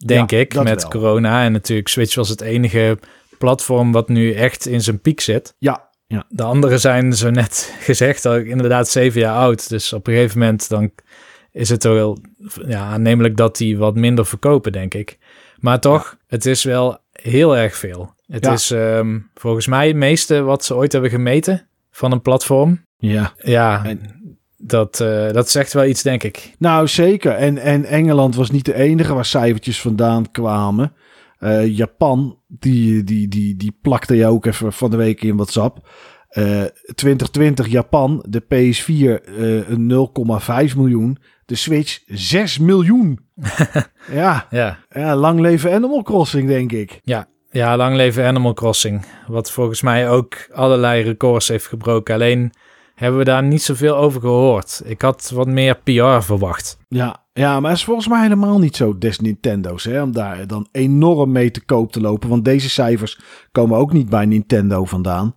denk 0.06 0.32
ik, 0.32 0.64
met 0.64 0.88
corona. 0.88 1.44
En 1.44 1.52
natuurlijk 1.52 1.88
Switch 1.88 2.16
was 2.16 2.30
het 2.30 2.42
enige 2.42 3.00
platform 3.38 3.92
wat 3.92 4.10
nu 4.10 4.34
echt 4.34 4.66
in 4.66 4.82
zijn 4.82 5.02
piek 5.02 5.22
zit. 5.22 5.56
Ja, 5.58 5.90
ja. 6.08 6.26
De 6.30 6.44
andere 6.44 6.78
zijn, 6.78 7.14
zo 7.14 7.30
net 7.30 7.74
gezegd, 7.80 8.26
al 8.26 8.36
inderdaad 8.36 8.90
zeven 8.90 9.20
jaar 9.22 9.36
oud. 9.36 9.70
Dus 9.70 9.94
op 9.94 10.08
een 10.08 10.14
gegeven 10.14 10.40
moment 10.40 10.70
dan 10.70 10.92
is 11.52 11.70
het 11.70 11.84
wel 11.84 12.18
ja, 12.68 12.82
aannemelijk 12.82 13.38
dat 13.38 13.58
die 13.58 13.78
wat 13.78 13.96
minder 13.96 14.26
verkopen, 14.26 14.72
denk 14.72 14.94
ik. 14.94 15.18
Maar 15.60 15.80
toch, 15.80 16.18
het 16.28 16.46
is 16.46 16.64
wel 16.64 16.98
heel 17.12 17.58
erg 17.58 17.76
veel. 17.76 18.14
Het 18.28 18.48
is 18.48 18.70
um, 18.70 19.30
volgens 19.36 19.68
mij 19.68 19.88
het 19.88 19.96
meeste 19.96 20.42
wat 20.42 20.66
ze 20.66 20.76
ooit 20.76 20.92
hebben 20.92 21.10
gemeten 21.10 21.68
van 21.92 22.12
een 22.12 22.22
platform. 22.22 22.86
Ja. 22.98 23.34
Ja, 23.38 23.96
dat, 24.66 25.00
uh, 25.00 25.32
dat 25.32 25.50
zegt 25.50 25.74
wel 25.74 25.86
iets, 25.86 26.02
denk 26.02 26.24
ik. 26.24 26.54
Nou, 26.58 26.88
zeker. 26.88 27.32
En, 27.32 27.58
en 27.58 27.86
Engeland 27.86 28.36
was 28.36 28.52
niet 28.52 28.66
de 28.66 28.76
enige 28.76 29.14
waar 29.14 29.26
cijfertjes 29.26 29.82
vandaan 29.82 30.32
kwamen. 30.32 30.94
Uh, 31.40 31.78
Japan, 31.78 32.40
die, 32.48 33.04
die, 33.04 33.28
die, 33.28 33.56
die 33.56 33.78
plakte 33.82 34.16
je 34.16 34.28
ook 34.28 34.46
even 34.46 34.74
van 34.74 34.92
de 34.92 34.98
week 34.98 35.22
in 35.22 35.36
WhatsApp. 35.36 35.88
Eh 36.30 36.64
2020 36.96 37.68
Japan, 37.68 38.26
de 38.30 38.42
PS4 38.42 39.26
eh, 39.26 39.70
een 39.70 40.10
0,5 40.72 40.76
miljoen. 40.76 41.18
De 41.46 41.56
Switch 41.56 42.00
6 42.08 42.58
miljoen. 42.58 43.20
ja, 44.12 44.48
Ja. 44.50 44.78
ja, 44.90 45.16
lang 45.16 45.40
leven 45.40 45.74
Animal 45.74 46.02
Crossing, 46.02 46.48
denk 46.48 46.72
ik. 46.72 47.00
Ja. 47.04 47.28
ja, 47.52 47.78
lang 47.78 47.96
leven 47.96 48.26
Animal 48.26 48.54
Crossing. 48.54 49.06
Wat 49.28 49.52
volgens 49.52 49.82
mij 49.82 50.10
ook 50.10 50.48
allerlei 50.52 51.04
records 51.04 51.48
heeft 51.48 51.68
gebroken. 51.68 52.14
Alleen 52.14 52.52
hebben 52.96 53.20
we 53.20 53.26
daar 53.26 53.44
niet 53.44 53.62
zoveel 53.62 53.96
over 53.96 54.22
gehoord. 54.22 54.82
Ik 54.86 55.02
had 55.02 55.32
wat 55.34 55.48
meer 55.48 55.76
PR 55.84 56.22
verwacht. 56.22 56.78
Ja, 56.88 57.24
ja, 57.34 57.60
maar 57.60 57.70
het 57.70 57.80
is 57.80 57.86
volgens 57.86 58.08
mij 58.08 58.22
helemaal 58.22 58.60
niet 58.60 58.76
zo 58.76 58.98
des 58.98 59.20
Nintendo's. 59.20 59.84
Hè, 59.84 60.02
om 60.02 60.12
daar 60.12 60.48
dan 60.48 60.68
enorm 60.72 61.32
mee 61.32 61.52
te 61.52 61.66
koop 61.66 61.92
te 61.92 62.02
lopen. 62.02 62.30
Want 62.30 62.46
deze 62.46 62.70
cijfers 62.70 63.20
komen 63.52 63.78
ook 63.78 63.94
niet 63.94 64.10
bij 64.10 64.26
Nintendo 64.26 64.86
vandaan. 64.86 65.36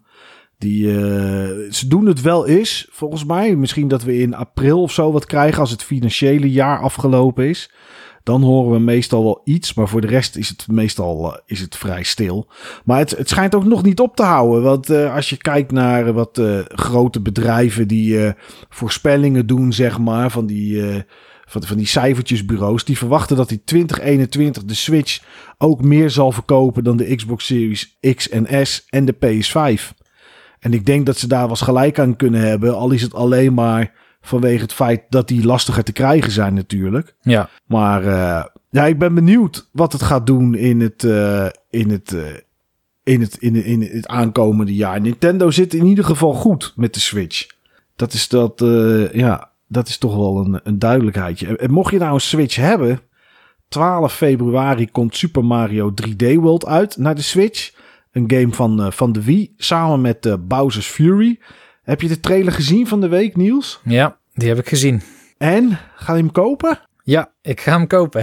Die, 0.58 0.90
eh, 0.90 1.70
ze 1.70 1.84
doen 1.88 2.06
het 2.06 2.20
wel 2.20 2.46
eens, 2.46 2.88
volgens 2.90 3.24
mij. 3.24 3.56
Misschien 3.56 3.88
dat 3.88 4.02
we 4.02 4.18
in 4.18 4.34
april 4.34 4.82
of 4.82 4.92
zo 4.92 5.12
wat 5.12 5.26
krijgen 5.26 5.60
als 5.60 5.70
het 5.70 5.82
financiële 5.82 6.50
jaar 6.50 6.80
afgelopen 6.80 7.48
is. 7.48 7.70
Dan 8.26 8.42
horen 8.42 8.72
we 8.72 8.78
meestal 8.78 9.24
wel 9.24 9.40
iets, 9.44 9.74
maar 9.74 9.88
voor 9.88 10.00
de 10.00 10.06
rest 10.06 10.36
is 10.36 10.48
het 10.48 10.66
meestal 10.70 11.32
eh, 11.32 11.38
is 11.46 11.60
het 11.60 11.76
vrij 11.76 12.02
stil. 12.02 12.48
Maar 12.84 12.98
het, 12.98 13.10
het 13.10 13.28
schijnt 13.28 13.54
ook 13.54 13.64
nog 13.64 13.82
niet 13.82 14.00
op 14.00 14.16
te 14.16 14.22
houden. 14.22 14.62
Want 14.62 14.90
eh, 14.90 15.14
als 15.14 15.30
je 15.30 15.36
kijkt 15.36 15.72
naar 15.72 16.12
wat 16.12 16.38
eh, 16.38 16.58
grote 16.66 17.20
bedrijven 17.20 17.88
die 17.88 18.34
voorspellingen 18.68 19.46
doen, 19.46 19.72
zeg 19.72 19.98
maar, 19.98 20.30
van 20.30 20.46
die, 20.46 20.82
van, 21.44 21.62
van 21.62 21.76
die 21.76 21.86
cijfertjesbureaus, 21.86 22.84
die 22.84 22.98
verwachten 22.98 23.36
dat 23.36 23.50
in 23.50 23.64
2021 23.64 24.64
de 24.64 24.74
Switch 24.74 25.22
ook 25.58 25.82
meer 25.82 26.10
zal 26.10 26.32
verkopen 26.32 26.84
dan 26.84 26.96
de 26.96 27.14
Xbox 27.14 27.46
Series 27.46 27.98
X 28.14 28.28
en 28.28 28.66
S 28.66 28.86
en 28.88 29.04
de 29.04 29.14
PS5. 29.14 30.04
En 30.58 30.72
ik 30.72 30.86
denk 30.86 31.06
dat 31.06 31.18
ze 31.18 31.26
daar 31.26 31.46
wel 31.46 31.56
gelijk 31.56 31.98
aan 31.98 32.16
kunnen 32.16 32.40
hebben, 32.40 32.76
al 32.76 32.90
is 32.90 33.02
het 33.02 33.14
alleen 33.14 33.54
maar 33.54 34.05
vanwege 34.26 34.62
het 34.62 34.72
feit 34.72 35.02
dat 35.08 35.28
die 35.28 35.44
lastiger 35.44 35.84
te 35.84 35.92
krijgen 35.92 36.32
zijn 36.32 36.54
natuurlijk. 36.54 37.14
Ja, 37.20 37.48
Maar 37.66 38.04
eh, 38.04 38.44
ja, 38.76 38.86
ik 38.86 38.98
ben 38.98 39.14
benieuwd 39.14 39.68
wat 39.72 39.92
het 39.92 40.02
gaat 40.02 40.26
doen 40.26 40.54
in 40.54 40.80
het, 40.80 41.04
eh, 41.04 41.46
in 41.70 41.90
het, 41.90 42.12
eh, 42.12 42.22
in 43.02 43.20
het, 43.20 43.36
in, 43.36 43.64
in 43.64 43.82
het 43.82 44.06
aankomende 44.06 44.74
jaar. 44.74 45.00
Nintendo 45.00 45.50
zit 45.50 45.74
in 45.74 45.86
ieder 45.86 46.04
geval 46.04 46.32
goed 46.32 46.72
met 46.76 46.94
de 46.94 47.00
Switch. 47.00 47.46
Dat 47.96 48.12
is, 48.12 48.28
dat, 48.28 48.60
eh, 48.60 49.12
ja, 49.12 49.50
dat 49.68 49.88
is 49.88 49.98
toch 49.98 50.16
wel 50.16 50.44
een, 50.44 50.60
een 50.64 50.78
duidelijkheidje. 50.78 51.56
En, 51.56 51.70
mocht 51.70 51.92
je 51.92 51.98
nou 51.98 52.14
een 52.14 52.20
Switch 52.20 52.56
hebben, 52.56 53.00
12 53.68 54.14
februari 54.14 54.90
komt 54.90 55.16
Super 55.16 55.44
Mario 55.44 55.94
3D 55.94 56.34
World 56.34 56.66
uit 56.66 56.96
naar 56.96 57.14
de 57.14 57.22
Switch. 57.22 57.74
Een 58.12 58.30
game 58.30 58.52
van, 58.52 58.92
van 58.92 59.12
de 59.12 59.24
Wii, 59.24 59.54
samen 59.56 60.00
met 60.00 60.48
Bowser's 60.48 60.86
Fury. 60.86 61.38
Heb 61.86 62.00
je 62.00 62.08
de 62.08 62.20
trailer 62.20 62.52
gezien 62.52 62.86
van 62.86 63.00
de 63.00 63.08
week, 63.08 63.36
Niels? 63.36 63.80
ja, 63.84 64.18
die 64.34 64.48
heb 64.48 64.58
ik 64.58 64.68
gezien. 64.68 65.02
En, 65.38 65.78
ga 65.96 66.14
je 66.14 66.18
hem 66.18 66.32
kopen? 66.32 66.80
Ja, 67.02 67.30
ik 67.42 67.60
ga 67.60 67.72
hem 67.72 67.86
kopen. 67.86 68.22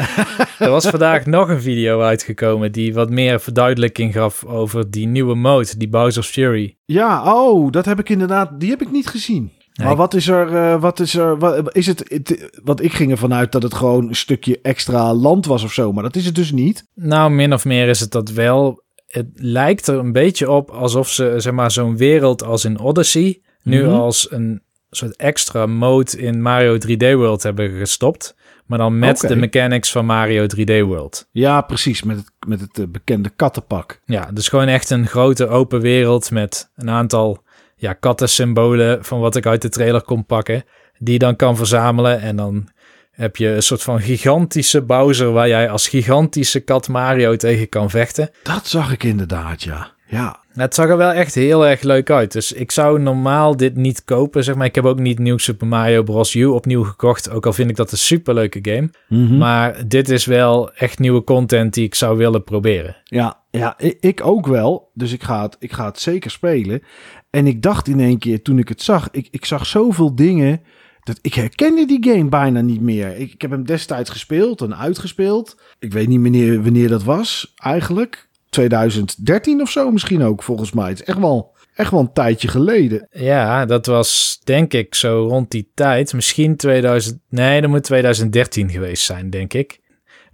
er 0.58 0.70
was 0.70 0.88
vandaag 0.88 1.26
nog 1.26 1.48
een 1.48 1.60
video 1.60 2.00
uitgekomen 2.00 2.72
die 2.72 2.94
wat 2.94 3.10
meer 3.10 3.40
verduidelijking 3.40 4.12
gaf 4.12 4.44
over 4.44 4.90
die 4.90 5.06
nieuwe 5.06 5.34
mode, 5.34 5.76
die 5.76 5.88
Bowser's 5.88 6.28
Fury. 6.28 6.76
Ja, 6.84 7.34
oh, 7.34 7.70
dat 7.70 7.84
heb 7.84 7.98
ik 7.98 8.08
inderdaad, 8.08 8.60
die 8.60 8.70
heb 8.70 8.82
ik 8.82 8.90
niet 8.90 9.08
gezien. 9.08 9.50
Nee. 9.72 9.86
Maar 9.86 9.96
wat 9.96 10.14
is 10.14 10.28
er, 10.28 10.56
eh, 10.56 10.80
wat 10.80 11.00
is 11.00 11.14
er, 11.14 11.38
wat, 11.38 11.76
is 11.76 11.86
het, 11.86 12.04
het, 12.08 12.60
want 12.64 12.82
ik 12.82 12.92
ging 12.92 13.10
ervan 13.10 13.34
uit 13.34 13.52
dat 13.52 13.62
het 13.62 13.74
gewoon 13.74 14.08
een 14.08 14.14
stukje 14.14 14.58
extra 14.62 15.14
land 15.14 15.46
was 15.46 15.64
of 15.64 15.72
zo, 15.72 15.92
maar 15.92 16.02
dat 16.02 16.16
is 16.16 16.24
het 16.24 16.34
dus 16.34 16.52
niet. 16.52 16.84
Nou, 16.94 17.30
min 17.30 17.52
of 17.52 17.64
meer 17.64 17.88
is 17.88 18.00
het 18.00 18.10
dat 18.10 18.30
wel. 18.30 18.82
Het 19.12 19.26
lijkt 19.34 19.86
er 19.86 19.98
een 19.98 20.12
beetje 20.12 20.50
op 20.50 20.70
alsof 20.70 21.08
ze 21.08 21.34
zeg 21.36 21.52
maar 21.52 21.70
zo'n 21.70 21.96
wereld 21.96 22.44
als 22.44 22.64
in 22.64 22.78
Odyssey 22.78 23.40
nu 23.62 23.82
Mhm. 23.82 23.92
als 23.94 24.30
een 24.30 24.62
soort 24.90 25.16
extra 25.16 25.66
mode 25.66 26.18
in 26.18 26.42
Mario 26.42 26.78
3D 26.78 27.12
World 27.14 27.42
hebben 27.42 27.70
gestopt, 27.70 28.36
maar 28.66 28.78
dan 28.78 28.98
met 28.98 29.20
de 29.20 29.36
mechanics 29.36 29.90
van 29.92 30.06
Mario 30.06 30.46
3D 30.46 30.80
World. 30.80 31.28
Ja, 31.30 31.60
precies, 31.60 32.02
met 32.02 32.16
het, 32.16 32.30
met 32.46 32.60
het 32.60 32.78
eh, 32.78 32.84
bekende 32.88 33.30
kattenpak. 33.36 34.00
Ja, 34.04 34.30
dus 34.32 34.48
gewoon 34.48 34.66
echt 34.68 34.90
een 34.90 35.06
grote 35.06 35.48
open 35.48 35.80
wereld 35.80 36.30
met 36.30 36.70
een 36.76 36.90
aantal 36.90 37.42
ja, 37.76 37.92
kattensymbolen 37.92 39.04
van 39.04 39.20
wat 39.20 39.36
ik 39.36 39.46
uit 39.46 39.62
de 39.62 39.68
trailer 39.68 40.02
kon 40.02 40.26
pakken, 40.26 40.64
die 40.98 41.12
je 41.12 41.18
dan 41.18 41.36
kan 41.36 41.56
verzamelen 41.56 42.20
en 42.20 42.36
dan 42.36 42.68
heb 43.12 43.36
je 43.36 43.48
een 43.48 43.62
soort 43.62 43.82
van 43.82 44.00
gigantische 44.00 44.82
Bowser 44.82 45.32
waar 45.32 45.48
jij 45.48 45.70
als 45.70 45.88
gigantische 45.88 46.60
kat 46.60 46.88
Mario 46.88 47.36
tegen 47.36 47.68
kan 47.68 47.90
vechten. 47.90 48.30
Dat 48.42 48.66
zag 48.66 48.92
ik 48.92 49.04
inderdaad, 49.04 49.62
ja. 49.62 49.90
Ja, 50.12 50.40
Het 50.52 50.74
zag 50.74 50.88
er 50.88 50.96
wel 50.96 51.10
echt 51.10 51.34
heel 51.34 51.66
erg 51.66 51.82
leuk 51.82 52.10
uit. 52.10 52.32
Dus 52.32 52.52
ik 52.52 52.70
zou 52.70 53.00
normaal 53.00 53.56
dit 53.56 53.76
niet 53.76 54.04
kopen. 54.04 54.44
Zeg 54.44 54.54
maar. 54.54 54.66
Ik 54.66 54.74
heb 54.74 54.84
ook 54.84 54.98
niet 54.98 55.18
Nieuw 55.18 55.38
Super 55.38 55.66
Mario 55.66 56.02
Bros. 56.02 56.34
U 56.34 56.44
opnieuw 56.44 56.82
gekocht. 56.82 57.30
Ook 57.30 57.46
al 57.46 57.52
vind 57.52 57.70
ik 57.70 57.76
dat 57.76 57.92
een 57.92 57.98
superleuke 57.98 58.58
game. 58.62 58.90
Mhm. 59.08 59.36
Maar 59.36 59.88
dit 59.88 60.08
is 60.08 60.24
wel 60.24 60.72
echt 60.72 60.98
nieuwe 60.98 61.24
content 61.24 61.74
die 61.74 61.84
ik 61.84 61.94
zou 61.94 62.16
willen 62.16 62.44
proberen. 62.44 62.96
ja, 63.04 63.40
ja 63.50 63.74
ik, 63.78 63.96
ik 64.00 64.26
ook 64.26 64.46
wel. 64.46 64.90
Dus 64.94 65.12
ik 65.12 65.22
ga, 65.22 65.42
het, 65.42 65.56
ik 65.58 65.72
ga 65.72 65.84
het 65.84 66.00
zeker 66.00 66.30
spelen. 66.30 66.82
En 67.30 67.46
ik 67.46 67.62
dacht 67.62 67.88
in 67.88 68.00
één 68.00 68.18
keer, 68.18 68.42
toen 68.42 68.58
ik 68.58 68.68
het 68.68 68.82
zag, 68.82 69.08
ik, 69.10 69.28
ik 69.30 69.44
zag 69.44 69.66
zoveel 69.66 70.14
dingen... 70.14 70.60
Dat 71.04 71.18
ik 71.22 71.34
herkende 71.34 71.86
die 71.86 72.04
game 72.12 72.28
bijna 72.28 72.60
niet 72.60 72.80
meer. 72.80 73.16
Ik, 73.16 73.32
ik 73.32 73.42
heb 73.42 73.50
hem 73.50 73.64
destijds 73.66 74.10
gespeeld 74.10 74.60
en 74.60 74.76
uitgespeeld. 74.76 75.56
Ik 75.78 75.92
weet 75.92 76.08
niet 76.08 76.20
wanneer, 76.22 76.62
wanneer 76.62 76.88
dat 76.88 77.02
was 77.02 77.52
eigenlijk. 77.56 78.28
2013 78.50 79.60
of 79.60 79.70
zo 79.70 79.90
misschien 79.90 80.22
ook, 80.22 80.42
volgens 80.42 80.72
mij. 80.72 80.88
Het 80.88 81.00
is 81.00 81.06
echt 81.06 81.18
wel, 81.18 81.56
echt 81.74 81.90
wel 81.90 82.00
een 82.00 82.12
tijdje 82.12 82.48
geleden. 82.48 83.08
Ja, 83.10 83.64
dat 83.66 83.86
was 83.86 84.40
denk 84.44 84.72
ik 84.72 84.94
zo 84.94 85.26
rond 85.28 85.50
die 85.50 85.70
tijd. 85.74 86.12
Misschien 86.12 86.56
2000... 86.56 87.18
Nee, 87.28 87.60
dat 87.60 87.70
moet 87.70 87.82
2013 87.82 88.70
geweest 88.70 89.04
zijn, 89.04 89.30
denk 89.30 89.54
ik. 89.54 89.80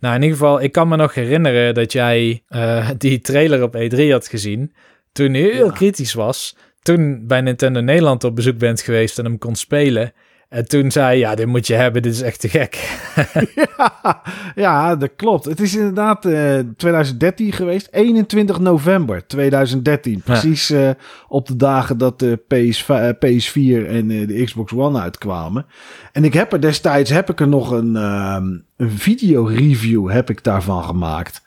Nou, 0.01 0.15
in 0.15 0.23
ieder 0.23 0.37
geval, 0.39 0.63
ik 0.63 0.73
kan 0.73 0.89
me 0.89 0.97
nog 0.97 1.15
herinneren 1.15 1.75
dat 1.75 1.93
jij 1.93 2.43
eh, 2.49 2.91
die 2.99 3.21
trailer 3.21 3.63
op 3.63 3.77
E3 3.77 4.11
had 4.11 4.29
gezien. 4.29 4.73
Toen 5.13 5.35
heel 5.35 5.67
Ja. 5.67 5.73
kritisch 5.73 6.15
was. 6.15 6.57
Toen 6.83 7.27
bij 7.27 7.41
Nintendo 7.41 7.81
Nederland 7.81 8.25
op 8.25 8.35
bezoek 8.37 8.59
bent 8.59 8.81
geweest 8.81 9.19
en 9.19 9.25
hem 9.25 9.39
kon 9.39 9.55
spelen. 9.57 10.13
En 10.49 10.69
toen 10.69 10.91
zei 10.91 11.19
ja, 11.19 11.35
dit 11.35 11.47
moet 11.47 11.67
je 11.67 11.75
hebben, 11.75 12.03
dit 12.03 12.13
is 12.13 12.21
echt 12.21 12.41
te 12.41 12.49
gek. 12.49 13.01
ja, 13.77 14.23
ja, 14.55 14.97
dat 14.97 15.11
klopt. 15.17 15.45
Het 15.45 15.61
is 15.61 15.77
inderdaad 15.77 16.25
eh 16.25 16.59
2013 16.77 17.53
geweest. 17.53 17.89
21 17.91 18.59
november 18.59 19.27
2013. 19.27 20.21
Precies 20.21 20.71
eh, 20.71 20.91
op 21.29 21.47
de 21.47 21.57
dagen 21.57 21.99
dat 21.99 22.19
de 22.19 22.37
PS, 22.47 22.89
eh, 22.89 23.09
PS4 23.09 23.89
en 23.89 24.11
eh, 24.11 24.27
de 24.27 24.43
Xbox 24.45 24.73
One 24.73 25.01
uitkwamen. 25.01 25.67
En 26.13 26.25
ik 26.25 26.35
heb 26.35 26.53
er 26.53 26.61
destijds 26.61 27.11
heb 27.11 27.31
ik 27.31 27.41
er 27.41 27.49
nog 27.49 27.71
een, 27.71 27.97
ehm 27.97 28.57
een 28.77 28.91
video-review 28.91 30.11
heb 30.11 30.31
ik 30.31 30.45
daarvan 30.45 30.85
gemaakt. 30.85 31.43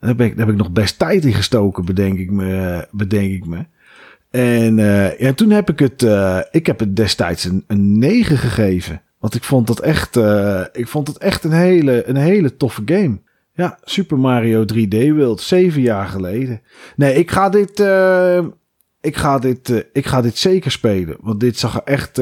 Daar 0.00 0.10
heb, 0.10 0.20
ik, 0.20 0.36
daar 0.36 0.46
heb 0.46 0.54
ik 0.54 0.60
nog 0.60 0.72
best 0.72 0.98
tijd 0.98 1.24
in 1.24 1.34
gestoken, 1.34 1.84
bedenk 1.84 2.18
ik 2.18 2.30
me. 2.30 2.86
Bedenk 2.90 3.30
ik 3.32 3.46
me. 3.46 3.64
En 4.32 4.78
eh, 4.78 5.18
ja, 5.18 5.32
toen 5.32 5.50
heb 5.50 5.70
ik 5.70 5.78
het, 5.78 6.02
eh, 6.02 6.38
ik 6.50 6.66
heb 6.66 6.78
het 6.78 6.96
destijds 6.96 7.44
een, 7.44 7.64
een 7.66 7.98
9 7.98 8.38
gegeven. 8.38 9.02
Want 9.18 9.34
ik 9.34 9.42
vond 9.42 9.66
dat 9.66 9.80
echt, 9.80 10.16
eh, 10.16 10.62
ik 10.72 10.88
vond 10.88 11.06
het 11.08 11.18
echt 11.18 11.44
een 11.44 11.52
hele, 11.52 12.08
een 12.08 12.16
hele 12.16 12.56
toffe 12.56 12.82
game. 12.84 13.20
Ja, 13.54 13.78
Super 13.82 14.18
Mario 14.18 14.64
3D 14.64 15.10
World, 15.10 15.40
zeven 15.40 15.82
jaar 15.82 16.06
geleden. 16.06 16.60
Nee, 16.96 17.14
ik 17.14 17.30
ga 17.30 17.48
dit, 17.48 17.70
ik 19.00 19.16
ga 19.16 19.38
dit, 19.38 19.86
ik 19.92 20.06
ga 20.06 20.20
dit 20.22 20.38
zeker 20.38 20.70
spelen. 20.70 21.16
Want 21.20 21.40
dit 21.40 21.58
zag 21.58 21.74
er 21.76 21.82
echt, 21.84 22.18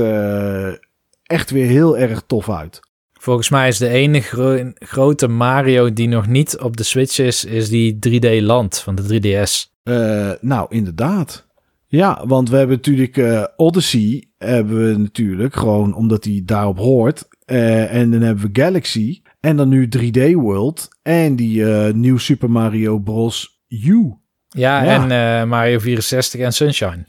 echt 1.22 1.50
weer 1.50 1.66
heel 1.66 1.98
erg 1.98 2.22
tof 2.26 2.50
uit. 2.50 2.80
Volgens 3.12 3.48
mij 3.48 3.68
is 3.68 3.78
de 3.78 3.88
enige 3.88 4.28
gro- 4.34 4.72
grote 4.74 5.28
Mario 5.28 5.92
die 5.92 6.08
nog 6.08 6.26
niet 6.26 6.58
op 6.58 6.76
de 6.76 6.82
Switch 6.82 7.18
is, 7.18 7.44
is 7.44 7.68
die 7.68 7.98
3D 8.08 8.42
Land 8.42 8.78
van 8.78 8.94
de 8.94 9.02
3DS. 9.02 9.68
Eh, 9.82 10.30
nou, 10.40 10.66
inderdaad. 10.68 11.48
Ja, 11.92 12.24
want 12.26 12.50
we 12.50 12.56
hebben 12.56 12.76
natuurlijk 12.76 13.16
eh, 13.16 13.44
Odyssey, 13.56 14.28
hebben 14.38 14.86
we 14.86 14.98
natuurlijk 14.98 15.56
gewoon 15.56 15.94
omdat 15.94 16.22
die 16.22 16.44
daarop 16.44 16.78
hoort. 16.78 17.28
Eh, 17.44 17.94
en 17.94 18.10
dan 18.10 18.20
hebben 18.20 18.52
we 18.52 18.60
Galaxy 18.60 19.22
en 19.40 19.56
dan 19.56 19.68
nu 19.68 19.88
3D 19.88 20.32
World 20.32 20.88
en 21.02 21.36
die 21.36 21.72
eh 21.72 21.92
nieuw 21.94 22.18
Super 22.18 22.50
Mario 22.50 22.98
Bros. 22.98 23.62
U. 23.68 24.14
Ja, 24.48 24.82
Ja. 24.82 25.08
en 25.08 25.48
Mario 25.48 25.78
64 25.78 26.40
en 26.40 26.52
Sunshine. 26.52 27.04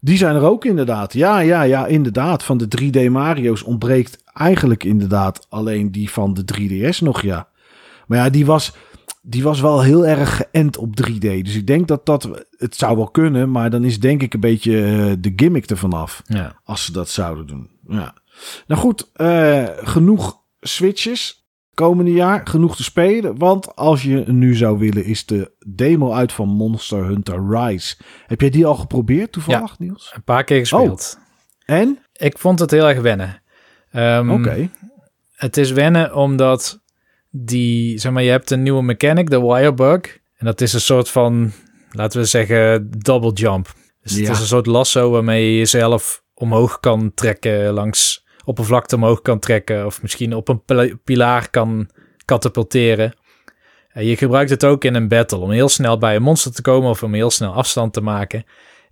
Die 0.00 0.16
zijn 0.16 0.34
er 0.34 0.42
ook 0.42 0.64
inderdaad. 0.64 1.12
Ja, 1.12 1.38
ja, 1.38 1.62
ja, 1.62 1.86
inderdaad. 1.86 2.42
Van 2.42 2.58
de 2.58 2.68
3D 2.68 3.08
Mario's 3.10 3.62
ontbreekt 3.62 4.22
eigenlijk 4.32 4.84
inderdaad 4.84 5.46
alleen 5.48 5.92
die 5.92 6.10
van 6.10 6.34
de 6.34 6.44
3DS 6.44 6.98
nog, 7.00 7.22
ja. 7.22 7.48
Maar 8.06 8.18
ja, 8.18 8.30
die 8.30 8.46
was, 8.46 8.72
die 9.26 9.42
was 9.42 9.60
wel 9.60 9.82
heel 9.82 10.06
erg 10.06 10.36
geënt 10.36 10.76
op 10.76 10.94
3D. 11.02 11.18
Dus 11.18 11.54
ik 11.54 11.66
denk 11.66 11.88
dat 11.88 12.06
dat, 12.06 12.46
het 12.50 12.76
zou 12.76 12.96
wel 12.96 13.10
kunnen, 13.10 13.50
maar 13.50 13.70
dan 13.70 13.84
is 13.84 14.00
denk 14.00 14.22
ik 14.22 14.34
een 14.34 14.40
beetje 14.40 14.84
eh, 14.84 15.12
de 15.18 15.32
gimmick 15.36 15.66
ervan 15.66 15.92
af. 15.92 16.22
Ja. 16.26 16.60
Als 16.64 16.84
ze 16.84 16.92
dat 16.92 17.08
zouden 17.08 17.46
doen. 17.46 17.70
Ja. 17.88 18.14
Nou 18.66 18.80
goed, 18.80 19.10
eh, 19.12 19.64
genoeg 19.76 20.40
switches. 20.60 21.42
komende 21.74 22.12
jaar 22.12 22.46
genoeg 22.46 22.76
te 22.76 22.82
spelen. 22.82 23.38
Want 23.38 23.76
als 23.76 24.02
je 24.02 24.24
nu 24.26 24.54
zou 24.54 24.78
willen, 24.78 25.04
is 25.04 25.26
de 25.26 25.52
demo 25.66 26.12
uit 26.12 26.32
van 26.32 26.48
Monster 26.48 27.04
Hunter 27.04 27.46
Rise. 27.48 27.96
Heb 28.26 28.40
jij 28.40 28.50
die 28.50 28.66
al 28.66 28.74
geprobeerd 28.74 29.32
toevallig, 29.32 29.78
Niels? 29.78 30.12
Een 30.14 30.22
paar 30.22 30.44
keer 30.44 30.58
gespeeld. 30.58 31.18
En? 31.64 31.98
Ik 32.12 32.38
vond 32.38 32.58
het 32.58 32.70
heel 32.70 32.88
erg 32.88 33.00
wennen. 33.00 33.42
Ehm, 33.90 34.30
Oké. 34.30 34.70
Het 35.34 35.56
is 35.56 35.70
wennen 35.70 36.14
omdat 36.14 36.83
die, 37.36 37.98
zeg 37.98 38.12
maar, 38.12 38.22
je 38.22 38.30
hebt 38.30 38.50
een 38.50 38.62
nieuwe 38.62 38.82
mechanic, 38.82 39.30
de 39.30 39.40
wirebug. 39.40 40.18
En 40.36 40.46
dat 40.46 40.60
is 40.60 40.72
een 40.72 40.80
soort 40.80 41.08
van, 41.08 41.52
laten 41.90 42.20
we 42.20 42.26
zeggen, 42.26 42.90
double 42.90 43.32
jump. 43.32 43.72
Dus 44.02 44.12
het 44.12 44.28
is 44.28 44.40
een 44.40 44.46
soort 44.46 44.66
lasso 44.66 45.10
waarmee 45.10 45.50
je 45.50 45.58
jezelf 45.58 46.22
omhoog 46.34 46.80
kan 46.80 47.12
trekken, 47.14 47.72
langs 47.72 48.24
oppervlakte 48.44 48.94
omhoog 48.96 49.22
kan 49.22 49.38
trekken. 49.38 49.86
Of 49.86 50.02
misschien 50.02 50.34
op 50.34 50.48
een 50.48 50.64
pila- 50.64 50.96
pilaar 51.04 51.50
kan 51.50 51.88
katapulteren. 52.24 53.14
En 53.88 54.04
je 54.04 54.16
gebruikt 54.16 54.50
het 54.50 54.64
ook 54.64 54.84
in 54.84 54.94
een 54.94 55.08
battle 55.08 55.38
om 55.38 55.50
heel 55.50 55.68
snel 55.68 55.98
bij 55.98 56.16
een 56.16 56.22
monster 56.22 56.52
te 56.52 56.62
komen 56.62 56.90
of 56.90 57.02
om 57.02 57.14
heel 57.14 57.30
snel 57.30 57.52
afstand 57.52 57.92
te 57.92 58.00
maken. 58.00 58.44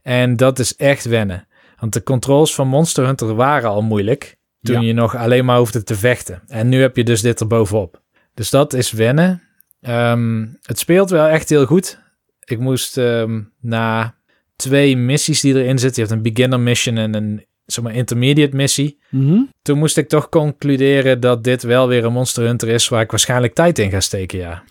En 0.03 0.37
dat 0.37 0.59
is 0.59 0.77
echt 0.77 1.05
wennen. 1.05 1.47
Want 1.79 1.93
de 1.93 2.03
controls 2.03 2.55
van 2.55 2.69
Monster 2.69 3.05
Hunter 3.05 3.35
waren 3.35 3.71
al 3.71 3.83
moeilijk. 3.83 4.37
Toen 4.61 4.81
Ja. 4.81 4.87
je 4.87 4.93
nog 4.93 5.17
alleen 5.17 5.45
maar 5.45 5.59
hoefde 5.59 5.83
te 5.83 5.95
vechten. 5.95 6.43
En 6.47 6.69
nu 6.69 6.81
heb 6.81 6.97
je 6.97 7.05
dus 7.05 7.21
dit 7.21 7.41
erbovenop. 7.41 8.01
Dus 8.35 8.51
dat 8.51 8.73
is 8.73 8.93
wennen. 8.93 9.43
Ehm, 9.81 10.47
het 10.63 10.79
speelt 10.79 11.11
wel 11.11 11.27
echt 11.27 11.49
heel 11.49 11.67
goed. 11.67 11.99
Ik 12.45 12.59
moest 12.59 12.99
ehm, 12.99 13.41
na 13.61 14.15
twee 14.57 14.97
missies 14.97 15.41
die 15.41 15.55
erin 15.55 15.79
zitten. 15.79 16.03
Je 16.03 16.09
hebt 16.09 16.25
een 16.25 16.33
beginner 16.33 16.61
mission 16.61 16.97
en 16.97 17.15
een 17.15 17.45
zeg 17.67 17.85
maar, 17.85 17.95
intermediate 17.95 18.57
missie. 18.57 18.99
Mhm. 19.09 19.39
Toen 19.63 19.79
moest 19.79 19.97
ik 19.97 20.09
toch 20.09 20.29
concluderen 20.29 21.21
dat 21.21 21.45
dit 21.45 21.63
wel 21.63 21.89
weer 21.89 22.05
een 22.05 22.13
Monster 22.13 22.45
Hunter 22.45 22.69
is 22.69 22.89
waar 22.89 23.03
ik 23.03 23.11
waarschijnlijk 23.11 23.55
tijd 23.55 23.79
in 23.79 23.91
ga 23.91 24.01
steken, 24.01 24.39
ja. 24.39 24.63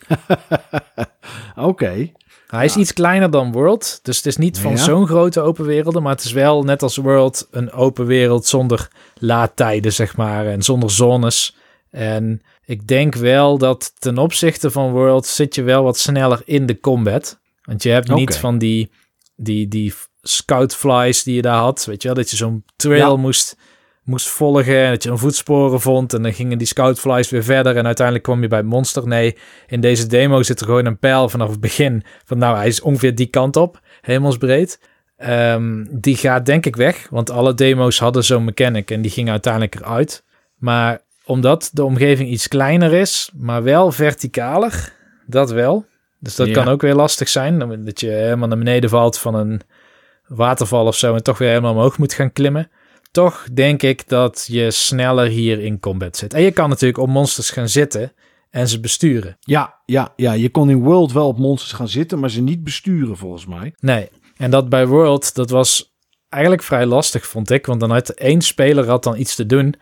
Oké. 1.55 2.12
Hij 2.47 2.66
is 2.66 2.76
iets 2.76 2.93
kleiner 2.93 3.32
dan 3.32 3.51
World, 3.51 3.99
dus 4.03 4.18
het 4.18 4.26
is 4.26 4.38
niet 4.38 4.59
van 4.59 4.72
Ja. 4.72 4.78
zo'n 4.78 5.07
grote 5.07 5.41
open 5.41 5.66
werelden, 5.66 6.01
maar 6.03 6.12
het 6.16 6.24
is 6.24 6.32
wel 6.32 6.64
net 6.64 6.84
als 6.84 6.97
World 6.97 7.47
een 7.51 7.72
open 7.72 8.05
wereld 8.05 8.45
zonder 8.45 8.88
laadtijden, 9.16 9.93
zeg 9.93 10.18
maar, 10.18 10.45
en 10.47 10.62
zonder 10.62 10.91
zones. 10.91 11.55
En 11.89 12.41
ik 12.66 12.88
denk 12.88 13.16
wel 13.16 13.57
dat 13.57 13.93
ten 13.99 14.18
opzichte 14.18 14.72
van 14.72 14.91
World 14.91 15.26
zit 15.26 15.55
je 15.55 15.64
wel 15.64 15.84
wat 15.84 15.97
sneller 15.97 16.41
in 16.45 16.66
de 16.66 16.80
combat. 16.80 17.39
Want 17.62 17.84
je 17.84 17.89
hebt 17.89 18.14
niet 18.14 18.38
van 18.38 18.57
die, 18.57 18.91
die, 19.36 19.68
die 19.68 19.93
scout 20.22 20.76
flies 20.76 21.24
die 21.24 21.36
je 21.36 21.41
daar 21.41 21.59
had, 21.59 21.86
weet 21.86 22.01
je 22.01 22.07
wel, 22.07 22.18
dat 22.18 22.30
je 22.30 22.36
zo'n 22.36 22.64
trail 22.76 23.12
Ja. 23.12 23.22
moest, 23.22 23.57
moest 24.03 24.28
volgen 24.28 24.78
en 24.78 24.89
dat 24.91 25.03
je 25.03 25.09
een 25.09 25.18
voetsporen 25.18 25.82
vond 25.82 26.14
en 26.14 26.22
dan 26.24 26.34
gingen 26.34 26.57
die 26.57 26.68
scout 26.68 26.99
flies 26.99 27.30
weer 27.30 27.43
verder 27.43 27.78
en 27.78 27.86
uiteindelijk 27.86 28.26
kwam 28.26 28.41
je 28.41 28.47
bij 28.47 28.57
het 28.57 28.68
monster. 28.68 29.07
Nee, 29.07 29.38
in 29.68 29.82
deze 29.82 30.07
demo 30.07 30.43
zit 30.43 30.59
er 30.59 30.66
gewoon 30.66 30.86
een 30.86 30.99
pijl 30.99 31.30
vanaf 31.30 31.49
het 31.49 31.59
begin 31.59 32.03
van 32.26 32.38
nou, 32.38 32.55
hij 32.57 32.68
is 32.68 32.82
ongeveer 32.82 33.16
die 33.16 33.28
kant 33.28 33.55
op, 33.55 33.80
hemelsbreed. 34.01 34.80
Ehm, 35.18 35.86
die 35.91 36.16
gaat 36.16 36.45
denk 36.45 36.66
ik 36.66 36.76
weg, 36.76 37.07
want 37.09 37.30
alle 37.30 37.53
demo's 37.53 37.99
hadden 37.99 38.24
zo'n 38.24 38.45
mechanic 38.45 38.91
en 38.91 39.01
die 39.01 39.12
ging 39.12 39.30
uiteindelijk 39.30 39.76
eruit. 39.76 40.24
Maar 40.55 41.01
omdat 41.26 41.69
de 41.74 41.84
omgeving 41.84 42.30
iets 42.30 42.47
kleiner 42.47 42.93
is, 42.93 43.32
maar 43.36 43.63
wel 43.63 43.91
verticaler, 43.91 44.93
dat 45.26 45.51
wel. 45.51 45.86
Dus 46.19 46.36
dat 46.36 46.47
Ja. 46.47 46.53
kan 46.53 46.67
ook 46.67 46.82
weer 46.82 46.95
lastig 46.95 47.30
zijn, 47.30 47.84
dat 47.86 47.99
je 47.99 48.07
helemaal 48.09 48.47
naar 48.47 48.57
beneden 48.57 48.89
valt 48.89 49.17
van 49.17 49.36
een 49.36 49.61
waterval 50.28 50.86
of 50.86 50.95
zo 50.95 51.15
en 51.15 51.24
toch 51.24 51.38
weer 51.38 51.49
helemaal 51.49 51.74
omhoog 51.74 51.97
moet 51.97 52.13
gaan 52.13 52.32
klimmen. 52.32 52.69
Toch 53.11 53.47
denk 53.53 53.84
ik 53.84 54.07
dat 54.07 54.45
je 54.47 54.72
sneller 54.72 55.28
hier 55.28 55.59
in 55.59 55.80
combat 55.80 56.17
zit. 56.17 56.34
En 56.34 56.41
je 56.41 56.51
kan 56.51 56.69
natuurlijk 56.69 56.99
op 56.99 57.07
monsters 57.09 57.49
gaan 57.49 57.69
zitten 57.69 58.13
en 58.49 58.67
ze 58.67 58.80
besturen. 58.80 59.38
Ja, 59.39 59.76
ja, 59.86 60.13
ja, 60.15 60.34
je 60.34 60.49
kon 60.49 60.69
in 60.69 60.84
World 60.84 61.11
wel 61.11 61.28
op 61.28 61.38
monsters 61.38 61.72
gaan 61.74 61.88
zitten, 61.88 62.19
maar 62.19 62.30
ze 62.30 62.41
niet 62.41 62.63
besturen 62.63 63.17
volgens 63.17 63.45
mij. 63.45 63.74
Nee, 63.80 64.09
en 64.38 64.51
dat 64.51 64.69
bij 64.69 64.88
World, 64.88 65.36
dat 65.36 65.49
was 65.49 65.95
eigenlijk 66.30 66.63
vrij 66.63 66.86
lastig, 66.86 67.28
vond 67.28 67.49
ik. 67.49 67.65
Want 67.65 67.80
dan 67.80 67.91
had 67.91 68.09
één 68.09 68.41
speler 68.41 68.88
had 68.88 69.03
dan 69.03 69.17
iets 69.17 69.36
te 69.36 69.45
doen 69.45 69.76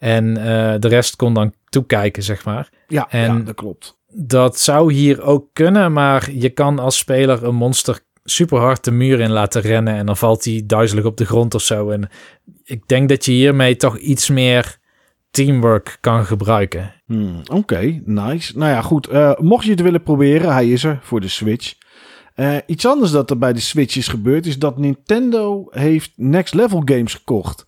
en 0.00 0.36
eh, 0.36 0.74
de 0.78 0.88
rest 0.88 1.16
kon 1.16 1.34
dan 1.34 1.52
toekijken, 1.68 2.22
zeg 2.22 2.44
maar. 2.44 2.68
Ja, 2.88 3.06
En- 3.10 3.36
ja 3.36 3.38
dat 3.38 3.54
klopt. 3.54 3.98
Dat 4.12 4.58
zou 4.58 4.92
hier 4.92 5.22
ook 5.22 5.46
kunnen, 5.52 5.92
maar 5.92 6.30
je 6.32 6.48
kan 6.50 6.78
als 6.78 6.98
speler 6.98 7.44
een 7.44 7.54
monster 7.54 8.00
super 8.24 8.58
hard 8.58 8.84
de 8.84 8.90
muur 8.90 9.20
in 9.20 9.30
laten 9.30 9.60
rennen 9.62 9.94
en 9.94 10.06
dan 10.06 10.16
valt 10.16 10.44
hij 10.44 10.62
duizelig 10.66 11.04
op 11.04 11.16
de 11.16 11.24
grond 11.24 11.54
of 11.54 11.62
zo. 11.62 11.90
En 11.90 12.08
ik 12.64 12.88
denk 12.88 13.08
dat 13.08 13.24
je 13.24 13.32
hiermee 13.32 13.76
toch 13.76 13.98
iets 13.98 14.28
meer 14.28 14.78
teamwork 15.30 15.98
kan 16.00 16.24
gebruiken. 16.24 16.94
Hmm, 17.06 17.40
Oké, 17.52 18.00
nice. 18.04 18.58
Nou 18.58 18.70
ja, 18.70 18.82
goed. 18.82 19.06
eh, 19.06 19.32
mocht 19.38 19.64
je 19.64 19.70
het 19.70 19.80
willen 19.80 20.02
proberen, 20.02 20.52
hij 20.52 20.70
is 20.70 20.84
er 20.84 20.98
voor 21.02 21.20
de 21.20 21.28
Switch. 21.28 21.74
Eh, 22.34 22.56
iets 22.66 22.86
anders 22.86 23.10
dat 23.10 23.30
er 23.30 23.38
bij 23.38 23.52
de 23.52 23.60
Switch 23.60 23.96
is 23.96 24.08
gebeurd, 24.08 24.46
is 24.46 24.58
dat 24.58 24.78
Nintendo 24.78 25.66
heeft 25.70 26.12
Next 26.16 26.54
Level 26.54 26.82
Games 26.84 27.14
gekocht. 27.14 27.66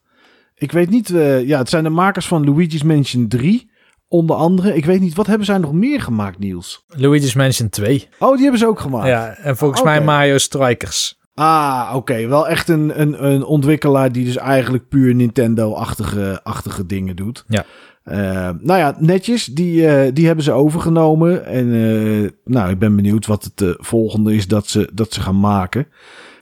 Ik 0.63 0.73
weet 0.73 0.91
niet, 0.91 1.11
eh, 1.11 1.47
ja, 1.47 1.59
het 1.59 1.69
zijn 1.69 1.85
de 1.85 1.91
makers 1.91 2.27
van 2.27 2.45
Luigi's 2.45 2.83
Mansion 2.83 3.29
3, 3.29 3.71
onder 4.09 4.37
andere. 4.37 4.77
Ik 4.77 4.85
weet 4.85 5.01
niet, 5.01 5.15
wat 5.15 5.27
hebben 5.27 5.47
zij 5.47 5.59
nog 5.59 5.73
meer 5.73 6.01
gemaakt, 6.01 6.39
Niels? 6.39 6.85
Luigi's 6.89 7.35
Mansion 7.35 7.69
2. 7.69 8.09
Oh, 8.19 8.33
die 8.33 8.43
hebben 8.43 8.59
ze 8.59 8.67
ook 8.67 8.81
gemaakt. 8.81 9.07
Ja, 9.07 9.37
en 9.37 9.57
volgens 9.57 9.81
Oké. 9.81 9.89
mij 9.91 10.01
Mario 10.03 10.39
Strikers. 10.39 11.21
Ah, 11.35 11.93
oké. 11.95 12.27
Wel 12.27 12.49
echt 12.49 12.69
een, 12.69 13.01
een, 13.01 13.25
een 13.25 13.45
ontwikkelaar 13.45 14.13
die 14.13 14.25
dus 14.25 14.37
eigenlijk 14.37 14.89
puur 14.89 15.15
Nintendo-achtige 15.15 16.41
achtige 16.43 16.87
dingen 16.87 17.17
doet. 17.17 17.45
Ja. 17.49 17.65
Eh, 18.03 18.51
nou 18.61 18.79
ja, 18.79 18.97
netjes. 18.99 19.45
Die, 19.45 19.87
eh, 19.87 20.15
die 20.15 20.27
hebben 20.27 20.45
ze 20.45 20.53
overgenomen. 20.53 21.47
En 21.47 21.73
eh, 21.75 22.31
nou, 22.45 22.71
ik 22.71 22.79
ben 22.79 22.97
benieuwd 22.97 23.27
wat 23.27 23.45
het 23.45 23.61
eh, 23.61 23.69
volgende 23.77 24.35
is 24.35 24.49
dat 24.49 24.67
ze, 24.67 24.91
dat 24.95 25.13
ze 25.13 25.21
gaan 25.21 25.41
maken. 25.41 25.87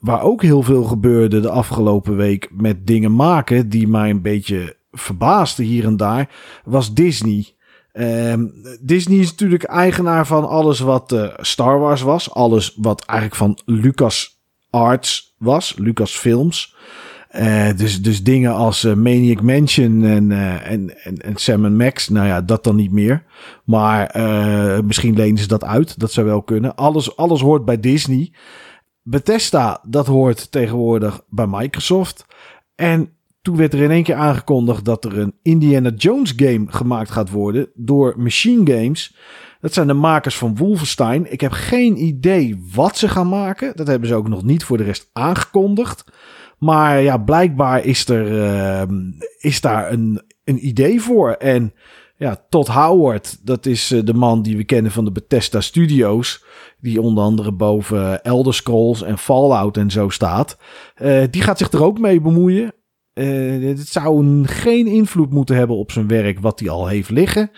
Waar 0.00 0.22
ook 0.22 0.42
heel 0.42 0.62
veel 0.62 0.84
gebeurde 0.84 1.40
de 1.40 1.50
afgelopen 1.50 2.16
week 2.16 2.48
met 2.52 2.86
dingen 2.86 3.14
maken 3.14 3.68
die 3.68 3.88
mij 3.88 4.10
een 4.10 4.22
beetje 4.22 4.76
verbaasden 4.90 5.64
hier 5.64 5.84
en 5.84 5.96
daar, 5.96 6.28
was 6.64 6.94
Disney. 6.94 7.54
Ehm, 7.92 8.46
Disney 8.80 9.18
is 9.18 9.30
natuurlijk 9.30 9.62
eigenaar 9.62 10.26
van 10.26 10.48
alles 10.48 10.80
wat 10.80 11.16
Star 11.36 11.78
Wars 11.78 12.02
was. 12.02 12.34
Alles 12.34 12.74
wat 12.76 13.04
eigenlijk 13.04 13.38
van 13.38 13.58
Lucas 13.64 14.40
Arts 14.70 15.34
was, 15.38 15.74
Lucas 15.78 16.16
Films. 16.16 16.76
Eh, 17.30 17.76
dus, 17.76 18.02
dus 18.02 18.22
dingen 18.22 18.54
als 18.54 18.84
eh, 18.84 18.94
Maniac 18.94 19.42
Mansion 19.42 20.04
en, 20.04 20.32
eh, 20.32 20.70
en, 20.70 21.02
en, 21.04 21.16
en 21.16 21.36
Sam 21.36 21.76
Max, 21.76 22.08
nou 22.08 22.26
ja, 22.26 22.40
dat 22.40 22.64
dan 22.64 22.76
niet 22.76 22.92
meer. 22.92 23.24
Maar 23.64 24.10
misschien 24.84 25.16
lenen 25.16 25.38
ze 25.38 25.46
dat 25.46 25.64
uit, 25.64 25.98
dat 25.98 26.12
zou 26.12 26.26
wel 26.26 26.42
kunnen. 26.42 26.76
Alles, 26.76 27.16
alles 27.16 27.40
hoort 27.40 27.64
bij 27.64 27.80
Disney. 27.80 28.32
Bethesda, 29.02 29.80
dat 29.86 30.06
hoort 30.06 30.50
tegenwoordig 30.50 31.20
bij 31.28 31.46
Microsoft. 31.46 32.26
En 32.74 33.12
toen 33.42 33.56
werd 33.56 33.72
er 33.72 33.80
in 33.80 33.90
één 33.90 34.02
keer 34.02 34.14
aangekondigd 34.14 34.84
dat 34.84 35.04
er 35.04 35.18
een 35.18 35.34
Indiana 35.42 35.90
Jones 35.90 36.32
game 36.36 36.64
gemaakt 36.66 37.10
gaat 37.10 37.30
worden 37.30 37.68
door 37.74 38.14
Machine 38.16 38.72
Games. 38.72 39.16
Dat 39.60 39.72
zijn 39.72 39.86
de 39.86 39.92
makers 39.92 40.36
van 40.36 40.56
Wolfenstein. 40.56 41.32
Ik 41.32 41.40
heb 41.40 41.52
geen 41.52 42.04
idee 42.04 42.68
wat 42.74 42.96
ze 42.96 43.08
gaan 43.08 43.28
maken. 43.28 43.72
Dat 43.74 43.86
hebben 43.86 44.08
ze 44.08 44.14
ook 44.14 44.28
nog 44.28 44.42
niet 44.42 44.64
voor 44.64 44.76
de 44.76 44.84
rest 44.84 45.10
aangekondigd. 45.12 46.04
Maar 46.60 47.00
ja, 47.02 47.18
blijkbaar 47.18 47.84
is, 47.84 48.08
er, 48.08 48.42
ehm, 48.42 48.94
is 49.38 49.60
daar 49.60 49.92
een, 49.92 50.20
een 50.44 50.66
idee 50.66 51.00
voor. 51.00 51.30
En 51.32 51.72
ja, 52.16 52.44
Todd 52.48 52.68
Howard, 52.68 53.46
dat 53.46 53.66
is 53.66 53.90
eh, 53.92 54.00
de 54.04 54.14
man 54.14 54.42
die 54.42 54.56
we 54.56 54.64
kennen 54.64 54.92
van 54.92 55.04
de 55.04 55.12
Bethesda 55.12 55.60
Studios. 55.60 56.44
Die 56.80 57.00
onder 57.00 57.24
andere 57.24 57.52
boven 57.52 58.22
Elder 58.22 58.54
Scrolls 58.54 59.02
en 59.02 59.18
Fallout 59.18 59.76
en 59.76 59.90
zo 59.90 60.08
staat. 60.08 60.58
Eh, 60.94 61.22
die 61.30 61.42
gaat 61.42 61.58
zich 61.58 61.70
er 61.72 61.84
ook 61.84 61.98
mee 61.98 62.20
bemoeien. 62.20 62.72
Eh 63.12 63.62
het 63.62 63.88
zou 63.88 64.24
een- 64.26 64.46
geen 64.48 64.86
invloed 64.86 65.30
moeten 65.30 65.56
hebben 65.56 65.76
op 65.76 65.90
zijn 65.92 66.08
werk 66.08 66.40
wat 66.40 66.60
hij 66.60 66.68
al 66.68 66.86
heeft 66.86 67.10
liggen. 67.10 67.50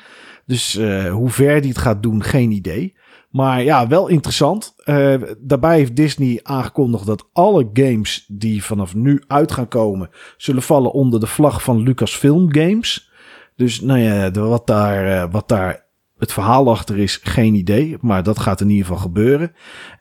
Dus 0.46 0.76
eh, 0.76 1.12
hoe 1.12 1.30
ver 1.30 1.60
die 1.60 1.70
het 1.70 1.78
gaat 1.78 2.02
doen, 2.02 2.22
geen 2.22 2.50
idee. 2.50 2.96
Maar 3.32 3.62
ja, 3.62 3.86
wel 3.86 4.08
interessant. 4.08 4.74
Eh, 4.84 5.14
daarbij 5.38 5.76
heeft 5.76 5.96
Disney 5.96 6.40
aangekondigd 6.42 7.06
dat 7.06 7.28
alle 7.32 7.70
games 7.72 8.24
die 8.28 8.64
vanaf 8.64 8.94
nu 8.94 9.22
uit 9.26 9.52
gaan 9.52 9.68
komen, 9.68 10.10
zullen 10.36 10.62
vallen 10.62 10.92
onder 10.92 11.20
de 11.20 11.26
vlag 11.26 11.62
van 11.62 11.82
Lucasfilm 11.82 12.54
Games. 12.54 13.10
Dus 13.56 13.80
nou 13.80 13.98
ja, 13.98 14.30
wat 14.30 14.66
daar, 14.66 15.06
eh, 15.06 15.30
wat 15.30 15.48
daar 15.48 15.86
het 16.18 16.32
verhaal 16.32 16.70
achter 16.70 16.98
is, 16.98 17.20
geen 17.22 17.54
idee. 17.54 17.96
Maar 18.00 18.22
dat 18.22 18.38
gaat 18.38 18.60
in 18.60 18.70
ieder 18.70 18.86
geval 18.86 19.00
gebeuren. 19.00 19.52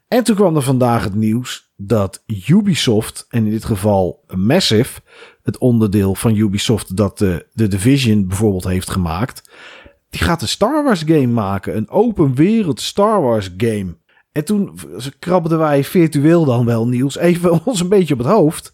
En 0.07 0.23
toen 0.23 0.36
kwam 0.36 0.55
er 0.55 0.61
vandaag 0.61 1.03
het 1.03 1.15
nieuws 1.15 1.71
dat 1.75 2.23
Ubisoft, 2.47 3.25
en 3.29 3.45
in 3.45 3.51
dit 3.51 3.65
geval 3.65 4.23
Massive, 4.36 5.01
het 5.43 5.57
onderdeel 5.57 6.15
van 6.15 6.36
Ubisoft 6.36 6.97
dat 6.97 7.17
de, 7.17 7.47
de 7.53 7.67
Division 7.67 8.27
bijvoorbeeld 8.27 8.63
heeft 8.63 8.89
gemaakt, 8.89 9.51
die 10.12 10.22
gaat 10.22 10.41
een 10.41 10.47
Star 10.47 10.84
Wars 10.84 11.03
game 11.05 11.28
maken. 11.28 11.78
Een 11.78 11.89
open 11.89 12.36
wereld 12.36 12.82
Star 12.82 13.22
Wars 13.22 13.49
game. 13.57 13.97
En 14.32 14.45
toen 14.45 14.80
krabbelden 15.20 15.59
wij 15.59 15.84
virtueel 15.84 16.45
dan 16.45 16.66
wel, 16.66 16.88
Niels, 16.88 17.18
even 17.18 17.59
ons 17.66 17.80
een 17.80 17.89
beetje 17.89 18.14
op 18.14 18.20
het 18.20 18.30
hoofd. 18.30 18.74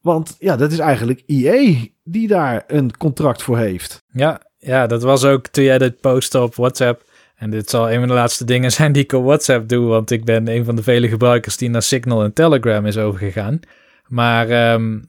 Want 0.00 0.36
ja, 0.38 0.56
dat 0.56 0.72
is 0.72 0.78
eigenlijk 0.78 1.22
EA 1.26 1.74
die 2.04 2.28
daar 2.28 2.64
een 2.66 2.96
contract 2.96 3.42
voor 3.42 3.58
heeft. 3.58 4.04
Ja, 4.12 4.40
Ja, 4.58 4.86
dat 4.86 5.02
was 5.02 5.24
ook 5.24 5.46
toen 5.46 5.64
jij 5.64 5.78
dit 5.78 6.00
postte 6.00 6.42
op 6.42 6.54
WhatsApp. 6.54 7.04
En 7.34 7.50
dit 7.50 7.70
zal 7.70 7.90
een 7.90 7.98
van 7.98 8.08
de 8.08 8.14
laatste 8.14 8.44
dingen 8.44 8.72
zijn 8.72 8.92
die 8.92 9.02
ik 9.02 9.12
op 9.12 9.24
WhatsApp 9.24 9.68
doe, 9.68 9.86
want 9.86 10.10
ik 10.10 10.24
ben 10.24 10.48
een 10.48 10.64
van 10.64 10.76
de 10.76 10.82
vele 10.82 11.08
gebruikers 11.08 11.56
die 11.56 11.70
naar 11.70 11.82
Signal 11.82 12.22
en 12.22 12.32
Telegram 12.32 12.86
is 12.86 12.98
overgegaan. 12.98 13.60
Maar 14.06 14.48
ehm, 14.48 15.00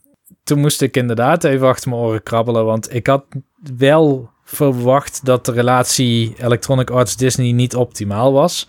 toen 0.43 0.59
moest 0.59 0.81
ik 0.81 0.97
inderdaad 0.97 1.43
even 1.43 1.67
achter 1.67 1.89
mijn 1.89 2.01
oren 2.01 2.23
krabbelen, 2.23 2.65
want 2.65 2.93
ik 2.93 3.07
had 3.07 3.25
wel 3.77 4.29
verwacht 4.45 5.19
dat 5.25 5.45
de 5.45 5.51
relatie 5.51 6.35
Electronic 6.37 6.89
Arts 6.89 7.15
Disney 7.17 7.51
niet 7.51 7.75
optimaal 7.75 8.33
was. 8.33 8.67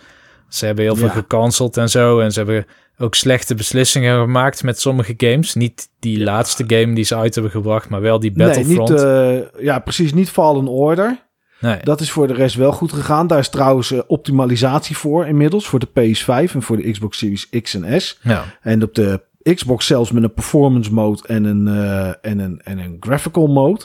Ze 0.49 0.67
hebben 0.67 0.85
heel 0.85 0.97
veel 0.97 1.07
Ja. 1.07 1.13
gecanceld 1.13 1.77
en 1.77 1.89
zo. 1.89 2.19
En 2.21 2.33
ze 2.33 2.39
hebben 2.39 2.67
ook 2.99 3.15
slechte 3.15 3.55
beslissingen 3.55 4.21
gemaakt 4.21 4.63
met 4.63 4.81
sommige 4.81 5.15
games. 5.17 5.55
Niet 5.55 5.89
die 6.01 6.23
laatste 6.25 6.65
game 6.67 6.95
die 6.95 7.05
ze 7.05 7.17
uit 7.17 7.35
hebben 7.35 7.53
gebracht, 7.53 7.89
maar 7.89 8.01
wel 8.01 8.21
die 8.21 8.33
Battlefront. 8.33 8.89
Nee, 8.89 9.35
niet, 9.35 9.45
eh, 9.55 9.65
ja, 9.65 9.79
precies. 9.79 10.13
Niet 10.13 10.31
Fallen 10.31 10.69
Order. 10.69 11.25
nee. 11.61 11.79
Dat 11.83 12.01
is 12.01 12.11
voor 12.11 12.27
de 12.27 12.35
rest 12.35 12.57
wel 12.57 12.73
goed 12.73 12.93
gegaan. 12.93 13.27
Daar 13.27 13.39
is 13.39 13.49
trouwens 13.49 13.91
eh, 13.93 13.99
optimalisatie 14.07 14.97
voor 14.97 15.27
inmiddels. 15.27 15.67
Voor 15.67 15.79
de 15.79 15.87
PS5 15.87 16.55
en 16.55 16.63
voor 16.63 16.77
de 16.77 16.91
Xbox 16.91 17.19
Series 17.19 17.49
X 17.63 17.75
en 17.75 18.01
S. 18.01 18.19
Ja. 18.23 18.45
En 18.63 18.83
op 18.83 18.95
de 18.95 19.21
Xbox 19.55 19.87
zelfs 19.87 20.11
met 20.11 20.23
een 20.23 20.35
performance 20.35 20.93
mode 20.93 21.23
en 21.27 21.45
een, 21.45 21.69
eh, 21.69 22.09
en 22.09 22.39
een, 22.39 22.61
en 22.65 22.79
een 22.79 22.97
graphical 23.01 23.47
mode. 23.47 23.85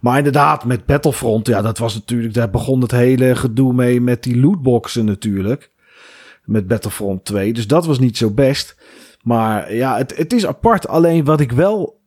Maar 0.00 0.16
inderdaad, 0.16 0.64
met 0.64 0.86
Battlefront, 0.86 1.46
ja, 1.46 1.62
dat 1.62 1.78
was 1.78 1.94
natuurlijk, 1.94 2.34
daar 2.34 2.50
begon 2.50 2.80
het 2.80 2.90
hele 2.90 3.36
gedoe 3.36 3.72
mee 3.72 4.00
met 4.00 4.22
die 4.22 4.40
lootboxen 4.40 5.04
natuurlijk. 5.04 5.70
Met 6.44 6.66
Battlefront 6.66 7.24
2. 7.24 7.52
Dus 7.52 7.66
dat 7.66 7.86
was 7.86 7.98
niet 7.98 8.16
zo 8.16 8.30
best. 8.30 8.76
Maar 9.22 9.74
ja, 9.74 9.96
het, 9.96 10.16
het 10.16 10.32
is 10.32 10.46
apart. 10.46 10.88
Alleen 10.88 11.24
wat 11.24 11.40
ik 11.40 11.52
wel 11.52 11.97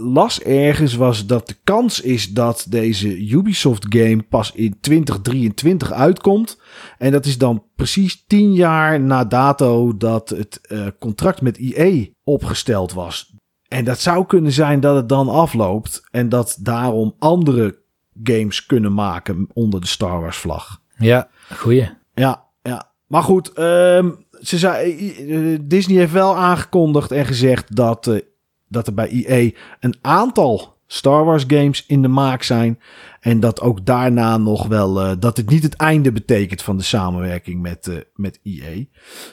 las 0.00 0.42
ergens 0.42 0.94
was 0.94 1.26
dat 1.26 1.48
de 1.48 1.56
kans 1.64 2.00
is 2.00 2.32
dat 2.32 2.66
deze 2.68 3.28
Ubisoft 3.28 3.86
game 3.88 4.22
pas 4.22 4.52
in 4.52 4.76
2023 4.80 5.92
uitkomt. 5.92 6.60
En 6.98 7.12
dat 7.12 7.26
is 7.26 7.38
dan 7.38 7.64
precies 7.76 8.24
tien 8.26 8.54
jaar 8.54 9.00
na 9.00 9.24
dato 9.24 9.96
dat 9.96 10.28
het 10.28 10.60
eh, 10.62 10.86
contract 10.98 11.40
met 11.40 11.58
EA 11.58 12.06
opgesteld 12.24 12.92
was. 12.92 13.34
En 13.68 13.84
dat 13.84 14.00
zou 14.00 14.26
kunnen 14.26 14.52
zijn 14.52 14.80
dat 14.80 14.96
het 14.96 15.08
dan 15.08 15.28
afloopt 15.28 16.02
en 16.10 16.28
dat 16.28 16.58
daarom 16.60 17.14
andere 17.18 17.78
games 18.22 18.66
kunnen 18.66 18.94
maken 18.94 19.48
onder 19.52 19.80
de 19.80 19.86
Star 19.86 20.20
Wars 20.20 20.36
vlag. 20.36 20.80
ja, 20.98 21.28
goeie. 21.56 21.90
Ja, 22.14 22.44
ja. 22.62 22.92
Maar 23.06 23.22
goed, 23.22 23.52
ehm, 23.52 24.10
ze 24.42 24.58
zei, 24.58 24.92
eh, 25.28 25.58
Disney 25.62 25.98
heeft 25.98 26.12
wel 26.12 26.36
aangekondigd 26.36 27.10
en 27.10 27.26
gezegd 27.26 27.76
dat, 27.76 28.06
eh, 28.06 28.20
dat 28.68 28.86
er 28.86 28.94
bij 28.94 29.24
EA 29.26 29.50
een 29.80 29.94
aantal 30.00 30.76
Star 30.90 31.24
Wars 31.24 31.44
games 31.46 31.84
in 31.86 32.02
de 32.02 32.08
maak 32.08 32.42
zijn. 32.42 32.78
En 33.20 33.40
dat 33.40 33.60
ook 33.60 33.86
daarna 33.86 34.36
nog 34.36 34.66
wel, 34.66 35.00
eh, 35.00 35.12
dat 35.18 35.36
het 35.36 35.50
niet 35.50 35.62
het 35.62 35.74
einde 35.74 36.12
betekent 36.12 36.62
van 36.62 36.76
de 36.76 36.82
samenwerking 36.82 37.62
met, 37.62 37.86
eh, 37.86 37.96
met 38.14 38.40
EA. 38.42 38.84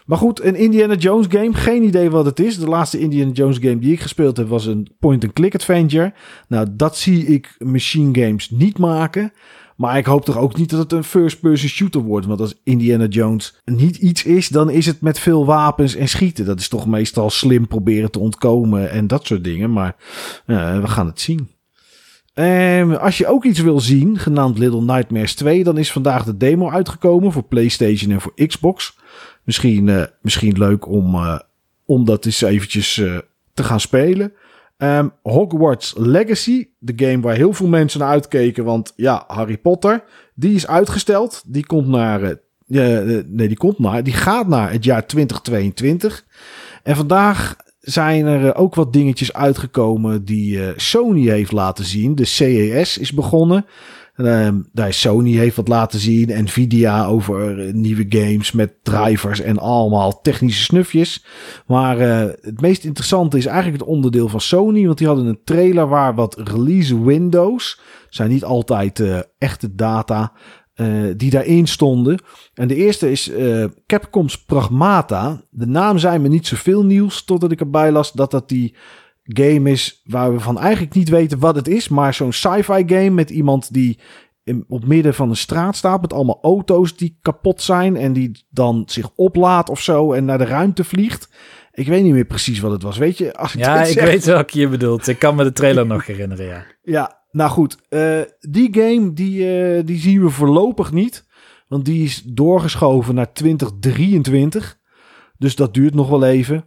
Maar 0.05 0.17
goed, 0.17 0.43
een 0.43 0.55
Indiana 0.55 0.95
Jones 0.95 1.25
game, 1.29 1.53
geen 1.53 1.83
idee 1.83 2.09
wat 2.09 2.25
het 2.25 2.39
is. 2.39 2.59
De 2.59 2.67
laatste 2.67 2.99
Indiana 2.99 3.31
Jones 3.31 3.57
game 3.57 3.79
die 3.79 3.91
ik 3.91 4.01
gespeeld 4.01 4.38
heb 4.38 4.47
was 4.47 4.65
een 4.65 4.89
point-and-click 4.99 5.55
adventure. 5.55 6.13
Nou, 6.47 6.67
dat 6.71 6.97
zie 6.97 7.25
ik 7.25 7.55
machine 7.57 8.25
games 8.25 8.49
niet 8.49 8.77
maken. 8.77 9.31
Maar 9.76 9.97
ik 9.97 10.05
hoop 10.05 10.26
toch 10.26 10.38
ook 10.38 10.57
niet 10.57 10.69
dat 10.69 10.80
het 10.80 10.91
een 10.91 11.03
first-person 11.03 11.69
shooter 11.69 12.01
wordt. 12.01 12.26
Want 12.26 12.39
als 12.39 12.59
Indiana 12.63 13.05
Jones 13.05 13.61
niet 13.65 13.97
iets 13.97 14.23
is, 14.23 14.47
dan 14.47 14.69
is 14.69 14.86
het 14.86 15.01
met 15.01 15.19
veel 15.19 15.45
wapens 15.45 15.95
en 15.95 16.09
schieten. 16.09 16.45
Dat 16.45 16.59
is 16.59 16.67
toch 16.67 16.88
meestal 16.88 17.30
slim 17.30 17.67
proberen 17.67 18.11
te 18.11 18.19
ontkomen 18.19 18.91
en 18.91 19.07
dat 19.07 19.26
soort 19.26 19.43
dingen. 19.43 19.71
Maar 19.71 19.95
we 20.45 20.82
gaan 20.86 21.07
het 21.07 21.21
zien. 21.21 21.49
Ehm, 22.36 22.91
als 22.91 23.17
je 23.17 23.28
ook 23.28 23.43
iets 23.43 23.59
wil 23.59 23.80
zien, 23.80 24.17
genaamd 24.17 24.57
Little 24.57 24.82
Nightmares 24.82 25.36
2, 25.36 25.63
dan 25.63 25.78
is 25.78 25.91
vandaag 25.91 26.23
de 26.23 26.38
demo 26.38 26.69
uitgekomen 26.69 27.32
voor 27.32 27.43
PlayStation 27.43 28.11
en 28.11 28.21
voor 28.21 28.34
Xbox. 28.47 28.97
Misschien, 29.43 29.89
eh, 29.89 30.03
misschien 30.21 30.57
leuk 30.57 30.88
om, 30.88 31.15
eh, 31.15 31.39
om 31.86 32.05
dat 32.05 32.26
eens 32.26 32.41
eventjes 32.41 32.97
eh, 32.97 33.17
te 33.53 33.63
gaan 33.63 33.80
spelen. 33.80 34.34
Ehm, 34.78 35.07
Hogwarts 35.23 35.93
Legacy, 35.97 36.67
de 36.80 36.93
game 36.95 37.21
waar 37.21 37.36
heel 37.36 37.53
veel 37.53 37.67
mensen 37.67 37.99
naar 37.99 38.09
uitkeken. 38.09 38.63
Want 38.63 38.93
ja, 38.95 39.23
Harry 39.28 39.57
Potter, 39.57 40.03
die 40.34 40.55
is 40.55 40.67
uitgesteld. 40.67 41.43
Die 41.45 41.65
komt 41.65 41.88
naar. 41.88 42.21
eh, 42.21 43.17
eh, 43.17 43.26
nee, 43.28 43.47
die 43.47 43.57
komt 43.57 43.80
naar. 43.80 44.03
Die 44.03 44.13
gaat 44.13 44.47
naar 44.47 44.71
het 44.71 44.84
jaar 44.84 45.07
2022. 45.07 46.26
En 46.84 46.95
vandaag 46.95 47.55
zijn 47.80 48.26
er 48.26 48.49
eh, 48.49 48.61
ook 48.61 48.76
wat 48.76 48.93
dingetjes 48.93 49.34
uitgekomen 49.34 50.26
die 50.26 50.59
Sony 50.76 51.28
heeft 51.28 51.51
laten 51.51 51.86
zien. 51.86 52.15
De 52.15 52.26
CES 52.26 52.97
is 52.97 53.13
begonnen. 53.13 53.65
Ehm, 54.16 54.61
daar 54.74 54.93
Sony 54.93 55.32
heeft 55.32 55.55
wat 55.55 55.68
laten 55.68 55.99
zien. 55.99 56.43
Nvidia 56.43 57.05
over 57.05 57.59
eh, 57.59 57.74
nieuwe 57.74 58.05
games 58.09 58.51
met 58.51 58.84
drivers 58.84 59.39
en 59.39 59.59
allemaal 59.59 60.22
technische 60.22 60.63
snufjes. 60.63 61.26
Maar 61.68 61.99
eh, 61.99 62.34
het 62.41 62.61
meest 62.61 62.84
interessante 62.84 63.38
is 63.38 63.45
eigenlijk 63.45 63.82
het 63.82 63.89
onderdeel 63.91 64.28
van 64.28 64.41
Sony. 64.41 64.86
Want 64.86 64.97
die 64.97 65.07
hadden 65.07 65.26
een 65.26 65.43
trailer 65.43 65.88
waar 65.88 66.16
wat 66.16 66.39
release 66.43 67.03
windows. 67.03 67.80
Zijn 68.09 68.30
niet 68.30 68.43
altijd 68.43 68.99
eh, 68.99 69.20
echte 69.38 69.76
data. 69.76 70.32
die 71.18 71.30
daarin 71.30 71.68
stonden. 71.68 72.20
En 72.53 72.68
de 72.68 72.76
eerste 72.76 73.11
is 73.11 73.32
Capcom's 73.86 74.45
Pragmata. 74.45 75.41
De 75.49 75.66
naam 75.66 75.97
zei 75.97 76.20
me 76.20 76.28
niet 76.28 76.47
zoveel 76.47 76.86
nieuws. 76.86 77.24
Totdat 77.24 77.51
ik 77.51 77.59
erbij 77.59 77.91
las 77.91 78.11
dat 78.11 78.32
dat 78.32 78.49
die 78.49 78.76
game 79.26 79.71
is 79.71 80.01
waar 80.03 80.34
we 80.34 80.39
van 80.39 80.59
eigenlijk 80.59 80.93
niet 80.93 81.09
weten 81.09 81.39
wat 81.39 81.55
het 81.55 81.67
is. 81.67 81.88
Maar 81.88 82.13
zo'n 82.13 82.34
sci-fi 82.34 82.84
game 82.86 83.09
met 83.09 83.30
iemand 83.30 83.73
die 83.73 83.99
in, 84.43 84.65
op 84.67 84.86
midden 84.86 85.13
van 85.13 85.30
een 85.30 85.36
straat 85.36 85.76
staat. 85.76 86.01
Met 86.01 86.13
allemaal 86.13 86.39
auto's 86.41 86.95
die 86.97 87.17
kapot 87.21 87.61
zijn. 87.61 87.95
En 87.95 88.13
die 88.13 88.45
dan 88.49 88.84
zich 88.86 89.09
oplaat 89.15 89.69
of 89.69 89.82
zo 89.82 90.13
en 90.13 90.26
naar 90.26 90.38
de 90.38 90.45
ruimte 90.45 90.84
vliegt. 90.84 91.30
Ik 91.71 91.88
weet 91.88 92.03
niet 92.03 92.13
meer 92.13 92.26
precies 92.26 92.59
wat 92.59 92.71
het 92.71 92.84
was. 92.84 92.97
Weet 92.97 93.17
je? 93.17 93.34
Als 93.34 93.53
Ja, 93.53 93.84
ik 93.84 93.99
weet 93.99 94.26
welke 94.26 94.59
je 94.59 94.67
bedoelt. 94.67 95.07
Ik 95.07 95.19
kan 95.19 95.36
me 95.36 95.43
de 95.43 95.51
trailer 95.51 95.86
nog 95.86 96.05
herinneren, 96.05 96.45
ja. 96.45 96.65
Ja, 96.84 97.23
nou 97.32 97.49
goed. 97.49 97.78
eh, 97.89 98.21
die 98.39 98.67
game 98.71 99.13
die, 99.13 99.59
eh, 99.59 99.86
die 99.86 99.99
zien 99.99 100.21
we 100.21 100.30
voorlopig 100.30 100.91
niet. 100.91 101.26
Want 101.67 101.86
die 101.86 102.03
is 102.03 102.21
doorgeschoven 102.26 103.15
naar 103.15 103.34
2023. 103.34 104.78
Dus 105.38 105.55
dat 105.55 105.73
duurt 105.73 105.93
nog 105.93 106.09
wel 106.09 106.26
even. 106.26 106.65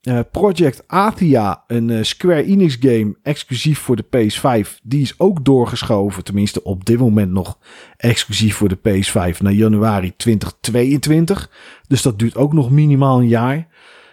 Eh, 0.00 0.20
Project 0.30 0.84
Athia, 0.86 1.64
een 1.66 1.90
eh, 1.90 2.02
Square 2.02 2.44
Enix 2.44 2.76
game 2.80 3.16
exclusief 3.22 3.78
voor 3.78 3.96
de 3.96 4.04
PS5. 4.04 4.78
Die 4.82 5.02
is 5.02 5.18
ook 5.18 5.44
doorgeschoven. 5.44 6.24
Tenminste 6.24 6.62
op 6.62 6.84
dit 6.84 6.98
moment 6.98 7.30
nog 7.30 7.58
exclusief 7.96 8.56
voor 8.56 8.68
de 8.68 8.78
PS5 8.78 9.38
naar 9.38 9.52
januari 9.52 10.16
2022. 10.16 11.50
Dus 11.86 12.02
dat 12.02 12.18
duurt 12.18 12.36
ook 12.36 12.52
nog 12.52 12.70
minimaal 12.70 13.18
een 13.20 13.28
jaar. 13.28 13.68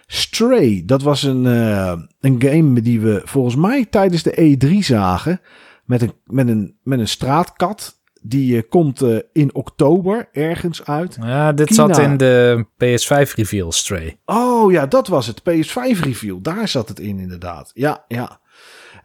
Stray, 0.06 0.82
dat 0.86 1.02
was 1.02 1.22
een, 1.22 1.46
eh, 1.46 2.00
een 2.20 2.42
game 2.42 2.80
die 2.80 3.00
we 3.00 3.22
volgens 3.24 3.56
mij 3.56 3.84
tijdens 3.84 4.22
de 4.22 4.40
E3 4.40 4.78
zagen. 4.78 5.40
Met 5.84 6.02
een, 6.02 6.12
met 6.24 6.48
een, 6.48 6.76
met 6.82 6.98
een 6.98 7.08
straatkat. 7.08 7.97
Die 8.22 8.56
eh, 8.56 8.62
komt 8.68 9.02
eh, 9.02 9.16
in 9.32 9.54
oktober 9.54 10.28
ergens 10.32 10.84
uit. 10.84 11.18
Ja, 11.20 11.52
dit 11.52 11.74
zat 11.74 11.98
in 11.98 12.16
de 12.16 12.64
PS5 12.74 13.34
reveal, 13.34 13.72
Stray. 13.72 14.18
Oh 14.24 14.72
ja, 14.72 14.86
dat 14.86 15.08
was 15.08 15.26
het. 15.26 15.40
PS5 15.40 16.00
review. 16.00 16.38
Daar 16.42 16.68
zat 16.68 16.88
het 16.88 17.00
in 17.00 17.18
inderdaad. 17.18 17.70
Ja, 17.74 18.04
ja. 18.08 18.40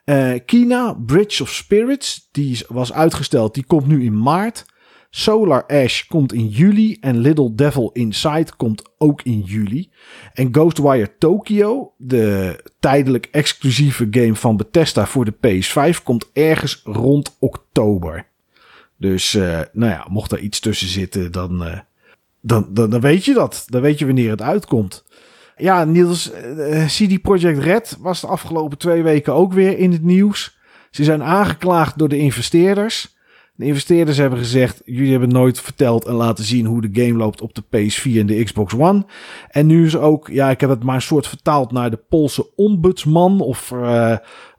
Eh, 0.04 0.34
Kina, 0.46 0.94
Bridge 1.06 1.44
of 1.44 1.50
Spirits. 1.50 2.30
Die 2.32 2.60
was 2.68 2.94
uitgesteld. 2.94 3.54
Die 3.54 3.66
komt 3.66 3.88
nu 3.88 4.04
in 4.04 4.22
maart. 4.22 4.66
Solar 5.10 5.66
Ash 5.66 6.04
komt 6.08 6.34
in 6.34 6.48
juli. 6.48 6.98
En 7.02 7.18
Little 7.18 7.56
Devil 7.56 7.90
Inside 7.92 8.48
komt 8.58 8.92
ook 8.98 9.22
in 9.22 9.40
juli. 9.40 9.90
En 10.34 10.48
Ghostwire 10.52 11.18
Tokyo, 11.18 11.94
de 11.98 12.56
tijdelijk 12.80 13.28
exclusieve 13.32 14.08
game 14.12 14.36
van 14.36 14.58
Bethesda 14.58 15.06
voor 15.06 15.26
de 15.26 15.34
PS5, 15.34 16.04
komt 16.04 16.30
ergens 16.34 16.82
rond 16.84 17.36
oktober. 17.40 18.32
Dus 19.04 19.36
eh, 19.36 19.60
nou 19.72 19.92
ja, 19.92 20.06
mocht 20.10 20.32
er 20.32 20.40
iets 20.40 20.60
tussen 20.60 20.88
zitten, 20.88 21.32
dan, 21.32 21.66
eh, 21.66 21.80
dan, 22.42 22.68
dan, 22.70 22.90
dan 22.90 23.02
weet 23.02 23.26
je 23.26 23.34
dat. 23.34 23.64
Dan 23.68 23.82
weet 23.82 24.00
je 24.00 24.06
wanneer 24.06 24.30
het 24.30 24.42
uitkomt. 24.42 25.04
Ja, 25.58 25.84
Niels, 25.84 26.32
eh, 26.32 26.86
CD 26.86 27.22
Projekt 27.22 27.60
Red 27.60 27.98
was 28.00 28.22
de 28.22 28.28
afgelopen 28.28 28.78
twee 28.78 29.04
weken 29.04 29.34
ook 29.34 29.54
weer 29.54 29.78
in 29.78 29.92
het 29.92 30.04
nieuws. 30.04 30.58
Ze 30.92 31.04
zijn 31.04 31.24
aangeklaagd 31.24 31.98
door 31.98 32.10
de 32.10 32.18
investeerders. 32.18 33.16
De 33.56 33.66
investeerders 33.66 34.18
hebben 34.18 34.40
gezegd: 34.40 34.82
jullie 34.86 35.12
hebben 35.12 35.30
nooit 35.30 35.62
verteld 35.62 36.06
en 36.06 36.14
laten 36.14 36.44
zien 36.44 36.66
hoe 36.66 36.90
de 36.90 37.02
game 37.02 37.18
loopt 37.18 37.42
op 37.42 37.54
de 37.54 37.64
PS4 37.64 38.20
en 38.20 38.26
de 38.26 38.44
Xbox 38.44 38.74
One. 38.74 39.06
En 39.50 39.66
nu 39.66 39.86
is 39.86 39.98
ook, 39.98 40.28
ja, 40.28 40.50
ik 40.50 40.60
heb 40.60 40.70
het 40.70 40.84
maar 40.84 40.96
een 40.96 41.02
soort 41.02 41.28
vertaald 41.28 41.72
naar 41.72 41.90
de 41.90 42.04
Poolse 42.10 42.56
ombudsman 42.56 43.42
of. 43.42 43.72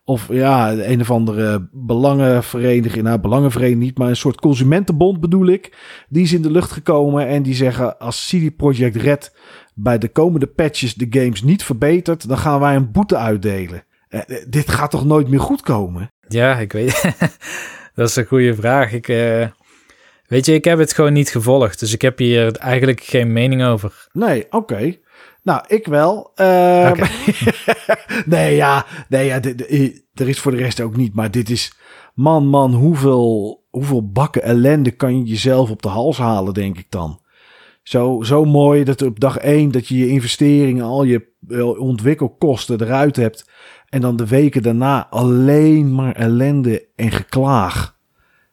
Of 0.04 0.28
ja, 0.28 0.72
een 0.72 1.00
of 1.00 1.10
andere 1.10 1.68
belangenvereniging. 1.72 3.04
Nou, 3.04 3.18
belangenvereniging 3.18 3.82
niet, 3.82 3.98
maar 3.98 4.08
een 4.08 4.16
soort 4.16 4.40
consumentenbond 4.40 5.20
bedoel 5.20 5.46
ik. 5.46 5.76
Die 6.08 6.22
is 6.22 6.32
in 6.32 6.42
de 6.42 6.50
lucht 6.50 6.72
gekomen 6.72 7.26
en 7.26 7.42
die 7.42 7.54
zeggen: 7.54 7.98
als 7.98 8.28
CD 8.28 8.56
Projekt 8.56 8.96
Red 8.96 9.36
bij 9.74 9.98
de 9.98 10.08
komende 10.08 10.46
patches 10.46 10.94
de 10.94 11.06
games 11.10 11.42
niet 11.42 11.62
verbetert, 11.62 12.28
dan 12.28 12.38
gaan 12.38 12.60
wij 12.60 12.76
een 12.76 12.92
boete 12.92 13.16
uitdelen. 13.16 13.84
Eh, 14.08 14.20
eh, 14.20 14.44
dit 14.48 14.70
gaat 14.70 14.90
toch 14.90 15.04
nooit 15.04 15.28
meer 15.28 15.40
goed 15.40 15.60
komen? 15.60 16.12
Ja, 16.28 16.58
ik 16.58 16.72
weet. 16.72 17.02
dat 17.94 18.08
is 18.08 18.16
een 18.16 18.26
goede 18.26 18.54
vraag. 18.54 18.92
Ik, 18.92 19.08
eh, 19.08 19.46
Weet 20.26 20.46
je, 20.46 20.54
ik 20.54 20.64
heb 20.64 20.78
het 20.78 20.92
gewoon 20.92 21.12
niet 21.12 21.28
gevolgd. 21.28 21.80
Dus 21.80 21.92
ik 21.92 22.02
heb 22.02 22.18
hier 22.18 22.56
eigenlijk 22.56 23.02
geen 23.02 23.32
mening 23.32 23.64
over. 23.64 24.08
Nee, 24.12 24.46
oké. 24.50 24.96
Nou, 25.44 25.64
ik 25.66 25.86
wel. 25.86 26.32
Uh, 26.36 26.92
nee, 28.26 28.56
ja, 28.56 28.86
nee, 29.08 29.26
ja 29.26 29.40
er 30.14 30.28
is 30.28 30.40
voor 30.40 30.50
de 30.50 30.56
rest 30.56 30.80
ook 30.80 30.96
niet. 30.96 31.14
Maar 31.14 31.30
dit 31.30 31.50
is, 31.50 31.72
man, 32.14 32.48
man, 32.48 32.74
hoeveel, 32.74 33.62
hoeveel 33.70 34.10
bakken 34.10 34.42
ellende 34.42 34.90
kan 34.90 35.18
je 35.18 35.24
jezelf 35.24 35.70
op 35.70 35.82
de 35.82 35.88
hals 35.88 36.18
halen, 36.18 36.54
denk 36.54 36.78
ik 36.78 36.86
dan. 36.90 37.20
Zo, 37.82 38.22
zo 38.22 38.44
mooi 38.44 38.84
dat 38.84 39.02
op 39.02 39.20
dag 39.20 39.36
één 39.36 39.70
dat 39.70 39.88
je 39.88 39.98
je 39.98 40.08
investeringen, 40.08 40.84
al 40.84 41.04
je 41.04 41.32
ontwikkelkosten 41.78 42.80
eruit 42.80 43.16
hebt. 43.16 43.50
En 43.88 44.00
dan 44.00 44.16
de 44.16 44.26
weken 44.26 44.62
daarna 44.62 45.08
alleen 45.10 45.94
maar 45.94 46.14
ellende 46.14 46.88
en 46.96 47.10
geklaag. 47.10 47.96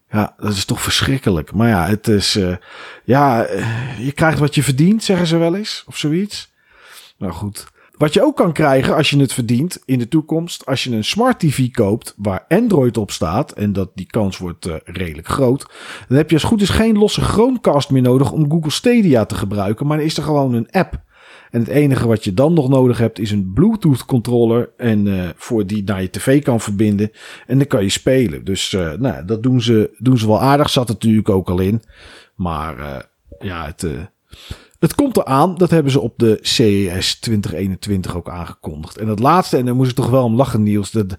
Ja, 0.10 0.34
dat 0.38 0.52
is 0.52 0.66
toch 0.66 0.82
verschrikkelijk. 0.82 1.54
Maar 1.54 1.68
ja, 1.68 1.88
het 1.88 2.08
is. 2.08 2.36
Uh, 2.36 2.56
ja, 3.04 3.44
eh, 3.44 4.06
je 4.06 4.12
krijgt 4.12 4.40
wat 4.40 4.56
je 4.56 4.64
verdient, 4.64 5.04
zeggen 5.04 5.28
ze 5.28 5.38
wel 5.38 5.56
eens. 5.56 5.84
Of 5.88 5.98
zoiets. 5.98 6.51
Nou 7.22 7.34
goed. 7.34 7.68
Wat 7.98 8.14
je 8.14 8.24
ook 8.24 8.36
kan 8.36 8.54
krijgen 8.54 8.96
als 8.96 9.10
je 9.10 9.20
het 9.20 9.34
verdient 9.34 9.82
in 9.86 10.00
de 10.00 10.08
toekomst, 10.08 10.66
als 10.66 10.84
je 10.84 10.92
een 10.92 11.04
smart 11.04 11.40
TV 11.40 11.72
koopt 11.72 12.14
waar 12.18 12.46
Android 12.48 12.98
op 12.98 13.12
staat, 13.12 13.52
en 13.52 13.74
dat 13.74 13.92
die 13.96 14.06
kans 14.06 14.38
wordt 14.38 14.68
uh, 14.68 14.76
redelijk 14.84 15.28
groot, 15.28 15.72
dan 16.08 16.18
heb 16.18 16.30
je 16.30 16.36
als 16.36 16.44
goed 16.44 16.62
is 16.62 16.70
geen 16.70 16.98
losse 16.98 17.22
Chromecast 17.22 17.90
meer 17.90 18.02
nodig 18.02 18.32
om 18.32 18.52
Google 18.52 18.72
Stadia 18.72 19.26
te 19.26 19.36
gebruiken, 19.36 19.88
maar 19.88 19.98
dan 19.98 20.06
is 20.06 20.18
er 20.18 20.24
gewoon 20.24 20.54
een 20.54 20.72
app. 20.72 21.02
En 21.52 21.60
het 21.60 21.68
enige 21.68 22.08
wat 22.08 22.24
je 22.24 22.34
dan 22.34 22.54
nog 22.54 22.70
nodig 22.70 22.98
hebt 22.98 23.20
is 23.20 23.32
een 23.32 23.52
Bluetooth 23.54 24.06
controller 24.06 24.70
en 24.78 25.06
uh, 25.06 25.30
voor 25.36 25.66
die 25.66 25.84
naar 25.84 26.02
je 26.02 26.10
tv 26.10 26.44
kan 26.44 26.60
verbinden 26.60 27.12
en 27.48 27.58
dan 27.58 27.68
kan 27.68 27.84
je 27.84 27.90
spelen. 27.90 28.46
Dus 28.46 28.72
uh, 28.72 28.94
nou, 28.94 29.26
dat 29.26 29.44
doen 29.44 29.62
ze, 29.62 29.96
doen 29.98 30.18
ze 30.18 30.28
wel 30.28 30.42
aardig, 30.42 30.70
zat 30.70 30.88
natuurlijk 30.88 31.30
ook 31.30 31.50
al 31.50 31.60
in. 31.60 31.82
Maar 32.36 33.06
ja, 33.40 33.66
het 33.66 33.86
het 34.82 34.96
komt 34.96 35.18
eraan, 35.18 35.56
dat 35.56 35.70
hebben 35.70 35.92
ze 35.92 36.00
op 36.00 36.14
de 36.18 36.38
CES 36.42 37.20
2021 37.20 38.16
ook 38.16 38.30
aangekondigd. 38.30 38.98
En 38.98 39.08
het 39.08 39.20
laatste, 39.20 39.58
en 39.58 39.66
daar 39.66 39.76
moest 39.76 39.90
ik 39.90 39.96
toch 39.96 40.10
wel 40.10 40.24
om 40.24 40.36
lachen, 40.36 40.64
Niels. 40.64 40.92
Dat, 40.92 41.16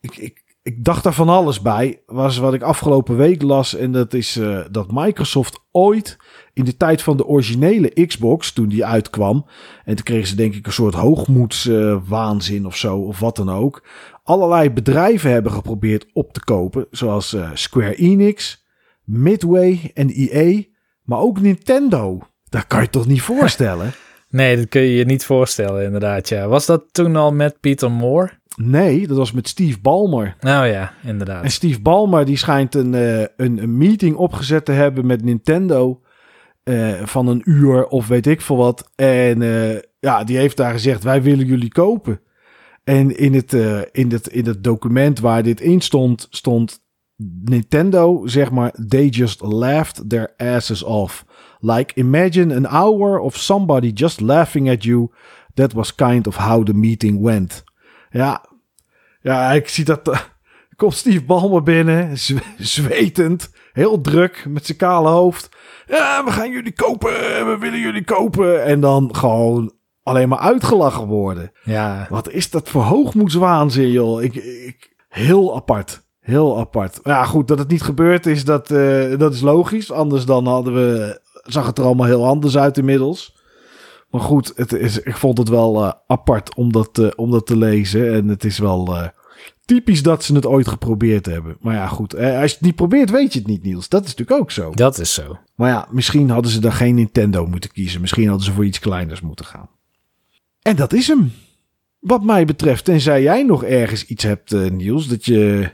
ik, 0.00 0.16
ik, 0.16 0.44
ik 0.62 0.84
dacht 0.84 1.02
daar 1.02 1.14
van 1.14 1.28
alles 1.28 1.60
bij, 1.60 2.02
was 2.06 2.38
wat 2.38 2.54
ik 2.54 2.62
afgelopen 2.62 3.16
week 3.16 3.42
las. 3.42 3.74
En 3.74 3.92
dat 3.92 4.14
is 4.14 4.36
uh, 4.36 4.64
dat 4.70 4.92
Microsoft 4.92 5.60
ooit 5.70 6.16
in 6.52 6.64
de 6.64 6.76
tijd 6.76 7.02
van 7.02 7.16
de 7.16 7.26
originele 7.26 8.06
Xbox, 8.06 8.52
toen 8.52 8.68
die 8.68 8.84
uitkwam. 8.84 9.46
En 9.84 9.94
toen 9.94 10.04
kregen 10.04 10.28
ze 10.28 10.36
denk 10.36 10.54
ik 10.54 10.66
een 10.66 10.72
soort 10.72 10.94
hoogmoedswaanzin 10.94 12.66
of 12.66 12.76
zo, 12.76 12.98
of 12.98 13.18
wat 13.18 13.36
dan 13.36 13.50
ook. 13.50 13.84
Allerlei 14.22 14.70
bedrijven 14.70 15.30
hebben 15.30 15.52
geprobeerd 15.52 16.06
op 16.12 16.32
te 16.32 16.44
kopen, 16.44 16.86
zoals 16.90 17.34
uh, 17.34 17.50
Square 17.54 17.94
Enix, 17.94 18.64
Midway 19.04 19.90
en 19.94 20.10
EA, 20.10 20.62
maar 21.02 21.18
ook 21.18 21.40
Nintendo. 21.40 22.20
Dat 22.48 22.66
kan 22.66 22.80
je 22.80 22.90
toch 22.90 23.06
niet 23.06 23.22
voorstellen? 23.32 23.92
Nee, 24.28 24.56
dat 24.56 24.68
kun 24.68 24.80
je 24.80 24.94
je 24.94 25.04
niet 25.04 25.24
voorstellen, 25.24 25.84
inderdaad. 25.84 26.28
Ja. 26.28 26.48
Was 26.48 26.66
dat 26.66 26.84
toen 26.92 27.16
al 27.16 27.32
met 27.32 27.60
Peter 27.60 27.90
Moore? 27.90 28.30
Nee, 28.56 29.06
dat 29.06 29.16
was 29.16 29.32
met 29.32 29.48
Steve 29.48 29.78
Ballmer. 29.80 30.36
Nou 30.40 30.66
ja, 30.66 30.92
inderdaad. 31.02 31.44
En 31.44 31.50
Steve 31.50 31.80
Ballmer 31.80 32.24
die 32.24 32.36
schijnt 32.36 32.74
een, 32.74 32.92
uh, 32.92 33.20
een, 33.20 33.28
een, 33.36 33.76
meeting 33.76 34.16
opgezet 34.16 34.64
te 34.64 34.72
hebben 34.72 35.06
met 35.06 35.24
Nintendo 35.24 36.00
uh, 36.64 37.02
van 37.02 37.28
een 37.28 37.42
uur 37.44 37.86
of 37.86 38.06
weet 38.06 38.26
ik 38.26 38.40
veel 38.40 38.56
wat. 38.56 38.90
En 38.94 39.40
uh, 39.40 39.78
ja, 39.98 40.24
die 40.24 40.36
heeft 40.36 40.56
daar 40.56 40.72
gezegd: 40.72 41.02
wij 41.02 41.22
willen 41.22 41.46
jullie 41.46 41.72
kopen. 41.72 42.20
En 42.84 43.16
in 43.16 43.34
het, 43.34 43.52
in 43.92 44.10
het, 44.10 44.26
in 44.26 44.46
het 44.46 44.64
document 44.64 45.20
waar 45.20 45.42
dit 45.42 45.60
in 45.60 45.80
stond, 45.80 46.26
stond 46.30 46.80
Nintendo, 47.44 48.26
zeg 48.26 48.50
maar, 48.50 48.74
they 48.88 49.06
just 49.08 49.40
laughed 49.40 50.08
their 50.08 50.34
asses 50.36 50.82
off. 50.82 51.24
Like, 51.60 51.92
imagine 51.94 52.54
an 52.54 52.66
hour 52.66 53.18
of 53.18 53.36
somebody 53.36 53.90
just 53.94 54.20
laughing 54.20 54.70
at 54.70 54.84
you. 54.84 55.10
That 55.54 55.72
was 55.72 55.94
kind 55.94 56.26
of 56.26 56.36
how 56.36 56.64
the 56.64 56.74
meeting 56.74 57.22
went. 57.22 57.64
Ja, 58.10 58.44
ja 59.20 59.52
ik 59.52 59.68
zie 59.68 59.84
dat. 59.84 60.08
Uh, 60.08 60.18
komt 60.76 60.94
Steve 60.94 61.24
Ballmer 61.24 61.62
binnen, 61.62 62.18
zwetend, 62.58 63.50
heel 63.72 64.00
druk, 64.00 64.44
met 64.48 64.66
zijn 64.66 64.78
kale 64.78 65.08
hoofd. 65.08 65.48
Ja, 65.86 66.24
we 66.24 66.30
gaan 66.30 66.50
jullie 66.50 66.72
kopen, 66.72 67.10
we 67.46 67.56
willen 67.60 67.80
jullie 67.80 68.04
kopen. 68.04 68.64
En 68.64 68.80
dan 68.80 69.14
gewoon 69.16 69.72
alleen 70.02 70.28
maar 70.28 70.38
uitgelachen 70.38 71.06
worden. 71.06 71.52
Ja. 71.64 72.06
Wat 72.10 72.30
is 72.30 72.50
dat 72.50 72.68
voor 72.68 72.82
hoogmoedswaanzin, 72.82 73.90
joh. 73.90 74.22
Ik, 74.22 74.34
ik, 74.34 74.94
heel 75.08 75.56
apart. 75.56 76.04
Heel 76.20 76.58
apart. 76.58 77.00
Ja, 77.02 77.24
goed, 77.24 77.48
dat 77.48 77.58
het 77.58 77.68
niet 77.68 77.82
gebeurd 77.82 78.26
is, 78.26 78.44
dat, 78.44 78.70
uh, 78.70 79.18
dat 79.18 79.34
is 79.34 79.40
logisch. 79.40 79.92
Anders 79.92 80.24
dan 80.24 80.46
hadden 80.46 80.74
we 80.74 81.20
zag 81.46 81.66
het 81.66 81.78
er 81.78 81.84
allemaal 81.84 82.06
heel 82.06 82.26
anders 82.26 82.56
uit 82.56 82.78
inmiddels. 82.78 83.36
Maar 84.10 84.20
goed, 84.20 84.52
het 84.56 84.72
is, 84.72 85.00
ik 85.00 85.16
vond 85.16 85.38
het 85.38 85.48
wel 85.48 85.82
uh, 85.82 85.92
apart 86.06 86.54
om 86.54 86.72
dat, 86.72 86.98
uh, 86.98 87.10
om 87.16 87.30
dat 87.30 87.46
te 87.46 87.56
lezen. 87.56 88.14
En 88.14 88.28
het 88.28 88.44
is 88.44 88.58
wel 88.58 88.94
uh, 88.94 89.06
typisch 89.64 90.02
dat 90.02 90.24
ze 90.24 90.34
het 90.34 90.46
ooit 90.46 90.68
geprobeerd 90.68 91.26
hebben. 91.26 91.56
Maar 91.60 91.74
ja, 91.74 91.86
goed. 91.86 92.14
als 92.14 92.24
je 92.24 92.56
het 92.56 92.60
niet 92.60 92.74
probeert, 92.74 93.10
weet 93.10 93.32
je 93.32 93.38
het 93.38 93.48
niet, 93.48 93.62
Niels. 93.62 93.88
Dat 93.88 94.04
is 94.04 94.14
natuurlijk 94.14 94.40
ook 94.40 94.50
zo. 94.50 94.70
Dat 94.74 94.98
is 94.98 95.14
zo. 95.14 95.38
Maar 95.54 95.70
ja, 95.70 95.88
misschien 95.90 96.30
hadden 96.30 96.50
ze 96.50 96.60
dan 96.60 96.72
geen 96.72 96.94
Nintendo 96.94 97.46
moeten 97.46 97.70
kiezen. 97.70 98.00
Misschien 98.00 98.28
hadden 98.28 98.46
ze 98.46 98.52
voor 98.52 98.64
iets 98.64 98.78
kleiners 98.78 99.20
moeten 99.20 99.44
gaan. 99.44 99.68
En 100.62 100.76
dat 100.76 100.92
is 100.92 101.06
hem. 101.06 101.32
Wat 101.98 102.24
mij 102.24 102.44
betreft, 102.44 102.84
tenzij 102.84 103.22
jij 103.22 103.42
nog 103.42 103.64
ergens 103.64 104.04
iets 104.04 104.24
hebt, 104.24 104.70
Niels, 104.70 105.08
dat 105.08 105.24
je 105.24 105.70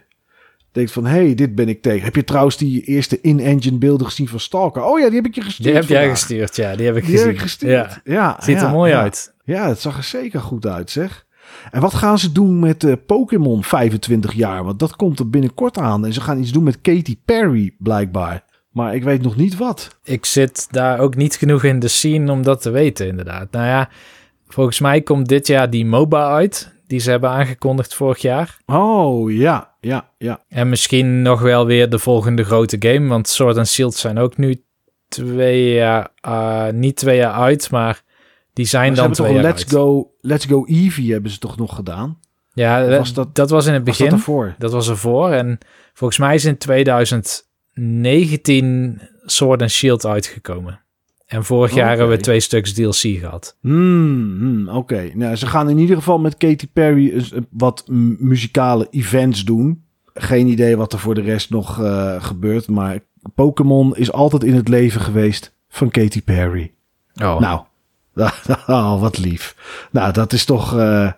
denkt 0.73 0.93
van, 0.93 1.07
hey, 1.07 1.35
dit 1.35 1.55
ben 1.55 1.69
ik 1.69 1.83
tegen. 1.83 2.05
Heb 2.05 2.17
je 2.17 2.25
trouwens 2.25 2.57
die 2.57 2.83
eerste 2.83 3.21
in-engine 3.21 3.79
beelden 3.79 4.07
gezien 4.07 4.29
van 4.29 4.41
Stalker? 4.41 4.83
Oh 4.83 4.99
ja, 4.99 5.07
die 5.07 5.17
heb 5.17 5.27
ik 5.27 5.35
je 5.35 5.43
gestuurd 5.43 5.69
Die 5.69 5.75
heb 5.77 5.89
jij 5.89 6.09
gestuurd, 6.09 6.57
ja. 6.57 6.77
Die 6.77 6.87
heb 6.87 6.97
ik 6.97 7.03
die 7.03 7.11
gezien. 7.11 7.27
Heb 7.27 7.37
ik 7.37 7.43
gestuurd. 7.43 8.01
Ja. 8.05 8.13
ja 8.13 8.37
Ziet 8.41 8.63
er 8.63 8.71
mooi 8.71 8.93
uit. 8.93 9.35
Ja, 9.45 9.69
het 9.69 9.81
zag 9.81 9.97
er 9.97 10.05
zeker 10.05 10.41
goed 10.41 10.67
uit, 10.67 10.91
zeg. 10.91 11.27
En 11.71 11.81
wat 11.81 11.95
gaan 11.95 12.19
ze 12.19 12.33
doen 12.33 12.59
met 12.59 12.83
uh, 12.83 12.93
Pokémon 13.07 13.65
25 13.65 14.33
jaar? 14.33 14.65
Want 14.65 14.79
dat 14.79 14.97
komt 14.97 15.19
er 15.19 15.31
binnenkort 15.31 15.79
aan. 15.79 16.05
En 16.05 16.13
ze 16.13 16.21
gaan 16.21 16.41
iets 16.41 16.53
doen 16.53 16.65
met 16.65 16.81
Katy 16.81 17.19
Perry, 17.25 17.75
blijkbaar. 17.79 18.45
Maar 18.71 18.95
ik 18.95 19.03
weet 19.03 19.23
nog 19.23 19.37
niet 19.37 19.57
wat. 19.57 19.99
Ik 20.05 20.25
zit 20.25 20.67
daar 20.71 20.99
ook 20.99 21.17
niet 21.17 21.37
genoeg 21.37 21.65
in 21.65 21.79
de 21.79 21.89
scene 21.89 22.33
om 22.33 22.43
dat 22.43 22.63
te 22.63 22.71
weten, 22.71 23.07
inderdaad. 23.07 23.51
Nou 23.51 23.67
ja, 23.67 23.89
volgens 24.49 24.81
mij 24.81 25.01
komt 25.01 25.29
dit 25.29 25.47
jaar 25.47 25.71
die 25.71 25.87
MOBA 25.87 26.31
uit 26.31 26.73
die 26.87 27.01
ze 27.01 27.11
hebben 27.11 27.31
aangekondigd 27.31 27.95
vorig 27.95 28.19
jaar. 28.19 28.59
Oh 28.67 29.33
ja, 29.33 29.72
ja, 29.83 30.09
ja. 30.19 30.45
En 30.49 30.69
misschien 30.69 31.23
nog 31.23 31.41
wel 31.41 31.67
weer 31.67 31.91
de 31.91 31.99
volgende 31.99 32.45
grote 32.45 32.77
game, 32.79 33.09
want 33.09 33.29
Sword 33.29 33.57
and 33.57 33.69
Shield 33.69 33.95
zijn 33.95 34.19
ook 34.19 34.37
nu 34.37 34.65
twee 35.09 35.73
jaar, 35.73 36.09
uh, 36.27 36.69
niet 36.69 36.97
twee 36.97 37.17
jaar 37.17 37.33
uit, 37.33 37.71
maar 37.71 38.03
die 38.53 38.67
zijn 38.67 38.95
dan 38.95 39.13
twee 39.13 39.33
jaar 39.33 39.43
Let's 39.43 39.65
Go, 39.65 40.11
Let's 40.21 40.45
Go 40.45 40.65
Eevee 40.67 41.13
hebben 41.13 41.31
ze 41.31 41.39
toch 41.39 41.57
nog 41.57 41.75
gedaan? 41.75 42.19
Ja, 42.53 42.89
was 42.89 43.15
dat, 43.15 43.35
dat 43.35 43.51
was 43.51 43.67
in 43.67 43.73
het 43.73 43.85
begin. 43.85 44.11
Was 44.11 44.15
dat, 44.15 44.19
ervoor? 44.19 44.55
dat 44.59 44.73
was 44.73 44.89
ervoor. 44.89 45.31
En 45.31 45.59
volgens 45.93 46.19
mij 46.19 46.35
is 46.35 46.45
in 46.45 46.59
2019 46.59 49.01
Sword 49.25 49.63
and 49.63 49.71
Shield 49.71 50.07
uitgekomen. 50.07 50.81
En 51.33 51.45
vorig 51.45 51.75
jaar 51.75 51.89
hebben 51.89 52.09
we 52.09 52.17
twee 52.17 52.41
stuks 52.41 52.73
DLC 52.73 52.95
gehad. 52.95 53.57
Hmm, 53.61 54.39
hmm, 54.39 54.69
Oké, 54.69 55.11
nou, 55.15 55.37
ze 55.37 55.47
gaan 55.47 55.71
in 55.71 55.79
ieder 55.79 55.97
geval 55.97 56.19
met 56.19 56.37
Katy 56.37 56.69
Perry 56.73 57.25
wat 57.51 57.85
muzikale 58.19 58.87
events 58.91 59.45
doen. 59.45 59.85
Geen 60.15 60.47
idee 60.47 60.77
wat 60.77 60.93
er 60.93 60.99
voor 60.99 61.15
de 61.15 61.21
rest 61.21 61.51
nog 61.51 61.81
uh, 61.81 62.23
gebeurt, 62.23 62.69
maar 62.69 62.99
Pokémon 63.35 63.97
is 63.97 64.13
altijd 64.13 64.45
in 64.45 64.55
het 64.55 64.69
leven 64.69 65.01
geweest 65.01 65.55
van 65.69 65.91
Katy 65.91 66.23
Perry. 66.23 66.73
Oh. 67.23 67.41
Nou, 67.41 67.61
oh, 68.67 69.01
wat 69.01 69.19
lief. 69.19 69.57
Nou, 69.91 70.13
dat 70.13 70.33
is 70.33 70.45
toch, 70.45 70.77
uh, 70.77 71.13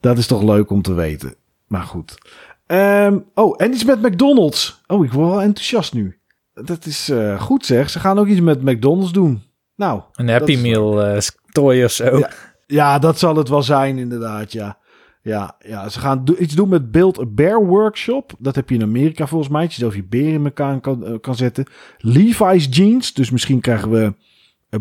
dat 0.00 0.18
is 0.18 0.26
toch 0.26 0.42
leuk 0.42 0.70
om 0.70 0.82
te 0.82 0.94
weten. 0.94 1.34
Maar 1.66 1.82
goed. 1.82 2.18
Um, 2.66 3.24
oh, 3.34 3.54
en 3.56 3.72
iets 3.72 3.84
met 3.84 4.02
McDonald's. 4.02 4.82
Oh, 4.86 5.04
ik 5.04 5.12
word 5.12 5.30
wel 5.30 5.42
enthousiast 5.42 5.94
nu. 5.94 6.18
Dat 6.64 6.86
is 6.86 7.10
uh, 7.10 7.40
goed 7.40 7.66
zeg. 7.66 7.90
Ze 7.90 8.00
gaan 8.00 8.18
ook 8.18 8.26
iets 8.26 8.40
met 8.40 8.62
McDonald's 8.62 9.12
doen. 9.12 9.42
Nou. 9.74 10.02
Een 10.12 10.28
Happy 10.28 10.56
Meal 10.56 11.14
uh, 11.14 11.18
toy 11.52 11.84
of 11.84 11.90
zo. 11.90 12.18
Ja, 12.18 12.30
ja, 12.66 12.98
dat 12.98 13.18
zal 13.18 13.36
het 13.36 13.48
wel 13.48 13.62
zijn 13.62 13.98
inderdaad, 13.98 14.52
ja. 14.52 14.78
Ja, 15.22 15.56
ja 15.58 15.88
ze 15.88 16.00
gaan 16.00 16.24
do 16.24 16.34
iets 16.38 16.54
doen 16.54 16.68
met 16.68 16.90
Build 16.90 17.18
a 17.18 17.26
Bear 17.26 17.66
Workshop. 17.66 18.32
Dat 18.38 18.54
heb 18.54 18.68
je 18.68 18.74
in 18.74 18.82
Amerika 18.82 19.26
volgens 19.26 19.50
mij. 19.50 19.62
Dat 19.62 19.72
je 19.72 19.80
zelf 19.80 19.94
je 19.94 20.04
beer 20.04 20.32
in 20.32 20.44
elkaar 20.44 20.80
kan, 20.80 21.18
kan 21.20 21.34
zetten. 21.34 21.66
Levi's 21.98 22.66
jeans. 22.70 23.14
Dus 23.14 23.30
misschien 23.30 23.60
krijgen 23.60 23.90
we 23.90 24.14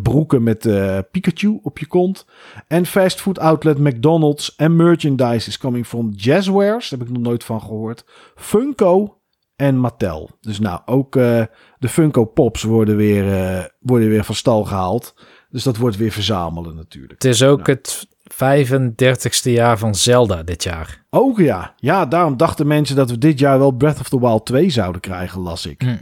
broeken 0.02 0.44
met 0.44 0.66
uh, 0.66 0.98
Pikachu 1.12 1.60
op 1.62 1.78
je 1.78 1.88
kont. 1.88 2.26
En 2.68 2.86
fastfood 2.86 3.40
outlet 3.40 3.78
McDonald's. 3.78 4.56
En 4.56 4.76
merchandise 4.76 5.48
is 5.48 5.58
coming 5.58 5.88
from 5.88 6.12
Jazzwares. 6.16 6.90
Daar 6.90 7.00
heb 7.00 7.08
ik 7.08 7.14
nog 7.14 7.24
nooit 7.24 7.44
van 7.44 7.62
gehoord. 7.62 8.06
Funko 8.36 9.18
en 9.56 9.78
Mattel. 9.78 10.30
Dus 10.42 10.60
nou, 10.60 10.82
ook 10.86 11.16
eh, 11.16 11.44
de 11.80 11.90
Funko 11.90 12.26
Pops 12.26 12.64
worden 12.64 12.96
weer, 12.96 13.34
eh, 13.34 13.66
worden 13.80 14.10
weer 14.10 14.24
van 14.24 14.36
stal 14.36 14.64
gehaald. 14.64 15.16
Dus 15.50 15.64
dat 15.64 15.78
wordt 15.78 15.98
weer 15.98 16.12
verzamelen 16.12 16.76
natuurlijk. 16.76 17.14
Het 17.14 17.26
is 17.26 17.44
ook 17.44 17.68
nou. 17.68 17.72
het 17.72 18.08
35ste 18.34 19.52
jaar 19.52 19.78
van 19.78 19.96
Zelda 19.96 20.44
dit 20.44 20.64
jaar. 20.64 21.06
Ook 21.10 21.40
ja. 21.40 21.74
Ja, 21.78 22.06
daarom 22.06 22.38
dachten 22.38 22.68
mensen 22.68 22.96
dat 22.96 23.10
we 23.10 23.18
dit 23.18 23.40
jaar 23.40 23.60
wel 23.60 23.72
Breath 23.72 24.00
of 24.00 24.10
the 24.10 24.20
Wild 24.20 24.46
2 24.46 24.70
zouden 24.70 25.02
krijgen, 25.02 25.42
las 25.42 25.66
ik. 25.66 25.82
Hm. 25.82 25.98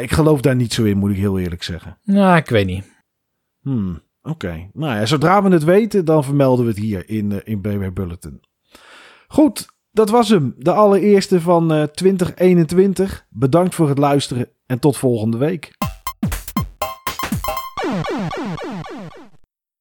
Ik 0.00 0.12
geloof 0.12 0.40
daar 0.40 0.56
niet 0.56 0.72
zo 0.72 0.84
in, 0.84 0.98
moet 0.98 1.10
ik 1.10 1.16
heel 1.16 1.38
eerlijk 1.38 1.62
zeggen. 1.62 1.98
Nou, 2.04 2.36
ik 2.36 2.48
weet 2.48 2.66
niet. 2.66 2.84
Hm, 3.62 3.94
oké. 4.22 4.70
Nou 4.72 4.94
ja, 4.94 5.06
zodra 5.06 5.42
we 5.42 5.50
het 5.50 5.64
weten, 5.64 6.04
dan 6.04 6.24
vermelden 6.24 6.64
we 6.64 6.70
het 6.70 6.80
hier 6.80 7.08
in, 7.08 7.32
eh, 7.32 7.38
in 7.44 7.60
BW 7.60 7.92
Bulletin. 7.92 8.40
Goed, 9.28 9.66
dat 9.96 10.10
was 10.10 10.28
hem. 10.28 10.54
De 10.58 10.72
allereerste 10.72 11.40
van 11.40 11.72
eh, 11.72 11.82
2021. 11.82 13.26
Bedankt 13.30 13.74
voor 13.74 13.88
het 13.88 13.98
luisteren 13.98 14.48
en 14.66 14.78
tot 14.78 14.96
volgende 14.96 15.36
week. 15.36 15.70